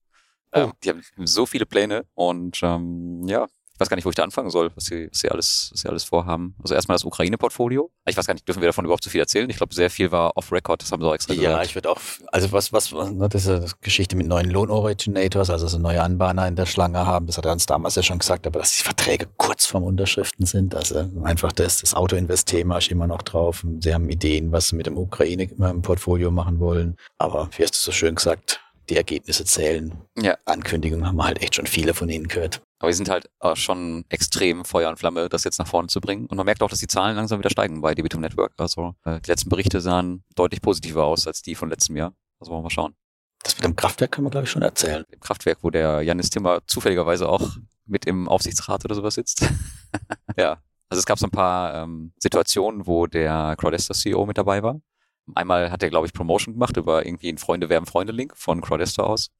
Oh. 0.53 0.59
Ähm, 0.59 0.73
die 0.83 0.91
haben 0.91 1.03
so 1.25 1.47
viele 1.47 1.67
Pläne 1.67 2.07
und 2.15 2.61
ähm, 2.63 3.23
ja, 3.27 3.47
weiß 3.81 3.89
gar 3.89 3.97
nicht, 3.97 4.05
wo 4.05 4.11
ich 4.11 4.15
da 4.15 4.23
anfangen 4.23 4.51
soll, 4.51 4.71
was 4.75 4.85
sie, 4.85 5.09
was 5.11 5.21
sie 5.21 5.31
alles, 5.31 5.71
was 5.73 5.81
sie 5.81 5.89
alles 5.89 6.05
vorhaben. 6.05 6.55
Also 6.63 6.75
erstmal 6.75 6.97
das 6.97 7.05
Ukraine-Portfolio. 7.05 7.91
Ich 8.07 8.17
weiß 8.17 8.27
gar 8.27 8.35
nicht, 8.35 8.47
dürfen 8.47 8.61
wir 8.61 8.69
davon 8.69 8.85
überhaupt 8.85 9.03
zu 9.03 9.11
viel 9.11 9.21
erzählen? 9.21 9.49
Ich 9.49 9.57
glaube, 9.57 9.75
sehr 9.75 9.91
viel 9.91 10.13
war 10.13 10.37
off-Record, 10.37 10.83
das 10.83 10.93
haben 10.93 11.01
sie 11.01 11.09
auch 11.09 11.15
extra 11.15 11.35
Ja, 11.35 11.51
gesagt. 11.51 11.67
ich 11.67 11.75
würde 11.75 11.91
auch, 11.91 12.01
also 12.31 12.53
was, 12.53 12.73
was, 12.73 12.93
ne, 12.93 13.29
diese 13.33 13.65
Geschichte 13.81 14.17
mit 14.17 14.27
neuen 14.27 14.51
Loan-Originators, 14.51 15.51
also 15.51 15.67
so 15.67 15.79
neue 15.79 16.03
Anbahner 16.03 16.47
in 16.47 16.57
der 16.57 16.67
Schlange 16.67 17.07
haben, 17.07 17.27
das 17.27 17.39
hat 17.39 17.47
er 17.47 17.53
uns 17.53 17.67
damals 17.67 17.95
ja 17.95 18.03
schon 18.03 18.19
gesagt, 18.19 18.47
aber 18.47 18.59
dass 18.61 18.77
die 18.77 18.83
Verträge 18.83 19.27
kurz 19.37 19.67
vorm 19.67 19.85
Unterschriften 19.85 20.45
sind, 20.45 20.75
also 20.75 21.09
einfach 21.23 21.53
das, 21.53 21.81
das 21.81 21.95
Auto-Invest-Thema 21.95 22.79
ist 22.79 22.91
immer 22.91 23.07
noch 23.07 23.23
drauf. 23.23 23.65
Sie 23.81 23.95
haben 23.95 24.11
Ideen, 24.11 24.53
was 24.53 24.69
sie 24.69 24.77
mit 24.77 24.87
dem 24.87 24.99
Ukraine-Portfolio 24.99 26.31
machen 26.31 26.61
wollen, 26.61 26.97
aber 27.19 27.49
wie 27.57 27.63
hast 27.63 27.75
du 27.75 27.79
so 27.81 27.93
schön 27.93 28.17
gesagt, 28.17 28.60
die 28.90 28.96
Ergebnisse 28.96 29.44
zählen. 29.44 29.92
Ja. 30.18 30.37
Ankündigungen 30.44 31.07
haben 31.07 31.16
wir 31.16 31.24
halt 31.24 31.40
echt 31.40 31.55
schon 31.55 31.66
viele 31.66 31.94
von 31.94 32.09
ihnen 32.09 32.29
gehört. 32.29 32.61
Aber 32.81 32.90
die 32.90 32.96
sind 32.96 33.09
halt 33.09 33.31
äh, 33.40 33.55
schon 33.57 34.05
extrem 34.09 34.64
Feuer 34.64 34.90
und 34.90 34.98
Flamme, 34.98 35.29
das 35.29 35.44
jetzt 35.44 35.59
nach 35.59 35.66
vorne 35.66 35.88
zu 35.88 36.00
bringen. 36.00 36.26
Und 36.26 36.37
man 36.37 36.46
merkt 36.46 36.62
auch, 36.62 36.70
dass 36.70 36.81
die 36.81 36.87
Zahlen 36.87 37.16
langsam 37.16 37.38
wieder 37.38 37.50
steigen 37.50 37.81
bei 37.81 37.94
Debitum 37.94 38.20
Network. 38.20 38.53
Also 38.59 38.94
äh, 39.05 39.20
die 39.20 39.31
letzten 39.31 39.48
Berichte 39.48 39.81
sahen 39.81 40.24
deutlich 40.35 40.61
positiver 40.61 41.05
aus 41.05 41.26
als 41.26 41.42
die 41.42 41.55
von 41.55 41.70
letztem 41.70 41.96
Jahr. 41.96 42.14
Also 42.40 42.50
wollen 42.50 42.61
wir 42.61 42.64
mal 42.64 42.70
schauen. 42.70 42.94
Das 43.42 43.57
mit 43.57 43.64
dem 43.64 43.76
Kraftwerk 43.76 44.12
können 44.12 44.26
wir, 44.26 44.31
glaube 44.31 44.44
ich, 44.44 44.50
schon 44.50 44.62
erzählen. 44.62 45.05
Im 45.11 45.20
Kraftwerk, 45.20 45.59
wo 45.62 45.70
der 45.70 46.03
Janis 46.03 46.31
Timmer 46.31 46.61
zufälligerweise 46.66 47.29
auch 47.29 47.57
mit 47.87 48.07
im 48.07 48.29
Aufsichtsrat 48.29 48.85
oder 48.85 48.94
sowas 48.94 49.14
sitzt. 49.14 49.42
ja. 50.37 50.59
Also 50.88 50.98
es 50.98 51.07
gab 51.07 51.18
so 51.18 51.26
ein 51.26 51.31
paar 51.31 51.74
ähm, 51.74 52.12
Situationen, 52.18 52.87
wo 52.87 53.07
der 53.07 53.55
Crowdester 53.57 53.94
CEO 53.94 54.26
mit 54.26 54.37
dabei 54.37 54.62
war. 54.62 54.81
Einmal 55.35 55.71
hat 55.71 55.83
er, 55.83 55.91
glaube 55.91 56.07
ich, 56.07 56.13
Promotion 56.13 56.55
gemacht 56.55 56.77
über 56.77 57.07
irgendwie 57.07 57.29
einen 57.29 57.39
Freunde 57.39 57.69
werben 57.69 57.87
Freunde-Link 57.87 58.37
von 58.37 58.61
Crowdester 58.61 59.07
aus. 59.07 59.31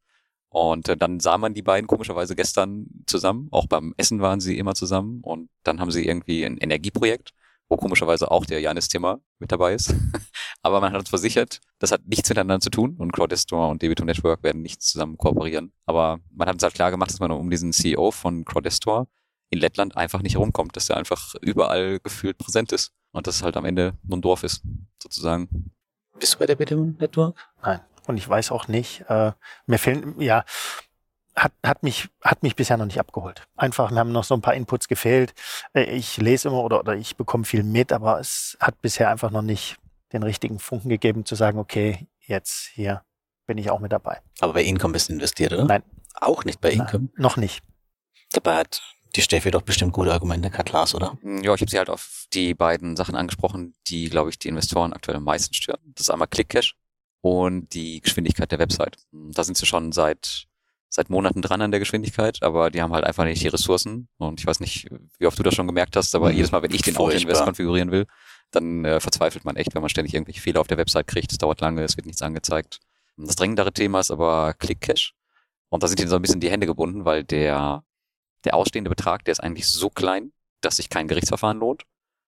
Und 0.49 0.89
äh, 0.89 0.97
dann 0.97 1.21
sah 1.21 1.39
man 1.39 1.55
die 1.55 1.63
beiden 1.63 1.87
komischerweise 1.87 2.35
gestern 2.35 2.87
zusammen. 3.07 3.49
Auch 3.53 3.67
beim 3.67 3.95
Essen 3.97 4.21
waren 4.21 4.41
sie 4.41 4.59
immer 4.59 4.75
zusammen. 4.75 5.21
Und 5.23 5.49
dann 5.63 5.81
haben 5.81 5.91
sie 5.91 6.07
irgendwie 6.07 6.45
ein 6.45 6.59
Energieprojekt, 6.59 7.31
wo 7.69 7.77
komischerweise 7.77 8.31
auch 8.31 8.45
der 8.45 8.61
Janis 8.61 8.89
Timmer 8.89 9.21
mit 9.39 9.53
dabei 9.53 9.75
ist. 9.75 9.95
Aber 10.63 10.81
man 10.81 10.93
hat 10.93 10.99
uns 11.01 11.09
versichert, 11.09 11.61
das 11.79 11.93
hat 11.93 12.05
nichts 12.07 12.29
miteinander 12.29 12.61
zu 12.61 12.71
tun 12.71 12.97
und 12.99 13.13
Crowdestor 13.13 13.69
und 13.69 13.81
Debitum 13.81 14.07
Network 14.07 14.43
werden 14.43 14.61
nicht 14.61 14.83
zusammen 14.83 15.17
kooperieren. 15.17 15.73
Aber 15.87 16.19
man 16.31 16.49
hat 16.49 16.57
uns 16.57 16.63
halt 16.65 16.75
klar 16.75 16.91
gemacht, 16.91 17.11
dass 17.11 17.21
man 17.21 17.31
um 17.31 17.49
diesen 17.49 17.73
CEO 17.73 18.11
von 18.11 18.45
Crowdestor 18.45 19.07
in 19.51 19.61
Lettland 19.61 19.97
einfach 19.97 20.21
nicht 20.21 20.35
herumkommt, 20.35 20.77
dass 20.77 20.91
er 20.91 20.97
einfach 20.97 21.35
überall 21.41 22.01
gefühlt 22.01 22.39
präsent 22.39 22.73
ist 22.73 22.93
und 23.13 23.27
dass 23.27 23.37
es 23.37 23.43
halt 23.43 23.57
am 23.57 23.65
Ende 23.65 23.95
nur 24.03 24.19
ein 24.19 24.23
Dorf 24.23 24.43
ist, 24.43 24.63
sozusagen. 25.03 25.73
Bist 26.19 26.35
du 26.35 26.39
bei 26.39 26.47
der 26.47 26.57
Bitum 26.57 26.97
Network? 26.99 27.37
Nein. 27.63 27.81
Und 28.07 28.17
ich 28.17 28.29
weiß 28.29 28.51
auch 28.51 28.67
nicht, 28.69 29.05
äh, 29.09 29.33
mir 29.67 29.79
fehlen, 29.79 30.21
ja, 30.21 30.45
hat, 31.37 31.53
hat 31.65 31.83
mich, 31.83 32.09
hat 32.23 32.43
mich 32.43 32.57
bisher 32.57 32.77
noch 32.77 32.87
nicht 32.87 32.99
abgeholt. 32.99 33.47
Einfach, 33.57 33.91
mir 33.91 34.01
haben 34.01 34.13
noch 34.13 34.25
so 34.25 34.35
ein 34.35 34.41
paar 34.41 34.55
Inputs 34.55 34.89
gefehlt. 34.89 35.33
Äh, 35.75 35.85
Ich 35.97 36.17
lese 36.17 36.49
immer 36.49 36.63
oder, 36.65 36.81
oder 36.81 36.95
ich 36.97 37.17
bekomme 37.17 37.45
viel 37.45 37.63
mit, 37.63 37.93
aber 37.93 38.19
es 38.19 38.57
hat 38.61 38.81
bisher 38.83 39.09
einfach 39.11 39.31
noch 39.31 39.43
nicht 39.43 39.77
den 40.13 40.23
richtigen 40.23 40.59
Funken 40.59 40.89
gegeben, 40.89 41.25
zu 41.25 41.37
sagen, 41.37 41.59
okay, 41.59 42.09
jetzt 42.27 42.71
hier 42.75 43.03
bin 43.47 43.59
ich 43.59 43.71
auch 43.71 43.79
mit 43.81 43.93
dabei. 43.93 44.21
Aber 44.41 44.55
bei 44.55 44.65
Income 44.65 44.93
bist 44.95 45.09
du 45.09 45.13
investiert, 45.13 45.53
oder? 45.53 45.65
Nein. 45.65 45.83
Auch 46.15 46.45
nicht 46.45 46.61
bei 46.61 46.71
Nein, 46.75 46.81
Income? 46.81 47.09
noch 47.17 47.37
nicht. 47.37 47.63
Dabei 48.33 48.57
hat 48.57 48.83
die 49.17 49.23
Steffi 49.23 49.51
doch 49.51 49.63
bestimmt 49.63 49.93
gute 49.93 50.13
Argumente, 50.13 50.51
Kat 50.51 50.67
Klaas, 50.67 50.95
oder? 50.95 51.19
Ja, 51.23 51.55
ich 51.55 51.61
habe 51.61 51.71
sie 51.71 51.79
halt 51.79 51.91
auf 51.91 52.27
die 52.33 52.55
beiden 52.55 52.97
Sachen 52.97 53.15
angesprochen, 53.17 53.75
die, 53.89 54.09
glaube 54.09 54.31
ich, 54.31 54.39
die 54.39 54.49
Investoren 54.49 54.93
aktuell 54.93 55.17
am 55.17 55.25
meisten 55.25 55.55
stören. 55.55 55.81
Das 55.95 56.03
ist 56.07 56.11
einmal 56.11 56.29
ClickCash 56.29 56.75
und 57.21 57.73
die 57.75 58.01
Geschwindigkeit 58.01 58.51
der 58.53 58.59
Website. 58.59 58.97
Da 59.13 59.45
sind 59.45 59.57
sie 59.57 59.67
schon 59.67 59.93
seit 59.93 60.47
seit 60.93 61.09
Monaten 61.09 61.41
dran 61.41 61.63
an 61.63 61.71
der 61.71 61.79
Geschwindigkeit, 61.79 62.43
aber 62.43 62.69
die 62.69 62.83
haben 62.83 62.93
halt 62.93 63.05
einfach 63.05 63.23
nicht 63.25 63.41
die 63.41 63.47
Ressourcen. 63.47 64.09
Und 64.19 64.41
ich 64.41 64.47
weiß 64.47 64.59
nicht, 64.59 64.89
wie 65.21 65.27
oft 65.27 65.39
du 65.39 65.45
das 65.45 65.55
schon 65.55 65.69
gemerkt 65.69 65.95
hast, 65.95 66.17
aber 66.17 66.31
Mhm. 66.31 66.37
jedes 66.37 66.51
Mal, 66.51 66.63
wenn 66.63 66.73
ich 66.73 66.83
den 66.83 66.97
Auto-Invest 66.97 67.45
konfigurieren 67.45 67.93
will, 67.93 68.07
dann 68.51 68.85
äh, 68.85 68.99
verzweifelt 68.99 69.45
man 69.45 69.55
echt, 69.55 69.73
wenn 69.73 69.83
man 69.83 69.89
ständig 69.89 70.15
irgendwelche 70.15 70.41
Fehler 70.41 70.61
auf 70.61 70.67
der 70.67 70.79
Website 70.79 71.07
kriegt. 71.07 71.31
Es 71.31 71.39
dauert 71.39 71.61
lange, 71.61 71.85
es 71.85 71.97
wird 71.97 72.07
nichts 72.07 72.23
angezeigt. 72.23 72.81
Das 73.17 73.37
dringendere 73.37 73.73
Thema 73.73 74.01
ist 74.01 74.11
aber 74.11 74.53
ClickCash. 74.55 75.15
Und 75.69 75.85
da 75.85 75.87
sind 75.87 76.01
ihnen 76.01 76.09
so 76.11 76.17
ein 76.17 76.23
bisschen 76.23 76.41
die 76.41 76.51
Hände 76.51 76.67
gebunden, 76.67 77.05
weil 77.05 77.23
der, 77.23 77.85
der 78.45 78.55
ausstehende 78.55 78.91
Betrag, 78.91 79.25
der 79.25 79.33
ist 79.33 79.41
eigentlich 79.41 79.67
so 79.67 79.91
klein, 79.91 80.33
dass 80.61 80.77
sich 80.77 80.89
kein 80.89 81.09
Gerichtsverfahren 81.09 81.59
lohnt. 81.59 81.85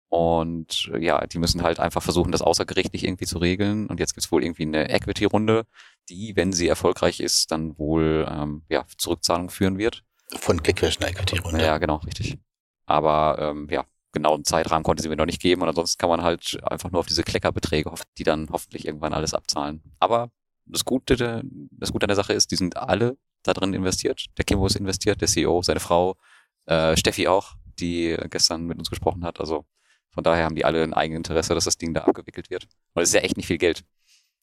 Und 0.10 0.90
äh, 0.94 1.04
ja, 1.04 1.26
die 1.28 1.38
müssen 1.38 1.62
halt 1.62 1.80
einfach 1.80 2.02
versuchen, 2.02 2.32
das 2.32 2.42
außergerichtlich 2.42 3.04
irgendwie 3.04 3.26
zu 3.26 3.38
regeln. 3.38 3.88
Und 3.88 4.00
jetzt 4.00 4.16
gibt's 4.16 4.32
wohl 4.32 4.44
irgendwie 4.44 4.64
eine 4.64 4.90
Equity-Runde, 4.90 5.66
die, 6.10 6.36
wenn 6.36 6.52
sie 6.52 6.68
erfolgreich 6.68 7.20
ist, 7.20 7.52
dann 7.52 7.78
wohl 7.78 8.28
ähm, 8.30 8.64
ja, 8.70 8.86
Zurückzahlung 8.98 9.50
führen 9.50 9.78
wird. 9.78 10.04
Von 10.38 10.62
ClickCash 10.64 11.00
eine 11.00 11.12
Equity-Runde. 11.12 11.64
Ja, 11.64 11.78
genau, 11.78 11.98
richtig. 11.98 12.40
Aber 12.88 13.38
ähm, 13.40 13.68
ja, 13.70 13.86
genauen 14.12 14.44
Zeitrahmen 14.44 14.84
konnte 14.84 15.04
sie 15.04 15.10
mir 15.10 15.16
noch 15.16 15.28
nicht 15.28 15.42
geben. 15.42 15.62
Und 15.62 15.70
ansonsten 15.70 16.00
kann 16.00 16.10
man 16.10 16.24
halt 16.24 16.58
einfach 16.64 16.92
nur 16.92 17.02
auf 17.02 17.06
diese 17.06 17.24
Kleckerbeträge 17.24 17.92
hoffen, 17.92 18.08
die 18.18 18.24
dann 18.24 18.50
hoffentlich 18.52 18.86
irgendwann 18.86 19.14
alles 19.14 19.36
abzahlen. 19.36 19.84
Aber 20.00 20.32
das 20.66 20.86
Gute, 20.86 21.44
das 21.72 21.92
Gute 21.92 22.06
an 22.06 22.10
der 22.10 22.16
Sache 22.16 22.34
ist, 22.34 22.50
die 22.52 22.56
sind 22.56 22.78
alle 22.78 23.18
da 23.44 23.54
drin 23.54 23.74
investiert. 23.74 24.26
Der 24.38 24.46
Kimbo 24.46 24.66
ist 24.68 24.76
investiert, 24.76 25.22
der 25.22 25.28
CEO, 25.28 25.62
seine 25.62 25.80
Frau, 25.80 26.18
äh, 26.66 26.96
Steffi 26.98 27.28
auch, 27.28 27.56
die 27.80 28.18
gestern 28.30 28.66
mit 28.66 28.78
uns 28.78 28.90
gesprochen 28.90 29.24
hat. 29.24 29.40
Also 29.40 29.66
von 30.12 30.24
daher 30.24 30.46
haben 30.46 30.56
die 30.56 30.66
alle 30.66 30.84
ein 30.84 30.94
Eigeninteresse, 30.94 31.54
dass 31.54 31.66
das 31.66 31.78
Ding 31.78 31.94
da 31.94 32.02
abgewickelt 32.02 32.50
wird. 32.50 32.68
Und 32.94 33.04
es 33.04 33.10
ist 33.10 33.16
ja 33.16 33.22
echt 33.22 33.38
nicht 33.38 33.48
viel 33.48 33.58
Geld. 33.58 33.84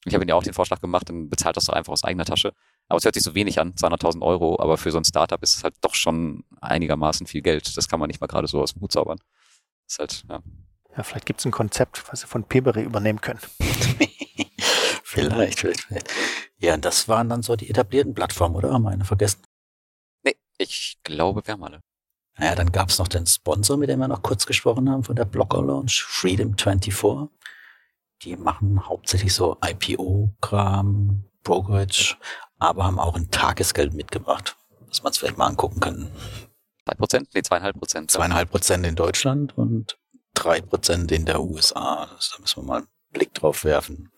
Ich 0.05 0.15
habe 0.15 0.23
ihnen 0.23 0.29
ja 0.29 0.35
auch 0.37 0.43
den 0.43 0.55
Vorschlag 0.55 0.81
gemacht, 0.81 1.09
dann 1.09 1.29
bezahlt 1.29 1.57
das 1.57 1.65
doch 1.65 1.75
einfach 1.75 1.93
aus 1.93 2.05
eigener 2.05 2.25
Tasche. 2.25 2.53
Aber 2.89 2.99
es 2.99 3.05
hört 3.05 3.15
sich 3.15 3.25
so 3.25 3.35
wenig 3.35 3.59
an, 3.59 3.75
200.000 3.75 4.23
Euro, 4.23 4.61
aber 4.61 4.77
für 4.77 4.93
so 4.93 4.99
ein 4.99 5.05
Startup 5.05 5.43
ist 5.43 5.57
es 5.57 5.65
halt 5.65 5.75
doch 5.81 5.95
schon 5.95 6.45
einigermaßen 6.61 7.27
viel 7.27 7.43
Geld. 7.43 7.77
Das 7.77 7.89
kann 7.89 7.99
man 7.99 8.07
nicht 8.07 8.21
mal 8.21 8.29
gerade 8.29 8.47
so 8.47 8.63
aus 8.63 8.75
dem 8.75 8.83
Hut 8.83 8.93
zaubern. 8.93 9.19
Das 9.87 9.95
ist 9.95 9.99
halt, 9.99 10.25
ja. 10.29 10.43
Ja, 10.97 11.03
vielleicht 11.03 11.27
gibt 11.27 11.41
es 11.41 11.47
ein 11.47 11.53
Konzept, 11.53 12.05
was 12.11 12.21
sie 12.21 12.27
von 12.27 12.45
Pebery 12.45 12.83
übernehmen 12.83 13.21
können. 13.21 13.41
vielleicht, 15.03 15.61
vielleicht, 15.61 15.81
vielleicht. 15.83 16.11
Ja, 16.67 16.75
und 16.75 16.85
das 16.85 17.07
waren 17.07 17.29
dann 17.29 17.45
so 17.45 17.55
die 17.55 17.71
etablierten 17.71 18.13
Plattformen, 18.13 18.57
oder? 18.57 18.73
Haben 18.73 18.83
wir 18.83 18.91
eine 18.91 19.05
vergessen? 19.05 19.41
Nee, 20.25 20.35
ich 20.59 20.99
glaube, 21.05 21.47
wir 21.47 21.53
haben 21.53 21.63
alle. 21.63 21.81
Naja, 22.37 22.57
dann 22.57 22.73
gab 22.73 22.89
es 22.89 22.99
noch 22.99 23.07
den 23.07 23.25
Sponsor, 23.25 23.77
mit 23.77 23.89
dem 23.89 24.01
wir 24.01 24.09
noch 24.09 24.23
kurz 24.23 24.47
gesprochen 24.47 24.91
haben, 24.91 25.05
von 25.05 25.15
der 25.15 25.27
Blogger 25.27 25.63
Launch, 25.63 26.05
Freedom24. 26.05 27.29
Die 28.23 28.35
machen 28.35 28.85
hauptsächlich 28.89 29.33
so 29.33 29.57
IPO-Kram, 29.65 31.31
Brokerage, 31.45 32.17
aber 32.59 32.83
haben 32.83 32.99
auch 32.99 33.15
ein 33.15 33.31
Tagesgeld 33.31 33.95
mitgebracht, 33.95 34.57
dass 34.89 35.05
man 35.05 35.13
es 35.13 35.19
vielleicht 35.19 35.39
mal 35.39 35.47
angucken 35.47 35.79
kann. 35.79 36.11
Drei 36.85 36.95
Prozent? 36.95 37.29
Nee, 37.33 37.43
zweieinhalb 37.43 37.79
Prozent. 37.79 38.11
Zweieinhalb 38.11 38.51
Prozent 38.51 38.85
in 38.85 38.97
Deutschland 38.97 39.57
und 39.57 40.01
drei 40.35 40.61
Prozent 40.63 41.13
in 41.13 41.27
der 41.27 41.41
USA. 41.41 42.09
Also 42.13 42.35
da 42.35 42.41
müssen 42.41 42.63
wir 42.63 42.67
mal 42.67 42.79
einen 42.79 42.89
Blick 43.13 43.35
drauf 43.35 43.63
werfen, 43.63 44.11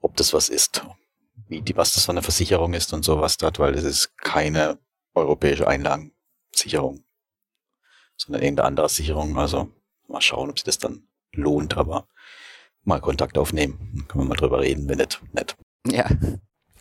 ob 0.00 0.16
das 0.16 0.32
was 0.32 0.48
ist, 0.48 0.84
wie 1.48 1.60
die, 1.62 1.76
was 1.76 1.92
das 1.92 2.04
für 2.04 2.12
eine 2.12 2.22
Versicherung 2.22 2.74
ist 2.74 2.92
und 2.92 3.04
sowas 3.04 3.36
dort, 3.36 3.58
weil 3.58 3.72
das 3.72 3.84
ist 3.84 4.16
keine 4.18 4.78
europäische 5.14 5.66
Einlagensicherung, 5.68 7.04
sondern 8.16 8.42
irgendeine 8.42 8.66
andere 8.68 8.88
Sicherung. 8.88 9.38
Also 9.38 9.70
mal 10.08 10.20
schauen, 10.20 10.50
ob 10.50 10.58
sich 10.58 10.64
das 10.64 10.78
dann 10.78 11.06
lohnt, 11.32 11.76
aber 11.76 12.08
mal 12.84 13.00
Kontakt 13.00 13.38
aufnehmen. 13.38 13.92
Dann 13.94 14.08
können 14.08 14.24
wir 14.24 14.28
mal 14.28 14.34
drüber 14.36 14.60
reden, 14.60 14.88
wenn 14.88 14.98
nicht, 14.98 15.20
nicht. 15.32 15.56
Ja. 15.86 16.08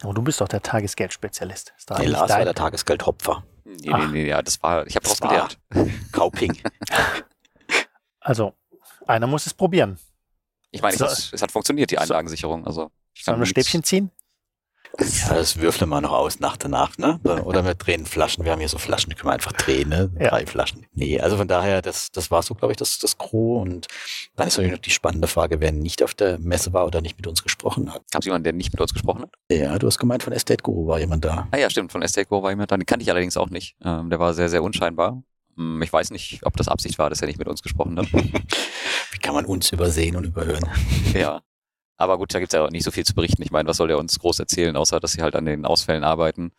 Aber 0.04 0.14
du 0.14 0.22
bist 0.24 0.42
doch 0.42 0.48
der 0.48 0.62
Tagesgeldspezialist. 0.62 1.74
Ist 1.78 1.90
Nee, 1.92 2.06
Lars 2.08 2.22
war 2.22 2.38
dein- 2.38 2.46
der 2.46 2.56
Tagesgeldhopfer. 2.56 3.44
Nee, 3.64 3.76
nee, 3.84 3.90
Ach. 3.94 4.12
nee, 4.12 4.28
ja, 4.28 4.42
das 4.42 4.62
war, 4.64 4.88
ich 4.88 4.96
habe 4.96 5.08
Das 5.08 5.20
daraus 5.20 5.40
war- 5.40 5.50
gelernt. 5.70 6.02
Kauping. 6.12 6.58
Also, 8.20 8.54
einer 9.08 9.28
muss 9.28 9.46
es 9.46 9.54
probieren. 9.54 9.98
Ich 10.72 10.82
meine, 10.82 10.98
So. 10.98 11.06
es, 11.06 11.28
hat- 11.28 11.34
es 11.34 11.42
hat 11.42 11.52
funktioniert, 11.52 11.92
die 11.92 11.98
Einlagensicherung. 11.98 12.66
Also, 12.66 12.92
ich 13.14 13.24
Sollen 13.24 13.38
wir 13.38 13.42
nichts- 13.42 13.52
Stäbchen 13.52 13.84
ziehen? 13.84 14.12
Ja, 15.02 15.34
das 15.34 15.58
würfeln 15.58 15.90
wir 15.90 16.00
noch 16.02 16.12
aus 16.12 16.40
nach 16.40 16.58
der 16.58 16.70
Nacht, 16.70 17.00
ne? 17.00 17.20
Oder 17.44 17.66
wir 17.66 17.74
drehen 17.76 18.06
Flaschen. 18.06 18.46
Wir 18.46 18.52
haben 18.52 18.60
hier 18.60 18.70
so 18.70 18.78
Flaschen, 18.78 19.10
die 19.10 19.16
können 19.16 19.30
wir 19.30 19.34
einfach 19.34 19.52
drehen, 19.54 19.90
ne? 19.90 20.12
Ja. 20.20 20.30
Drei 20.30 20.46
Flaschen. 20.46 20.86
Nee, 20.94 21.20
also 21.20 21.38
von 21.38 21.48
daher, 21.48 21.82
das, 21.82 22.12
das 22.12 22.30
war 22.32 22.44
so, 22.44 22.54
glaube 22.56 22.74
ich, 22.74 22.78
das, 22.78 23.00
das 23.00 23.18
Gros. 23.18 23.62
Und 23.62 23.88
dann 24.36 24.48
ist 24.48 24.58
natürlich 24.58 24.74
noch 24.74 24.82
die 24.82 24.90
spannende 24.92 25.28
Frage, 25.28 25.60
wer 25.60 25.72
nicht 25.72 26.04
auf 26.04 26.14
der 26.14 26.38
Messe 26.40 26.74
war 26.74 26.86
oder 26.86 27.02
nicht 27.02 27.18
mit 27.18 27.28
uns 27.28 27.44
gesprochen 27.44 27.92
hat. 27.94 28.04
Gab 28.12 28.22
es 28.22 28.26
jemanden, 28.26 28.44
der 28.44 28.54
nicht 28.54 28.72
mit 28.72 28.82
uns 28.82 28.94
gesprochen 28.94 29.24
hat? 29.24 29.32
Ja, 29.52 29.78
du 29.80 29.88
hast 29.88 29.98
gemeint, 29.98 30.24
von 30.24 30.34
Estate 30.34 30.62
Guru 30.64 30.88
war 30.88 31.00
jemand 31.00 31.26
da. 31.26 31.48
Ah 31.52 31.58
ja, 31.58 31.70
stimmt, 31.70 31.92
von 31.92 32.02
Estate 32.02 32.28
Go 32.28 32.44
war 32.44 32.52
jemand 32.52 32.72
da. 32.72 32.78
Den 32.78 32.86
kannte 32.86 33.04
ich 33.04 33.10
allerdings 33.10 33.38
auch 33.38 33.50
nicht. 33.50 33.76
Ähm, 33.84 34.10
der 34.10 34.20
war 34.20 34.34
sehr, 34.34 34.50
sehr 34.50 34.62
unscheinbar. 34.64 35.22
Hm, 35.58 35.82
Ich 35.82 35.92
weiß 35.92 36.12
nicht, 36.12 36.40
ob 36.46 36.56
das 36.58 36.68
Absicht 36.68 37.00
war, 37.00 37.10
dass 37.10 37.22
er 37.22 37.28
nicht 37.28 37.40
mit 37.40 37.48
uns 37.48 37.62
gesprochen 37.62 37.98
hat. 37.98 38.08
Wie 38.14 39.18
kann 39.20 39.34
man 39.36 39.46
uns 39.46 39.72
übersehen 39.72 40.16
und 40.16 40.26
überhören? 40.26 40.68
ja. 41.14 41.42
Aber 42.02 42.18
gut, 42.18 42.34
da 42.34 42.40
gibt's 42.40 42.56
ja 42.56 42.66
auch 42.66 42.72
nicht 42.72 42.84
so 42.84 42.90
viel 42.90 43.06
zu 43.06 43.14
berichten. 43.14 43.44
Ich 43.44 43.52
meine, 43.52 43.70
was 43.70 43.78
soll 43.78 43.88
der 43.88 44.00
uns 44.00 44.18
groß 44.18 44.40
erzählen, 44.40 44.76
außer 44.76 45.00
dass 45.00 45.12
sie 45.12 45.22
halt 45.22 45.36
an 45.36 45.46
den 45.46 45.66
Ausfällen 45.66 46.04
arbeiten? 46.04 46.52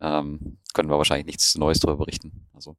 Ähm, 0.00 0.58
können 0.72 0.88
wir 0.88 0.96
wahrscheinlich 0.96 1.26
nichts 1.26 1.54
Neues 1.54 1.80
darüber 1.80 1.98
berichten. 1.98 2.48
Also 2.54 2.78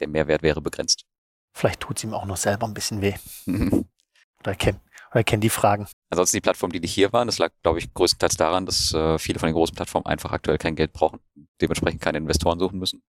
der 0.00 0.08
Mehrwert 0.08 0.42
wäre 0.42 0.62
begrenzt. 0.62 1.04
Vielleicht 1.52 1.80
tut 1.80 1.98
es 1.98 2.04
ihm 2.04 2.14
auch 2.14 2.24
noch 2.24 2.38
selber 2.38 2.66
ein 2.66 2.72
bisschen 2.72 3.02
weh. 3.02 3.14
Oder 3.46 4.52
er 4.52 4.54
kennt, 4.54 4.80
oder 5.10 5.20
er 5.20 5.24
kennt 5.24 5.44
die 5.44 5.50
Fragen. 5.50 5.86
Ansonsten 6.08 6.36
die 6.36 6.40
Plattformen, 6.40 6.72
die 6.72 6.80
nicht 6.80 6.94
hier 6.94 7.12
waren, 7.12 7.26
das 7.26 7.38
lag, 7.38 7.50
glaube 7.62 7.80
ich, 7.80 7.92
größtenteils 7.92 8.36
daran, 8.36 8.64
dass 8.64 8.94
äh, 8.94 9.18
viele 9.18 9.38
von 9.38 9.48
den 9.48 9.54
großen 9.54 9.74
Plattformen 9.74 10.06
einfach 10.06 10.32
aktuell 10.32 10.56
kein 10.58 10.76
Geld 10.76 10.92
brauchen, 10.92 11.18
dementsprechend 11.60 12.00
keine 12.00 12.18
Investoren 12.18 12.58
suchen 12.58 12.78
müssen. 12.78 13.02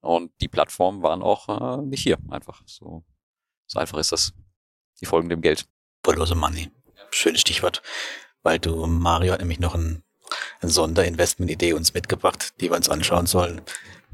Und 0.00 0.32
die 0.40 0.48
Plattformen 0.48 1.02
waren 1.02 1.22
auch 1.22 1.78
äh, 1.78 1.82
nicht 1.82 2.02
hier, 2.02 2.18
einfach. 2.30 2.62
So, 2.66 3.04
so 3.66 3.78
einfach 3.78 3.98
ist 3.98 4.10
das. 4.10 4.32
Die 5.00 5.06
folgen 5.06 5.28
dem 5.28 5.42
Geld. 5.42 5.68
Bullose 6.02 6.34
Money. 6.34 6.70
Schönes 7.14 7.40
Stichwort. 7.40 7.82
Weil 8.42 8.58
du, 8.58 8.86
Mario 8.86 9.32
hat 9.32 9.40
nämlich 9.40 9.60
noch 9.60 9.74
ein, 9.74 10.02
eine 10.60 10.70
Sonderinvestment-Idee 10.70 11.74
uns 11.74 11.94
mitgebracht, 11.94 12.54
die 12.60 12.70
wir 12.70 12.76
uns 12.76 12.88
anschauen 12.88 13.26
sollen. 13.26 13.60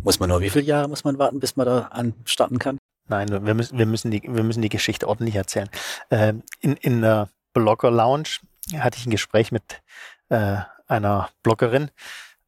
Muss 0.03 0.20
man 0.20 0.28
nur 0.28 0.40
wie 0.40 0.51
viele 0.51 0.64
Jahre 0.64 0.88
muss 0.88 1.05
man 1.05 1.18
warten, 1.18 1.40
bis 1.40 1.57
man 1.57 1.66
da 1.66 1.80
anstarten 1.86 2.59
kann? 2.59 2.78
Nein, 3.09 3.28
wir 3.30 3.55
müssen, 3.55 3.78
wir 3.78 3.86
müssen, 3.86 4.11
die, 4.11 4.22
wir 4.22 4.42
müssen 4.42 4.62
die 4.62 4.68
Geschichte 4.68 5.09
ordentlich 5.09 5.36
erzählen. 5.36 5.70
Ähm, 6.11 6.42
in, 6.61 6.76
in 6.76 7.01
der 7.01 7.30
Blogger 7.55 7.90
Lounge 7.90 8.28
hatte 8.76 8.99
ich 8.99 9.07
ein 9.07 9.11
Gespräch 9.11 9.51
mit 9.51 9.80
äh, 10.28 10.59
einer 10.86 11.30
Bloggerin. 11.42 11.90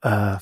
Äh, 0.02 0.36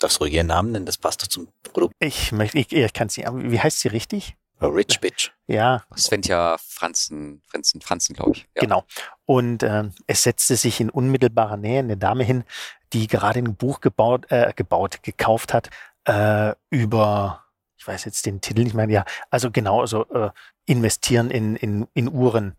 Darfst 0.00 0.20
ruhig 0.20 0.34
ihren 0.34 0.48
Namen 0.48 0.72
nennen, 0.72 0.86
das 0.86 0.98
passt 0.98 1.22
doch 1.22 1.28
zum 1.28 1.48
Produkt. 1.62 1.94
Ich 1.98 2.32
möchte, 2.32 2.58
ich, 2.58 2.72
ich 2.72 2.92
kann 2.92 3.08
sie, 3.08 3.24
wie 3.26 3.60
heißt 3.60 3.80
sie 3.80 3.88
richtig? 3.88 4.36
Rich 4.66 5.00
Bitch. 5.00 5.30
Ja. 5.46 5.82
Svenja 5.96 6.56
Franzen, 6.58 7.42
Franzen, 7.46 7.80
Franzen, 7.80 8.14
glaube 8.14 8.32
ich. 8.32 8.46
Ja. 8.54 8.60
Genau. 8.60 8.84
Und 9.26 9.62
äh, 9.62 9.84
es 10.06 10.22
setzte 10.22 10.56
sich 10.56 10.80
in 10.80 10.90
unmittelbarer 10.90 11.56
Nähe 11.56 11.80
eine 11.80 11.96
Dame 11.96 12.24
hin, 12.24 12.44
die 12.92 13.06
gerade 13.06 13.40
ein 13.40 13.56
Buch 13.56 13.80
gebaut, 13.80 14.26
äh, 14.30 14.52
gebaut, 14.54 15.02
gekauft 15.02 15.52
hat 15.52 15.70
äh, 16.04 16.54
über, 16.70 17.44
ich 17.76 17.86
weiß 17.86 18.04
jetzt 18.04 18.26
den 18.26 18.40
Titel 18.40 18.62
nicht 18.62 18.74
mehr, 18.74 18.88
ja, 18.88 19.04
also 19.30 19.50
genau, 19.50 19.80
also 19.80 20.06
äh, 20.10 20.30
investieren 20.66 21.30
in, 21.30 21.56
in, 21.56 21.86
in 21.94 22.12
Uhren. 22.12 22.56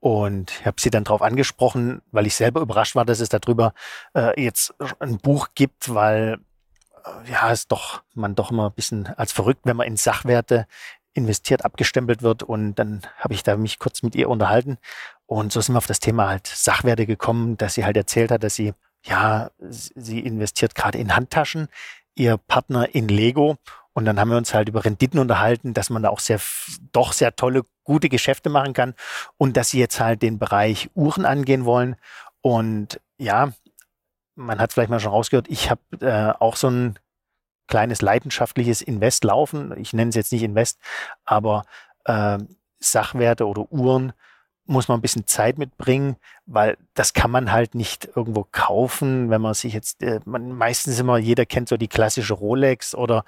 Und 0.00 0.52
ich 0.60 0.66
habe 0.66 0.80
sie 0.80 0.90
dann 0.90 1.04
darauf 1.04 1.22
angesprochen, 1.22 2.02
weil 2.12 2.26
ich 2.26 2.34
selber 2.36 2.60
überrascht 2.60 2.94
war, 2.94 3.04
dass 3.04 3.20
es 3.20 3.28
darüber 3.28 3.74
äh, 4.14 4.40
jetzt 4.40 4.74
ein 5.00 5.18
Buch 5.18 5.48
gibt, 5.54 5.92
weil 5.92 6.38
äh, 7.04 7.30
ja, 7.30 7.50
es 7.50 7.66
doch 7.66 8.02
man 8.14 8.34
doch 8.34 8.52
immer 8.52 8.66
ein 8.66 8.74
bisschen 8.74 9.06
als 9.16 9.32
verrückt, 9.32 9.62
wenn 9.64 9.76
man 9.76 9.88
in 9.88 9.96
Sachwerte 9.96 10.66
investiert, 11.18 11.64
abgestempelt 11.64 12.22
wird. 12.22 12.42
Und 12.42 12.76
dann 12.76 13.02
habe 13.18 13.34
ich 13.34 13.42
da 13.42 13.56
mich 13.56 13.78
kurz 13.78 14.02
mit 14.02 14.14
ihr 14.14 14.28
unterhalten. 14.28 14.78
Und 15.26 15.52
so 15.52 15.60
sind 15.60 15.74
wir 15.74 15.78
auf 15.78 15.86
das 15.86 16.00
Thema 16.00 16.28
halt 16.28 16.46
Sachwerte 16.46 17.06
gekommen, 17.06 17.56
dass 17.58 17.74
sie 17.74 17.84
halt 17.84 17.96
erzählt 17.96 18.30
hat, 18.30 18.42
dass 18.42 18.54
sie, 18.54 18.72
ja, 19.04 19.50
sie 19.58 20.20
investiert 20.20 20.74
gerade 20.74 20.98
in 20.98 21.14
Handtaschen, 21.14 21.68
ihr 22.14 22.36
Partner 22.38 22.94
in 22.94 23.08
Lego. 23.08 23.56
Und 23.92 24.04
dann 24.04 24.18
haben 24.20 24.30
wir 24.30 24.36
uns 24.36 24.54
halt 24.54 24.68
über 24.68 24.84
Renditen 24.84 25.18
unterhalten, 25.18 25.74
dass 25.74 25.90
man 25.90 26.02
da 26.02 26.10
auch 26.10 26.20
sehr, 26.20 26.40
doch 26.92 27.12
sehr 27.12 27.34
tolle, 27.34 27.64
gute 27.84 28.08
Geschäfte 28.08 28.48
machen 28.48 28.72
kann 28.72 28.94
und 29.38 29.56
dass 29.56 29.70
sie 29.70 29.80
jetzt 29.80 29.98
halt 29.98 30.22
den 30.22 30.38
Bereich 30.38 30.88
Uhren 30.94 31.24
angehen 31.24 31.64
wollen. 31.64 31.96
Und 32.40 33.00
ja, 33.18 33.52
man 34.36 34.60
hat 34.60 34.72
vielleicht 34.72 34.90
mal 34.90 35.00
schon 35.00 35.10
rausgehört, 35.10 35.48
ich 35.48 35.70
habe 35.70 35.80
äh, 36.00 36.32
auch 36.38 36.56
so 36.56 36.68
ein 36.68 36.98
kleines 37.68 38.02
leidenschaftliches 38.02 38.82
Invest 38.82 39.24
laufen. 39.24 39.74
Ich 39.78 39.92
nenne 39.92 40.08
es 40.08 40.16
jetzt 40.16 40.32
nicht 40.32 40.42
Invest, 40.42 40.78
aber 41.24 41.64
äh, 42.04 42.38
Sachwerte 42.80 43.46
oder 43.46 43.70
Uhren 43.70 44.12
muss 44.68 44.88
man 44.88 44.98
ein 44.98 45.02
bisschen 45.02 45.26
Zeit 45.26 45.56
mitbringen, 45.56 46.16
weil 46.44 46.76
das 46.94 47.14
kann 47.14 47.30
man 47.30 47.50
halt 47.50 47.74
nicht 47.74 48.10
irgendwo 48.14 48.46
kaufen, 48.52 49.30
wenn 49.30 49.40
man 49.40 49.54
sich 49.54 49.72
jetzt, 49.72 50.02
äh, 50.02 50.20
man, 50.26 50.52
meistens 50.52 50.98
immer, 50.98 51.16
jeder 51.16 51.46
kennt 51.46 51.70
so 51.70 51.78
die 51.78 51.88
klassische 51.88 52.34
Rolex 52.34 52.94
oder 52.94 53.24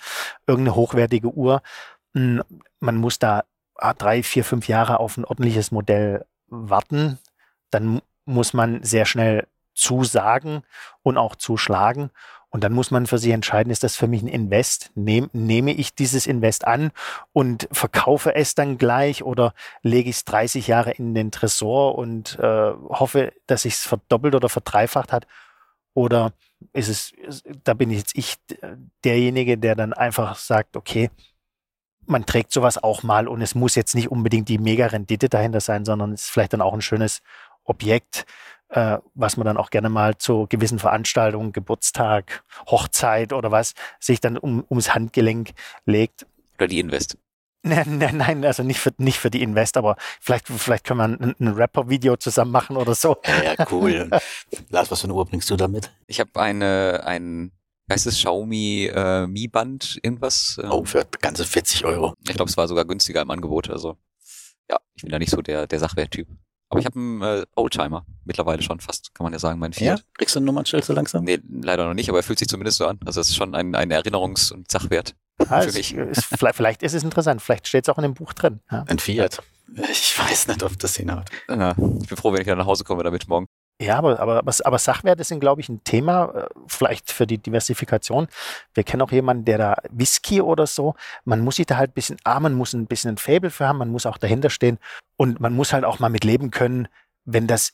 irgendeine 0.47 0.76
hochwertige 0.76 1.28
Uhr. 1.28 1.62
Hm, 2.14 2.43
man 2.80 2.97
muss 2.97 3.18
da 3.18 3.45
ah, 3.76 3.95
drei, 3.95 4.22
vier, 4.22 4.45
fünf 4.45 4.68
Jahre 4.68 5.01
auf 5.01 5.16
ein 5.16 5.24
ordentliches 5.24 5.70
Modell 5.72 6.26
warten. 6.49 7.18
Dann 7.70 8.03
muss 8.26 8.53
man 8.53 8.82
sehr 8.82 9.07
schnell 9.07 9.47
zusagen 9.74 10.62
und 11.03 11.16
auch 11.16 11.36
zuschlagen. 11.36 12.11
Und 12.51 12.65
dann 12.65 12.73
muss 12.73 12.91
man 12.91 13.07
für 13.07 13.19
sich 13.19 13.31
entscheiden, 13.31 13.71
ist 13.71 13.85
das 13.85 13.97
für 13.97 14.09
mich 14.09 14.23
ein 14.23 14.29
Invest? 14.29 14.91
Nehm, 14.97 15.31
nehme 15.33 15.73
ich 15.73 15.95
dieses 15.95 16.27
Invest 16.27 16.67
an 16.67 16.91
und 17.33 17.69
verkaufe 17.71 18.35
es 18.35 18.57
dann 18.57 18.77
gleich 18.77 19.23
oder 19.23 19.55
lege 19.83 20.11
ich 20.11 20.17
es 20.17 20.25
30 20.25 20.67
Jahre 20.67 20.91
in 20.91 21.15
den 21.15 21.31
Tresor 21.31 21.97
und 21.97 22.39
äh, 22.41 22.73
hoffe, 22.89 23.33
dass 23.47 23.63
sich 23.63 23.75
es 23.75 23.87
verdoppelt 23.87 24.35
oder 24.35 24.49
verdreifacht 24.49 25.13
hat? 25.13 25.29
Oder 25.95 26.33
ist 26.73 26.89
es, 26.89 27.13
da 27.65 27.75
bin 27.75 27.91
ich 27.91 27.99
jetzt 27.99 28.17
ich 28.17 28.37
derjenige, 29.05 29.57
der 29.57 29.77
dann 29.77 29.93
einfach 29.93 30.37
sagt, 30.37 30.77
okay, 30.77 31.11
man 32.07 32.27
trägt 32.27 32.53
sowas 32.53 32.83
auch 32.83 33.03
mal 33.05 33.29
und 33.29 33.43
es 33.43 33.55
muss 33.55 33.77
jetzt 33.77 33.95
nicht 33.95 34.11
unbedingt 34.11 34.49
die 34.49 34.59
Mega-Rendite 34.59 35.29
dahinter 35.29 35.61
sein, 35.61 35.85
sondern 35.85 36.13
es 36.13 36.23
ist 36.23 36.31
vielleicht 36.31 36.53
dann 36.53 36.61
auch 36.61 36.75
ein 36.75 36.83
schönes 36.83 37.23
Objekt, 37.65 38.27
äh, 38.71 38.99
was 39.14 39.37
man 39.37 39.47
dann 39.47 39.57
auch 39.57 39.71
gerne 39.71 39.89
mal 39.89 40.16
zu 40.16 40.47
gewissen 40.49 40.79
Veranstaltungen, 40.79 41.53
Geburtstag, 41.53 42.45
Hochzeit 42.66 43.33
oder 43.33 43.51
was, 43.51 43.75
sich 43.99 44.21
dann 44.21 44.37
um, 44.37 44.64
ums 44.71 44.95
Handgelenk 44.95 45.51
legt. 45.85 46.27
Oder 46.57 46.68
die 46.68 46.81
Invest. 46.81 47.18
Nein, 47.62 47.85
nein, 47.99 48.16
nein, 48.16 48.45
also 48.45 48.62
nicht 48.62 48.81
für, 48.81 48.93
nicht 48.99 49.18
für 49.18 49.31
die 49.31 49.43
Invest, 49.43 49.77
aber 49.77 49.97
vielleicht, 50.21 50.47
vielleicht 50.49 50.85
können 50.85 50.99
wir 50.99 51.05
ein, 51.05 51.35
ein 51.39 51.49
Rapper-Video 51.49 52.16
zusammen 52.16 52.53
machen 52.53 52.77
oder 52.77 52.95
so. 52.95 53.16
Ja, 53.27 53.55
ja 53.55 53.66
cool. 53.71 54.09
Lars, 54.71 54.91
was 54.91 55.01
für 55.01 55.05
eine 55.05 55.14
Uhr 55.14 55.27
bringst 55.27 55.51
du 55.51 55.57
damit? 55.57 55.93
Ich 56.07 56.21
habe 56.21 56.31
eine, 56.41 57.03
ein, 57.05 57.53
heißt 57.91 58.07
es 58.07 58.16
Xiaomi 58.16 58.91
äh, 58.95 59.27
Mi 59.27 59.49
Band, 59.49 59.99
irgendwas? 60.03 60.59
Ähm, 60.62 60.71
oh, 60.71 60.85
für 60.85 61.05
ganze 61.21 61.45
40 61.45 61.85
Euro. 61.85 62.14
Ich 62.27 62.35
glaube, 62.35 62.51
es 62.51 62.57
war 62.57 62.68
sogar 62.68 62.85
günstiger 62.85 63.23
im 63.23 63.31
Angebot, 63.31 63.68
also 63.68 63.97
ja, 64.71 64.79
ich 64.95 65.03
bin 65.03 65.11
da 65.11 65.18
nicht 65.18 65.31
so 65.31 65.43
der, 65.43 65.66
der 65.66 65.81
Sachwerttyp. 65.81 66.29
Aber 66.71 66.81
ich 66.81 66.87
habe 66.87 66.99
einen 66.99 67.23
äh, 67.23 67.45
Oldtimer 67.57 68.07
mittlerweile 68.25 68.62
schon 68.62 68.79
fast, 68.79 69.12
kann 69.14 69.25
man 69.25 69.33
ja 69.33 69.41
sagen, 69.41 69.59
mein 69.59 69.73
Fiat. 69.73 69.99
Ja? 69.99 70.05
Kriegst 70.16 70.37
du 70.37 70.41
ein 70.41 70.45
Nummernschild 70.45 70.85
so 70.85 70.93
langsam? 70.93 71.25
Nee, 71.25 71.41
leider 71.51 71.85
noch 71.85 71.95
nicht, 71.95 72.09
aber 72.09 72.18
er 72.18 72.23
fühlt 72.23 72.39
sich 72.39 72.49
zumindest 72.49 72.79
so 72.79 72.87
an. 72.87 72.99
Also 73.05 73.21
es 73.21 73.29
ist 73.29 73.37
schon 73.37 73.55
ein, 73.57 73.75
ein 73.75 73.91
Erinnerungs- 73.91 74.53
und 74.53 74.71
Sachwert 74.71 75.16
ah, 75.49 75.62
für 75.62 75.73
mich. 75.73 75.95
Ist, 75.95 76.27
vielleicht 76.53 76.83
ist 76.85 76.95
es 76.95 77.03
interessant, 77.03 77.43
vielleicht 77.43 77.66
steht 77.66 77.85
es 77.85 77.89
auch 77.89 77.99
in 77.99 78.03
dem 78.03 78.14
Buch 78.14 78.33
drin. 78.33 78.61
Ja. 78.71 78.85
Ein 78.87 79.01
Fiat. 79.01 79.43
Ich 79.91 80.18
weiß 80.18 80.49
nicht, 80.49 80.62
ob 80.62 80.79
das 80.79 80.97
hinhaut. 80.97 81.27
Ja, 81.49 81.73
ich 81.73 82.09
bin 82.09 82.16
froh, 82.16 82.33
wenn 82.33 82.41
ich 82.41 82.47
dann 82.47 82.59
nach 82.59 82.66
Hause 82.66 82.85
komme 82.85 83.03
damit 83.03 83.29
morgen. 83.29 83.47
Ja, 83.81 83.97
aber, 83.97 84.20
aber, 84.20 84.43
aber 84.45 84.78
Sachwerte 84.78 85.24
sind, 85.24 85.41
glaube 85.41 85.62
ich, 85.62 85.70
ein 85.70 85.83
Thema, 85.85 86.33
äh, 86.35 86.49
vielleicht 86.66 87.11
für 87.11 87.26
die 87.26 87.39
Diversifikation. 87.39 88.28
Wir 88.74 88.85
kennen 88.85 89.01
auch 89.01 89.11
jemanden, 89.11 89.47
der 89.47 89.57
da 89.57 89.76
Whisky 89.91 90.43
oder 90.43 90.66
so, 90.66 90.95
man 91.24 91.41
muss 91.41 91.57
sich 91.57 91.64
da 91.64 91.78
halt 91.78 91.93
ein 91.93 91.95
bisschen, 91.95 92.18
ah, 92.24 92.39
man 92.41 92.53
muss 92.53 92.74
ein 92.74 92.87
bisschen 92.87 93.12
ein 93.12 93.16
Fable 93.16 93.49
für 93.49 93.66
haben, 93.66 93.78
man 93.78 93.89
muss 93.89 94.05
auch 94.05 94.18
dahinter 94.18 94.51
stehen 94.51 94.78
und 95.16 95.41
man 95.41 95.55
muss 95.55 95.72
halt 95.72 95.85
auch 95.85 95.99
mal 95.99 96.11
mit 96.11 96.24
leben 96.24 96.51
können, 96.51 96.89
wenn 97.24 97.47
das 97.47 97.72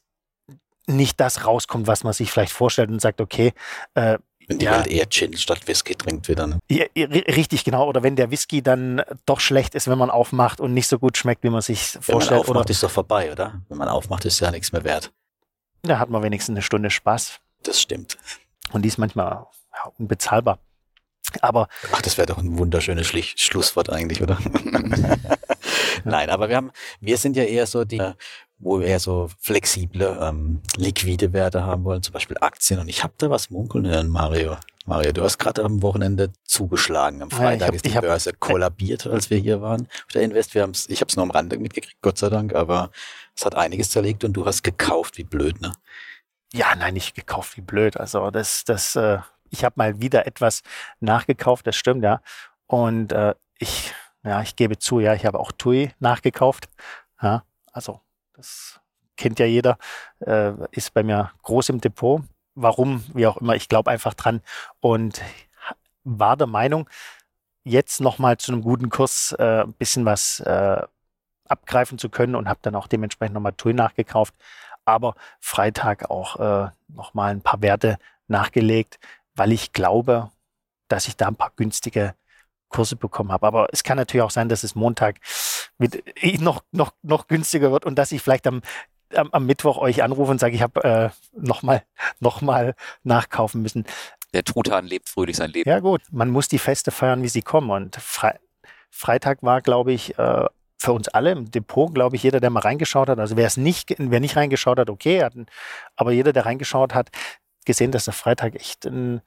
nicht 0.87 1.19
das 1.19 1.45
rauskommt, 1.45 1.89
was 1.89 2.05
man 2.05 2.13
sich 2.13 2.31
vielleicht 2.31 2.53
vorstellt 2.53 2.91
und 2.91 3.01
sagt, 3.01 3.21
okay, 3.21 3.53
äh, 3.95 4.19
wenn 4.47 4.61
die 4.61 4.67
ja. 4.67 4.77
Welt 4.77 4.87
eher 4.87 5.11
Gin 5.11 5.37
statt 5.37 5.67
Whisky 5.67 5.97
trinkt 5.97 6.29
wieder. 6.29 6.47
Ne? 6.47 6.61
Ja, 6.69 6.85
richtig, 6.95 7.65
genau. 7.65 7.89
Oder 7.89 8.05
wenn 8.05 8.15
der 8.15 8.31
Whisky 8.31 8.63
dann 8.63 9.03
doch 9.25 9.41
schlecht 9.41 9.75
ist, 9.75 9.89
wenn 9.89 9.99
man 9.99 10.09
aufmacht 10.09 10.61
und 10.61 10.73
nicht 10.73 10.87
so 10.87 11.01
gut 11.01 11.17
schmeckt, 11.17 11.43
wie 11.43 11.51
man 11.51 11.63
sich 11.63 11.99
vorstellt. 12.01 12.07
Wenn 12.07 12.27
man 12.29 12.39
aufmacht, 12.39 12.61
oder 12.61 12.71
ist 12.71 12.83
doch 12.85 12.91
vorbei, 12.91 13.33
oder? 13.33 13.61
Wenn 13.69 13.79
man 13.79 13.89
aufmacht, 13.89 14.25
ist 14.25 14.39
ja 14.39 14.53
nichts 14.53 14.71
mehr 14.71 14.85
wert. 14.85 15.11
Da 15.87 15.99
hat 15.99 16.11
man 16.11 16.23
wenigstens 16.23 16.55
eine 16.55 16.63
Stunde 16.63 16.91
Spaß. 16.91 17.41
Das 17.63 17.81
stimmt. 17.81 18.19
Und 18.73 18.83
die 18.83 18.89
ist 18.89 18.99
manchmal 18.99 19.47
ja, 19.73 19.93
unbezahlbar. 19.99 20.59
Aber. 21.41 21.69
Ach, 21.93 22.03
das 22.03 22.19
wäre 22.19 22.27
doch 22.27 22.39
ein 22.39 22.59
wunderschönes 22.59 23.07
Schli 23.07 23.23
Schlusswort 23.23 23.91
eigentlich, 23.91 24.23
oder? 24.23 24.39
Nein, 26.05 26.31
aber 26.31 26.49
wir 26.49 26.57
haben, 26.57 26.71
wir 27.01 27.19
sind 27.19 27.37
ja 27.37 27.45
eher 27.45 27.67
so 27.67 27.85
die, 27.85 28.03
wo 28.59 28.81
wir 28.81 28.87
eher 28.87 29.01
so 29.01 29.29
flexible, 29.39 30.19
ähm, 30.21 30.63
liquide 30.77 31.33
Werte 31.33 31.65
haben 31.65 31.85
wollen, 31.85 32.03
zum 32.03 32.15
Beispiel 32.15 32.37
Aktien. 32.41 32.81
Und 32.81 32.89
ich 32.89 33.03
habe 33.03 33.13
da 33.19 33.29
was 33.31 33.51
munkeln 33.51 33.87
hören, 33.87 34.09
Mario. 34.09 34.57
Mario, 34.87 35.13
du 35.13 35.23
hast 35.23 35.39
gerade 35.39 35.65
am 35.65 35.83
Wochenende 35.83 36.33
zugeschlagen. 36.45 37.21
Am 37.23 37.31
Freitag 37.31 37.61
ja, 37.61 37.67
hab, 37.67 37.75
ist 37.75 37.85
die 37.85 37.91
Börse 37.91 38.31
hab, 38.31 38.41
kollabiert, 38.41 39.07
als 39.07 39.31
wir 39.31 39.39
hier 39.39 39.61
waren. 39.61 39.89
Der 40.15 40.23
Invest, 40.23 40.55
wir 40.55 40.63
haben's, 40.63 40.89
ich 40.89 41.01
habe 41.01 41.09
es 41.09 41.17
nur 41.17 41.25
am 41.25 41.31
Rande 41.31 41.59
mitgekriegt, 41.59 42.01
Gott 42.03 42.19
sei 42.19 42.31
Dank, 42.31 42.55
aber 42.55 42.91
es 43.35 43.45
hat 43.45 43.57
einiges 43.57 43.91
zerlegt 43.91 44.25
und 44.25 44.33
du 44.33 44.47
hast 44.47 44.63
gekauft, 44.63 45.19
wie 45.19 45.25
blöd, 45.25 45.61
ne? 45.61 45.73
Ja, 46.53 46.75
nein, 46.77 46.95
nicht 46.95 47.15
gekauft, 47.15 47.57
wie 47.57 47.63
blöd. 47.63 47.97
Also 47.97 48.31
das, 48.31 48.65
das, 48.65 48.97
äh, 48.97 49.19
ich 49.51 49.65
habe 49.65 49.75
mal 49.77 50.01
wieder 50.01 50.27
etwas 50.27 50.63
nachgekauft, 51.01 51.67
das 51.67 51.77
stimmt, 51.77 52.05
ja. 52.05 52.23
Und 52.67 53.13
äh, 53.13 53.35
ich, 53.59 53.93
ja, 54.23 54.41
ich 54.41 54.57
gebe 54.57 54.79
zu, 54.79 55.01
ja, 55.01 55.15
ich 55.15 55.27
habe 55.27 55.41
auch 55.41 55.53
TUI 55.53 55.91
nachgekauft. 55.99 56.69
Ja, 57.21 57.45
also 57.73 58.01
das 58.37 58.81
kennt 59.17 59.39
ja 59.39 59.47
jeder, 59.47 59.79
äh, 60.21 60.53
ist 60.73 60.93
bei 60.93 61.03
mir 61.03 61.33
groß 61.43 61.71
im 61.71 61.81
Depot. 61.81 62.23
Warum, 62.55 63.05
wie 63.15 63.27
auch 63.27 63.39
immer, 63.39 63.55
ich 63.55 63.69
glaube 63.69 63.91
einfach 63.91 64.15
dran 64.15 64.43
und 64.81 65.23
war 66.05 66.37
der 66.37 66.47
Meinung, 66.47 66.89
jetzt 67.65 68.01
nochmal 68.01 68.37
zu 68.39 68.53
einem 68.53 68.63
guten 68.63 68.91
Kurs 68.91 69.35
äh, 69.39 69.63
ein 69.63 69.73
bisschen 69.73 70.05
was 70.05 70.41
äh, 70.41 70.83
abgreifen 71.49 71.99
zu 71.99 72.09
können 72.09 72.35
und 72.35 72.49
habe 72.49 72.61
dann 72.63 72.75
auch 72.75 72.87
dementsprechend 72.87 73.35
nochmal 73.35 73.53
TUI 73.53 73.73
nachgekauft. 73.73 74.35
Aber 74.85 75.15
Freitag 75.41 76.11
auch 76.11 76.37
äh, 76.39 76.71
nochmal 76.89 77.33
ein 77.33 77.43
paar 77.43 77.61
Werte 77.63 77.99
nachgelegt, 78.29 78.99
weil 79.35 79.53
ich 79.53 79.73
glaube, 79.73 80.31
dass 80.89 81.09
ich 81.09 81.17
da 81.17 81.29
ein 81.29 81.37
paar 81.37 81.53
günstige 81.57 82.15
Kurse 82.69 82.97
bekommen 82.97 83.33
habe. 83.33 83.47
Aber 83.47 83.69
es 83.73 83.83
kann 83.83 83.97
natürlich 83.97 84.23
auch 84.23 84.31
sein, 84.31 84.49
dass 84.49 84.63
es 84.65 84.75
Montag 84.75 85.17
mit, 85.79 86.03
äh, 86.23 86.39
noch, 86.39 86.63
noch, 86.73 86.93
noch 87.03 87.29
günstiger 87.29 87.73
wird 87.73 87.85
und 87.85 87.97
dass 87.97 88.13
ich 88.13 88.23
vielleicht 88.23 88.47
am, 88.47 88.63
am, 89.15 89.31
am 89.33 89.47
Mittwoch 89.47 89.79
euch 89.79 90.03
anrufe 90.03 90.31
und 90.31 90.41
sage, 90.41 90.55
ich 90.55 90.63
habe 90.63 90.85
äh, 90.85 91.11
nochmal 91.37 91.85
noch 92.21 92.41
mal 92.41 92.75
nachkaufen 93.03 93.63
müssen. 93.63 93.85
Der 94.35 94.45
Truthahn 94.45 94.87
lebt 94.87 95.09
fröhlich 95.09 95.37
sein 95.37 95.51
Leben. 95.51 95.69
Ja 95.69 95.81
gut, 95.81 96.03
man 96.11 96.31
muss 96.31 96.49
die 96.49 96.59
Feste 96.59 96.91
feiern, 96.91 97.23
wie 97.23 97.29
sie 97.29 97.43
kommen. 97.43 97.71
Und 97.71 97.97
Fre 97.97 98.39
Freitag 98.91 99.43
war, 99.43 99.61
glaube 99.61 99.93
ich, 99.93 100.19
äh, 100.19 100.47
für 100.79 100.93
uns 100.93 101.09
alle 101.09 101.33
im 101.33 101.51
Depot, 101.51 101.95
glaube 101.95 102.17
ich, 102.17 102.23
jeder, 102.23 102.41
der 102.41 102.51
mal 102.51 102.61
reingeschaut 102.61 103.09
hat, 103.09 103.19
also 103.19 103.37
wer 103.37 103.47
es 103.47 103.57
nicht, 103.57 103.95
wer 103.99 104.21
nicht 104.21 104.37
reingeschaut 104.37 104.79
hat, 104.79 104.91
okay, 104.91 105.23
hatten, 105.23 105.47
aber 105.97 106.13
jeder, 106.13 106.33
der 106.33 106.47
reingeschaut 106.47 106.95
hat, 106.95 107.11
gesehen, 107.65 107.93
dass 107.93 108.05
der 108.05 108.15
Freitag 108.15 108.55
echt 108.55 108.87
ein, 108.87 109.21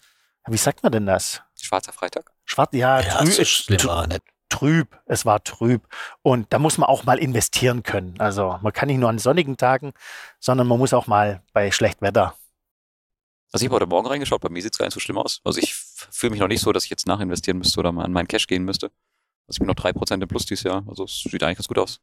wie 0.48 0.58
sagt 0.58 0.84
man 0.84 0.92
denn 0.92 1.06
das? 1.06 1.44
Schwarzer 1.66 1.94
Freitag? 1.94 2.32
Schwarz, 2.46 2.70
ja, 2.74 3.00
Ja, 3.02 3.18
trü 3.20 3.32
so 3.32 3.46
schlimm 3.46 3.84
war 3.86 4.08
nicht. 4.08 4.22
trüb. 4.50 4.98
Es 5.06 5.26
war 5.26 5.44
trüb. 5.44 5.88
Und 6.22 6.52
da 6.52 6.60
muss 6.60 6.78
man 6.78 6.90
auch 6.90 7.04
mal 7.04 7.18
investieren 7.20 7.84
können. 7.84 8.20
Also 8.20 8.58
man 8.62 8.74
kann 8.74 8.88
nicht 8.88 8.98
nur 9.00 9.10
an 9.10 9.20
sonnigen 9.20 9.58
Tagen, 9.58 9.94
sondern 10.40 10.68
man 10.68 10.80
muss 10.80 10.94
auch 10.94 11.08
mal 11.08 11.42
bei 11.54 11.72
schlecht 11.72 12.02
Wetter. 12.02 12.36
Also 13.52 13.64
ich 13.64 13.70
habe 13.70 13.78
heute 13.78 13.88
Morgen 13.88 14.08
reingeschaut, 14.08 14.42
bei 14.42 14.50
mir 14.50 14.62
sieht 14.62 14.74
es 14.74 14.78
gar 14.78 14.86
nicht 14.86 14.94
so 14.94 15.00
schlimm 15.00 15.18
aus. 15.18 15.42
Also 15.44 15.60
ich 15.60 15.74
fühle 15.74 16.32
mich 16.32 16.40
noch 16.40 16.48
nicht 16.48 16.62
so, 16.62 16.72
dass 16.72 16.84
ich 16.84 16.90
jetzt 16.92 17.08
nachinvestieren 17.08 17.58
müsste 17.58 17.80
oder 17.80 17.92
mal 17.92 18.04
an 18.06 18.12
meinen 18.12 18.28
Cash 18.28 18.46
gehen 18.48 18.64
müsste. 18.64 18.88
Also 19.48 19.56
ich 19.56 19.60
bin 19.60 19.68
noch 19.68 19.74
3% 19.76 20.22
im 20.22 20.28
Plus 20.28 20.46
dieses 20.46 20.64
Jahr. 20.64 20.84
Also 20.88 21.06
es 21.06 21.22
sieht 21.24 21.42
eigentlich 21.42 21.58
ganz 21.58 21.68
gut 21.68 21.80
aus. 21.80 22.00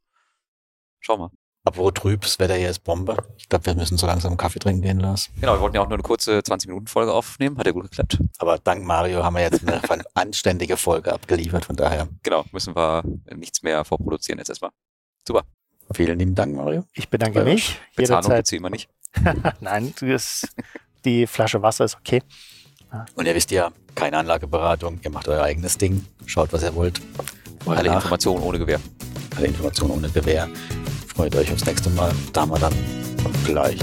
Schau 1.01 1.17
mal. 1.17 1.31
Apropos 1.67 1.95
trüb, 1.95 2.21
das 2.23 2.39
Wetter 2.39 2.55
hier 2.55 2.71
ist 2.71 2.85
Bombe. 2.85 3.17
Ich 3.39 3.49
glaube, 3.49 3.67
wir 3.67 3.75
müssen 3.75 3.99
so 3.99 4.07
langsam 4.07 4.37
Kaffee 4.37 4.61
trinken 4.61 4.83
gehen, 4.83 5.01
Lars. 5.01 5.31
Genau, 5.41 5.55
wir 5.55 5.61
wollten 5.61 5.75
ja 5.75 5.83
auch 5.83 5.89
nur 5.89 5.95
eine 5.95 6.03
kurze 6.05 6.39
20-Minuten-Folge 6.39 7.13
aufnehmen. 7.13 7.59
Hat 7.59 7.67
ja 7.67 7.73
gut 7.73 7.83
geklappt. 7.91 8.19
Aber 8.39 8.57
dank 8.59 8.85
Mario 8.85 9.25
haben 9.25 9.35
wir 9.35 9.43
jetzt 9.43 9.67
eine 9.67 9.81
anständige 10.15 10.77
Folge 10.77 11.13
abgeliefert. 11.13 11.65
Von 11.65 11.75
daher 11.75 12.07
Genau, 12.23 12.45
müssen 12.53 12.77
wir 12.77 13.03
nichts 13.35 13.65
mehr 13.65 13.85
vorproduzieren 13.85 14.39
jetzt 14.39 14.49
erstmal. 14.49 14.71
Super. 15.27 15.43
vielen 15.93 16.21
lieben 16.21 16.37
Dank, 16.37 16.55
Mario. 16.55 16.85
Ich 16.95 17.09
bedanke 17.09 17.41
Ja, 17.41 17.45
mich. 17.45 17.81
Bezahlung 17.97 18.23
Jederzeit. 18.23 18.39
beziehen 18.45 18.63
wir 18.63 18.71
nicht. 18.71 18.89
Nein, 19.61 19.93
das, 20.01 20.47
die 21.05 21.27
Flasche 21.27 21.63
Wasser 21.63 21.85
ist 21.85 21.97
okay. 21.97 22.23
Und 23.17 23.27
ihr 23.27 23.35
wisst 23.35 23.51
ja, 23.51 23.73
keine 23.97 24.19
Anlageberatung. 24.19 25.01
Ihr 25.03 25.11
macht 25.11 25.27
euer 25.27 25.43
eigenes 25.43 25.77
Ding. 25.77 26.07
Schaut, 26.27 26.53
was 26.53 26.63
ihr 26.63 26.75
wollt. 26.77 27.01
Alle. 27.67 27.93
Informationen 27.93 28.45
ohne 28.45 28.61
Gewähr. 28.61 28.79
Alle 29.37 29.49
Informationen 29.49 29.91
ohne 29.95 30.09
Gewähr. 30.11 30.49
Freut 31.17 31.35
euch 31.35 31.51
aufs 31.51 31.65
nächste 31.65 31.89
Mal. 31.91 32.13
Da 32.35 32.43
haben 32.43 32.51
wir 32.51 32.59
dann 32.59 32.75
vielleicht 33.45 33.83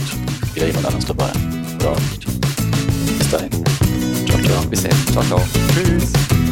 wieder 0.54 0.68
jemand 0.68 0.86
anderes 0.86 1.06
dabei. 1.06 1.32
Oder 1.80 1.92
auch 1.92 2.00
nicht. 2.00 2.28
Bis 3.18 3.32
dahin. 3.32 3.50
Ciao, 4.28 4.40
ciao. 4.40 4.66
Bis 4.70 4.84
dahin. 4.84 5.08
Ciao, 5.12 5.24
ciao. 5.24 5.42
Tschüss. 5.74 6.43